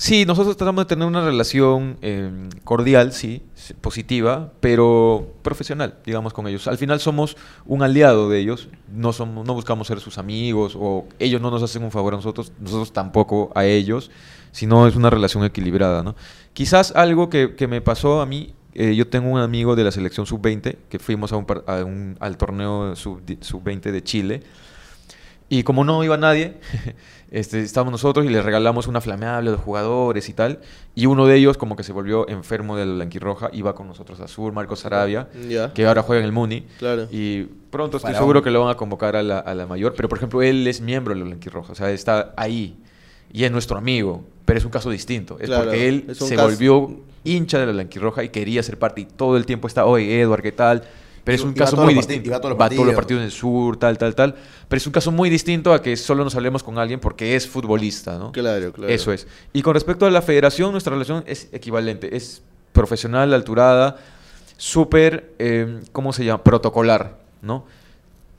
sí, 0.01 0.25
nosotros 0.25 0.57
tratamos 0.57 0.85
de 0.85 0.89
tener 0.89 1.07
una 1.09 1.25
relación 1.25 1.99
eh, 2.03 2.31
cordial, 2.63 3.13
sí, 3.13 3.43
positiva, 3.81 4.53
pero 4.61 5.35
profesional, 5.43 5.97
digamos, 6.07 6.33
con 6.33 6.47
ellos. 6.47 6.69
Al 6.69 6.79
final 6.79 7.01
somos 7.01 7.37
un 7.67 7.83
aliado 7.83 8.31
de 8.31 8.39
ellos, 8.39 8.69
no, 8.95 9.13
somos, 9.13 9.45
no 9.45 9.55
buscamos 9.55 9.89
ser 9.89 9.99
sus 10.01 10.17
amigos 10.19 10.77
o 10.79 11.05
ellos 11.19 11.41
no 11.41 11.51
nos 11.51 11.63
hacen 11.65 11.83
un 11.83 11.91
favor 11.91 12.15
a 12.15 12.17
nosotros, 12.17 12.53
nosotros 12.61 12.93
tampoco 12.93 13.51
a 13.55 13.65
ellos, 13.65 14.11
sino 14.53 14.87
es 14.87 14.95
una 14.97 15.11
relación 15.11 15.45
equilibrada, 15.45 16.03
¿no? 16.05 16.15
Quizás 16.53 16.93
algo 16.97 17.29
que, 17.29 17.55
que 17.57 17.67
me 17.67 17.81
pasó 17.81 18.21
a 18.21 18.27
mí, 18.27 18.55
eh, 18.75 18.95
yo 18.95 19.09
tengo 19.09 19.29
un 19.31 19.41
amigo 19.41 19.75
de 19.75 19.83
la 19.85 19.91
selección 19.91 20.27
sub-20 20.27 20.77
que 20.89 20.99
fuimos 21.01 21.33
a 21.33 21.37
un, 21.37 21.47
a 21.67 21.85
un- 21.85 22.17
al 22.21 22.37
torneo 22.37 22.95
sub- 22.95 23.21
sub-20 23.41 23.91
de 23.91 24.03
Chile. 24.05 24.43
Y 25.51 25.63
como 25.63 25.83
no 25.85 26.05
iba 26.05 26.17
nadie, 26.19 26.55
este, 27.31 27.61
estábamos 27.61 27.93
nosotros 27.93 28.27
y 28.27 28.29
le 28.29 28.43
regalamos 28.43 28.87
una 28.87 29.01
flameable 29.01 29.49
a 29.49 29.53
los 29.53 29.61
jugadores 29.63 30.29
y 30.29 30.35
tal. 30.35 30.61
Y 30.95 31.07
uno 31.07 31.27
de 31.27 31.37
ellos 31.37 31.57
como 31.57 31.75
que 31.75 31.83
se 31.85 31.93
volvió 31.93 32.29
enfermo 32.29 32.77
de 32.77 32.85
la 32.85 32.95
blanquirroja, 32.95 33.49
iba 33.53 33.75
con 33.75 33.87
nosotros 33.89 34.21
a 34.21 34.29
Sur, 34.29 34.53
Marcos 34.53 34.81
Sarabia, 34.81 35.29
Ya. 35.49 35.73
que 35.73 35.87
ahora 35.87 36.03
juega 36.03 36.21
en 36.21 36.27
el 36.27 36.33
Muni. 36.33 36.63
Claro. 36.79 37.09
Y 37.11 37.45
pronto 37.71 37.97
estoy 37.97 38.15
seguro 38.15 38.43
que 38.43 38.51
lo 38.51 38.61
van 38.61 38.71
a 38.71 38.77
convocar 38.77 39.17
a 39.17 39.23
la, 39.23 39.39
a 39.39 39.55
la 39.55 39.67
mayor. 39.67 39.95
Pero 39.97 40.09
por 40.09 40.19
ejemplo, 40.19 40.43
él 40.43 40.67
es 40.67 40.81
miembro 40.83 41.15
de 41.15 41.21
la 41.21 41.27
blanquirroja, 41.27 41.73
o 41.73 41.75
sea, 41.75 41.91
está 41.91 42.35
ahí. 42.37 42.77
Y 43.33 43.45
es 43.45 43.51
nuestro 43.53 43.79
amigo, 43.79 44.25
pero 44.45 44.59
es 44.59 44.65
un 44.65 44.71
caso 44.71 44.91
distinto. 44.91 45.39
Es 45.41 45.47
Claro, 45.47 45.65
porque 45.65 45.89
él 45.89 46.05
es 46.09 46.19
se 46.19 46.35
caso- 46.37 46.49
volvió 46.49 46.91
hincha 47.25 47.59
de 47.59 47.67
la 47.67 47.73
blanquirroja 47.73 48.23
y 48.25 48.29
quería 48.31 48.63
ser 48.63 48.79
parte. 48.79 49.03
Y 49.03 49.05
todo 49.07 49.37
el 49.37 49.47
tiempo 49.47 49.67
está, 49.69 49.87
oye, 49.87 50.21
Edward, 50.21 50.43
¿qué 50.43 50.53
tal? 50.53 50.83
Pero 51.29 51.37
es 51.37 51.45
un 51.45 51.53
caso 51.53 51.77
muy 51.77 51.93
distinto. 51.93 52.31
va 52.31 52.37
a 52.37 52.41
todos 52.41 52.57
todos 52.57 52.87
los 52.87 52.95
partidos. 52.95 53.21
en 53.21 53.27
el 53.27 53.31
sur, 53.31 53.77
tal, 53.77 53.99
tal, 53.99 54.15
tal. 54.15 54.35
Pero 54.67 54.79
es 54.79 54.87
un 54.87 54.95
caso 54.95 55.13
muy 55.13 55.29
distinto 55.29 55.75
a 55.75 55.83
que 55.83 55.95
solo 55.99 56.25
nos 56.25 56.35
hablemos 56.35 56.63
con 56.63 56.79
alguien 56.79 57.01
porque 57.01 57.37
es 57.37 57.47
futbolista, 57.47 58.17
¿no? 58.17 58.33
Claro, 58.33 58.73
claro. 58.73 58.91
Eso 58.91 59.13
es. 59.13 59.27
Y 59.53 59.61
con 59.61 59.75
respecto 59.75 60.07
a 60.07 60.11
la 60.11 60.23
federación, 60.23 60.73
nuestra 60.73 60.91
relación 60.91 61.25
es 61.27 61.51
equivalente. 61.53 62.17
Es 62.17 62.41
profesional, 62.73 63.35
alturada, 63.35 63.99
súper, 64.57 65.35
eh, 65.39 65.81
¿cómo 65.93 66.15
se 66.15 66.25
llama? 66.25 66.43
Protocolar, 66.43 67.19
¿no? 67.43 67.67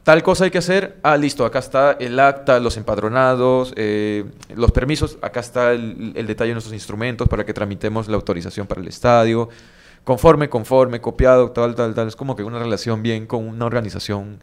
Tal 0.01 0.23
cosa 0.23 0.45
hay 0.45 0.49
que 0.49 0.57
hacer. 0.57 0.97
Ah, 1.03 1.15
listo, 1.15 1.45
acá 1.45 1.59
está 1.59 1.91
el 1.91 2.19
acta, 2.19 2.59
los 2.59 2.75
empadronados, 2.75 3.71
eh, 3.75 4.25
los 4.55 4.71
permisos. 4.71 5.19
Acá 5.21 5.41
está 5.41 5.73
el, 5.73 6.13
el 6.15 6.25
detalle 6.25 6.47
de 6.47 6.55
nuestros 6.55 6.73
instrumentos 6.73 7.27
para 7.27 7.45
que 7.45 7.53
tramitemos 7.53 8.07
la 8.07 8.15
autorización 8.15 8.65
para 8.65 8.81
el 8.81 8.87
estadio. 8.87 9.47
Conforme, 10.03 10.49
conforme, 10.49 11.01
copiado, 11.01 11.51
tal, 11.51 11.75
tal, 11.75 11.93
tal. 11.93 12.07
Es 12.07 12.15
como 12.15 12.35
que 12.35 12.43
una 12.43 12.59
relación 12.59 13.03
bien 13.03 13.27
con 13.27 13.47
una 13.47 13.65
organización 13.65 14.39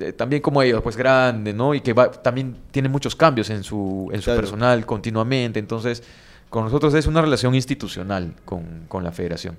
eh, 0.00 0.12
también 0.12 0.42
como 0.42 0.60
ellos, 0.60 0.82
pues 0.82 0.96
grande, 0.96 1.52
¿no? 1.52 1.72
Y 1.74 1.80
que 1.80 1.92
va, 1.92 2.10
también 2.10 2.56
tiene 2.72 2.88
muchos 2.88 3.14
cambios 3.14 3.48
en 3.50 3.62
su, 3.62 4.08
en 4.12 4.20
su 4.20 4.24
Claro. 4.24 4.40
personal 4.40 4.84
continuamente. 4.86 5.60
Entonces, 5.60 6.02
con 6.50 6.64
nosotros 6.64 6.94
es 6.94 7.06
una 7.06 7.20
relación 7.22 7.54
institucional 7.54 8.34
con, 8.44 8.86
con 8.88 9.04
la 9.04 9.12
federación. 9.12 9.56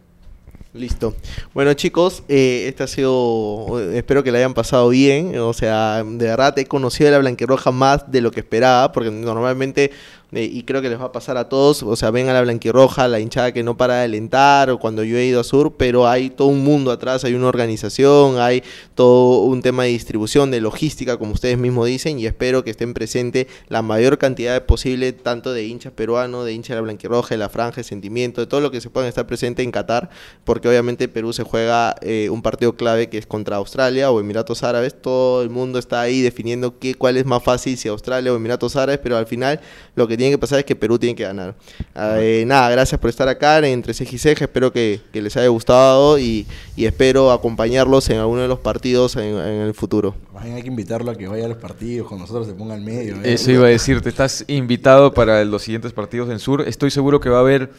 Listo. 0.74 1.16
Bueno, 1.54 1.74
chicos, 1.74 2.24
eh, 2.28 2.66
este 2.68 2.84
ha 2.84 2.88
sido. 2.88 3.80
Espero 3.94 4.24
que 4.24 4.32
la 4.34 4.40
hayan 4.40 4.54
pasado 4.54 4.90
bien. 4.90 5.38
O 5.40 5.54
sea, 5.54 6.04
de 6.04 6.26
verdad 6.26 6.58
he 6.60 6.66
conocido 6.66 7.08
a 7.08 7.12
la 7.14 7.20
Blanquirroja 7.20 7.72
más 7.72 8.12
de 8.12 8.20
lo 8.20 8.32
que 8.32 8.42
esperaba, 8.42 8.92
porque 8.92 9.10
normalmente, 9.10 9.92
y 10.44 10.64
creo 10.64 10.82
que 10.82 10.90
les 10.90 11.00
va 11.00 11.06
a 11.06 11.12
pasar 11.12 11.38
a 11.38 11.50
todos, 11.50 11.84
o 11.84 11.96
sea, 11.96 12.12
ven 12.12 12.30
a 12.30 12.34
la 12.34 12.42
Blanquirroja, 12.42 13.08
la 13.08 13.20
hinchada 13.20 13.54
que 13.54 13.64
no 13.64 13.78
para 13.78 13.96
de 14.00 14.04
alentar, 14.04 14.70
o 14.70 14.80
cuando 14.80 15.04
yo 15.04 15.18
he 15.18 15.26
ido 15.26 15.40
a 15.40 15.44
Sur, 15.44 15.76
pero 15.78 16.08
hay 16.08 16.30
todo 16.30 16.50
un 16.50 16.64
mundo 16.64 16.92
atrás, 16.92 17.24
hay 17.24 17.34
una 17.34 17.48
organización, 17.48 18.40
hay 18.40 18.64
todo 18.96 19.44
un 19.44 19.62
tema 19.62 19.84
de 19.84 19.90
distribución, 19.90 20.52
de 20.52 20.62
logística, 20.62 21.18
como 21.18 21.34
ustedes 21.34 21.58
mismos 21.58 21.88
dicen, 21.88 22.20
y 22.20 22.26
espero 22.26 22.64
que 22.64 22.72
estén 22.72 22.94
presentes 22.94 23.48
la 23.70 23.82
mayor 23.82 24.18
cantidad 24.18 24.66
posible, 24.66 25.14
tanto 25.14 25.54
de 25.54 25.66
hinchas 25.66 25.94
peruanos, 25.94 26.46
de 26.46 26.54
hinchas 26.54 26.70
de 26.70 26.76
la 26.76 26.82
Blanquirroja, 26.82 27.30
de 27.30 27.38
la 27.38 27.50
Franja, 27.50 27.78
de 27.78 27.84
Sentimiento, 27.84 28.42
de 28.42 28.48
todo 28.48 28.62
lo 28.62 28.72
que 28.72 28.82
se 28.82 28.90
puedan 28.90 29.08
estar 29.08 29.28
presente 29.28 29.64
en 29.64 29.72
Qatar, 29.72 30.10
porque 30.44 30.68
obviamente 30.68 31.08
Perú 31.08 31.34
se 31.34 31.44
juega 31.44 31.96
eh, 32.02 32.30
un 32.30 32.42
partido 32.42 32.76
clave 32.76 33.10
que 33.10 33.18
es 33.18 33.26
contra 33.26 33.58
Australia 33.58 34.12
o 34.12 34.20
Emiratos 34.20 34.64
Árabes. 34.64 34.96
Todo 35.02 35.42
el 35.42 35.50
mundo 35.50 35.80
está 35.80 36.02
ahí 36.02 36.22
definiendo 36.22 36.80
qué, 36.80 36.96
cuál 36.96 37.18
es 37.18 37.26
más 37.26 37.44
fácil, 37.44 37.78
si 37.78 37.88
Australia 37.88 38.34
o 38.34 38.36
Emiratos 38.36 38.76
Árabes, 38.76 39.00
pero 39.02 39.18
al 39.18 39.28
final 39.28 39.60
lo 39.96 40.08
que 40.08 40.18
tiene 40.18 40.25
que 40.32 40.38
pasar 40.38 40.60
es 40.60 40.66
que 40.66 40.76
Perú 40.76 40.98
tiene 40.98 41.16
que 41.16 41.24
ganar. 41.24 41.56
Ah, 41.94 42.18
eh, 42.20 42.44
nada, 42.46 42.70
gracias 42.70 43.00
por 43.00 43.10
estar 43.10 43.28
acá 43.28 43.58
en 43.60 43.66
Entre 43.66 43.94
Ceja 43.94 44.16
y 44.16 44.18
Ceja. 44.18 44.46
Espero 44.46 44.72
que, 44.72 45.02
que 45.12 45.22
les 45.22 45.36
haya 45.38 45.48
gustado 45.48 46.18
y, 46.20 46.46
y 46.76 46.86
espero 46.86 47.32
acompañarlos 47.32 48.10
en 48.10 48.18
alguno 48.18 48.42
de 48.42 48.48
los 48.48 48.60
partidos 48.60 49.16
en, 49.16 49.24
en 49.24 49.62
el 49.62 49.74
futuro. 49.74 50.16
Más 50.34 50.44
bien 50.44 50.56
hay 50.56 50.62
que 50.62 50.68
invitarlo 50.68 51.12
a 51.12 51.16
que 51.16 51.28
vaya 51.28 51.46
a 51.46 51.50
los 51.50 51.58
partidos, 51.58 52.08
con 52.08 52.20
nosotros 52.20 52.48
se 52.48 52.54
ponga 52.54 52.74
al 52.74 52.82
medio. 52.82 53.16
¿eh? 53.16 53.34
Eso 53.34 53.52
iba 53.52 53.66
a 53.68 53.70
decirte, 53.70 54.10
estás 54.10 54.44
invitado 54.48 55.14
para 55.14 55.44
los 55.46 55.62
siguientes 55.62 55.94
partidos 55.94 56.30
en 56.30 56.40
Sur. 56.40 56.62
Estoy 56.68 56.92
seguro 56.92 57.20
que 57.20 57.30
va 57.30 57.38
a 57.38 57.42
haber 57.42 57.72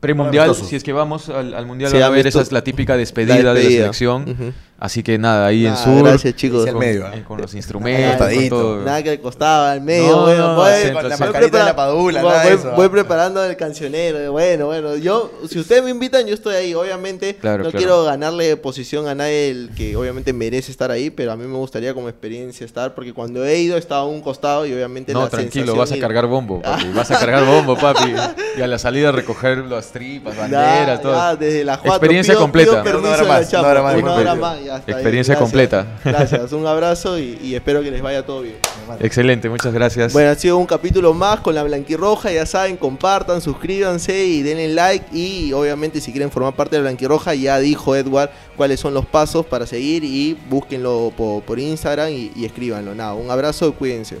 premundial. 0.00 0.54
Si 0.54 0.76
es 0.76 0.82
que 0.82 0.92
vamos 0.92 1.28
al, 1.28 1.54
al 1.54 1.66
mundial, 1.66 1.90
Sí, 1.90 1.98
va 1.98 2.04
a 2.04 2.06
haber, 2.08 2.20
amistoso. 2.20 2.40
esa 2.42 2.48
es 2.48 2.52
la 2.52 2.62
típica 2.64 2.96
despedida, 2.96 3.36
La 3.42 3.54
de 3.54 3.62
la 3.64 3.70
selección. 3.70 4.54
Así 4.78 5.02
que 5.02 5.18
nada, 5.18 5.46
ahí 5.46 5.66
en 5.66 5.74
Nada, 5.74 5.84
Sur. 5.84 6.02
gracias, 6.04 6.34
chicos. 6.36 6.64
Con, 6.64 6.78
medio, 6.78 7.06
¿eh? 7.08 7.10
eh, 7.16 7.24
con 7.28 7.38
los 7.38 7.52
instrumentos, 7.54 8.14
Acostadito. 8.14 8.56
todo. 8.56 8.76
Nada 8.82 9.02
que 9.02 9.10
le 9.10 9.20
costaba 9.20 9.72
al 9.72 9.82
medio, 9.82 10.10
No, 10.10 10.22
bueno, 10.22 10.48
no, 10.48 10.54
voy, 10.56 10.70
centro, 10.72 10.86
centro. 10.86 11.08
La 11.10 11.16
mascarita 11.18 11.58
de 11.58 11.64
la 11.64 11.76
padula, 11.76 12.22
voy- 12.22 12.30
nada 12.30 12.42
de 12.44 12.48
voy- 12.50 12.58
eso, 12.60 12.72
voy 12.76 12.86
¿ah? 12.86 12.90
preparando 12.90 13.44
el 13.44 13.56
cancionero, 13.58 14.32
bueno, 14.32 14.64
bueno, 14.66 14.96
yo, 14.96 15.30
si 15.50 15.58
ustedes 15.58 15.82
me 15.84 15.90
invitan, 15.90 16.26
yo 16.26 16.32
estoy 16.32 16.54
ahí, 16.54 16.72
obviamente, 16.72 17.36
Claro, 17.36 17.58
no 17.64 17.70
claro. 17.70 17.76
quiero 17.78 18.04
ganarle 18.04 18.56
posición 18.56 19.06
a 19.06 19.14
nadie 19.14 19.50
el 19.50 19.70
que 19.76 19.96
obviamente 19.96 20.32
merece 20.32 20.72
estar 20.72 20.90
ahí, 20.90 21.10
pero 21.10 21.32
a 21.32 21.36
mí 21.36 21.46
me 21.46 21.58
gustaría 21.58 21.92
como 21.92 22.08
experiencia 22.08 22.64
estar, 22.64 22.94
porque 22.94 23.12
cuando 23.12 23.44
he 23.44 23.58
ido 23.58 23.76
he 23.76 23.78
estado 23.78 24.04
a 24.04 24.06
un 24.06 24.22
costado 24.22 24.64
y 24.64 24.72
obviamente 24.72 25.12
No, 25.12 25.24
la 25.24 25.28
tranquilo, 25.28 25.76
vas 25.76 25.92
a 25.92 25.98
cargar 25.98 26.24
bombo, 26.24 26.62
papi. 26.62 26.86
Vas 26.94 27.10
a 27.10 27.18
cargar 27.20 27.44
bombo, 27.44 27.76
papi. 27.76 28.14
Y 28.56 28.62
a 28.62 28.66
la 28.66 28.78
salida 28.78 29.12
recoger 29.12 29.58
las 29.58 29.89
tripas, 29.92 30.34
Ya, 30.34 30.40
banderas, 30.42 31.02
todo. 31.02 31.12
ya, 31.14 31.36
desde 31.36 31.64
las 31.64 31.78
cuatro, 31.78 31.96
Experiencia 31.96 32.34
pido- 32.34 32.40
completa. 32.40 32.82
pido 32.82 32.98
Una 32.98 33.08
hora 33.10 33.24
más, 33.24 33.52
una 33.52 33.60
hora 33.68 33.82
más 33.82 33.94
de 33.94 34.02
una 34.02 34.12
hora 34.14 34.22
experiencia. 34.22 34.34
más, 34.40 34.64
ya 34.64 34.76
está, 34.76 34.92
Experiencia 34.92 35.34
gracias. 35.34 35.38
completa. 35.38 35.86
Gracias, 36.04 36.52
un 36.60 36.66
abrazo 36.66 37.18
y, 37.18 37.38
y 37.42 37.54
espero 37.54 37.82
que 37.82 37.90
les 37.90 38.02
vaya 38.02 38.24
todo 38.24 38.42
bien. 38.42 38.56
Excelente, 39.00 39.48
muchas 39.48 39.72
gracias. 39.72 40.12
Bueno, 40.12 40.30
ha 40.30 40.34
sido 40.34 40.56
un 40.58 40.66
capítulo 40.66 41.14
más 41.14 41.40
con 41.40 41.54
la 41.54 41.62
Blanquirroja. 41.62 42.32
Ya 42.32 42.44
saben, 42.46 42.76
compartan, 42.76 43.40
suscríbanse 43.40 44.24
y 44.24 44.42
denle 44.42 44.68
like. 44.68 45.06
Y 45.16 45.52
obviamente, 45.52 46.00
si 46.00 46.10
quieren 46.10 46.30
formar 46.30 46.54
parte 46.54 46.76
de 46.76 46.82
la 46.82 46.88
Blanquirroja, 46.88 47.34
ya 47.34 47.58
dijo 47.60 47.94
Edward 47.94 48.30
cuáles 48.56 48.80
son 48.80 48.92
los 48.94 49.06
pasos 49.06 49.46
para 49.46 49.66
seguir. 49.66 50.02
Y 50.02 50.36
búsquenlo 50.48 51.12
po- 51.16 51.40
por, 51.46 51.60
Instagram 51.60 52.10
y, 52.10 52.32
y 52.34 52.44
escríbanlo. 52.46 52.94
Nada, 52.94 53.14
un 53.14 53.30
abrazo 53.30 53.68
y 53.68 53.72
cuídense. 53.72 54.16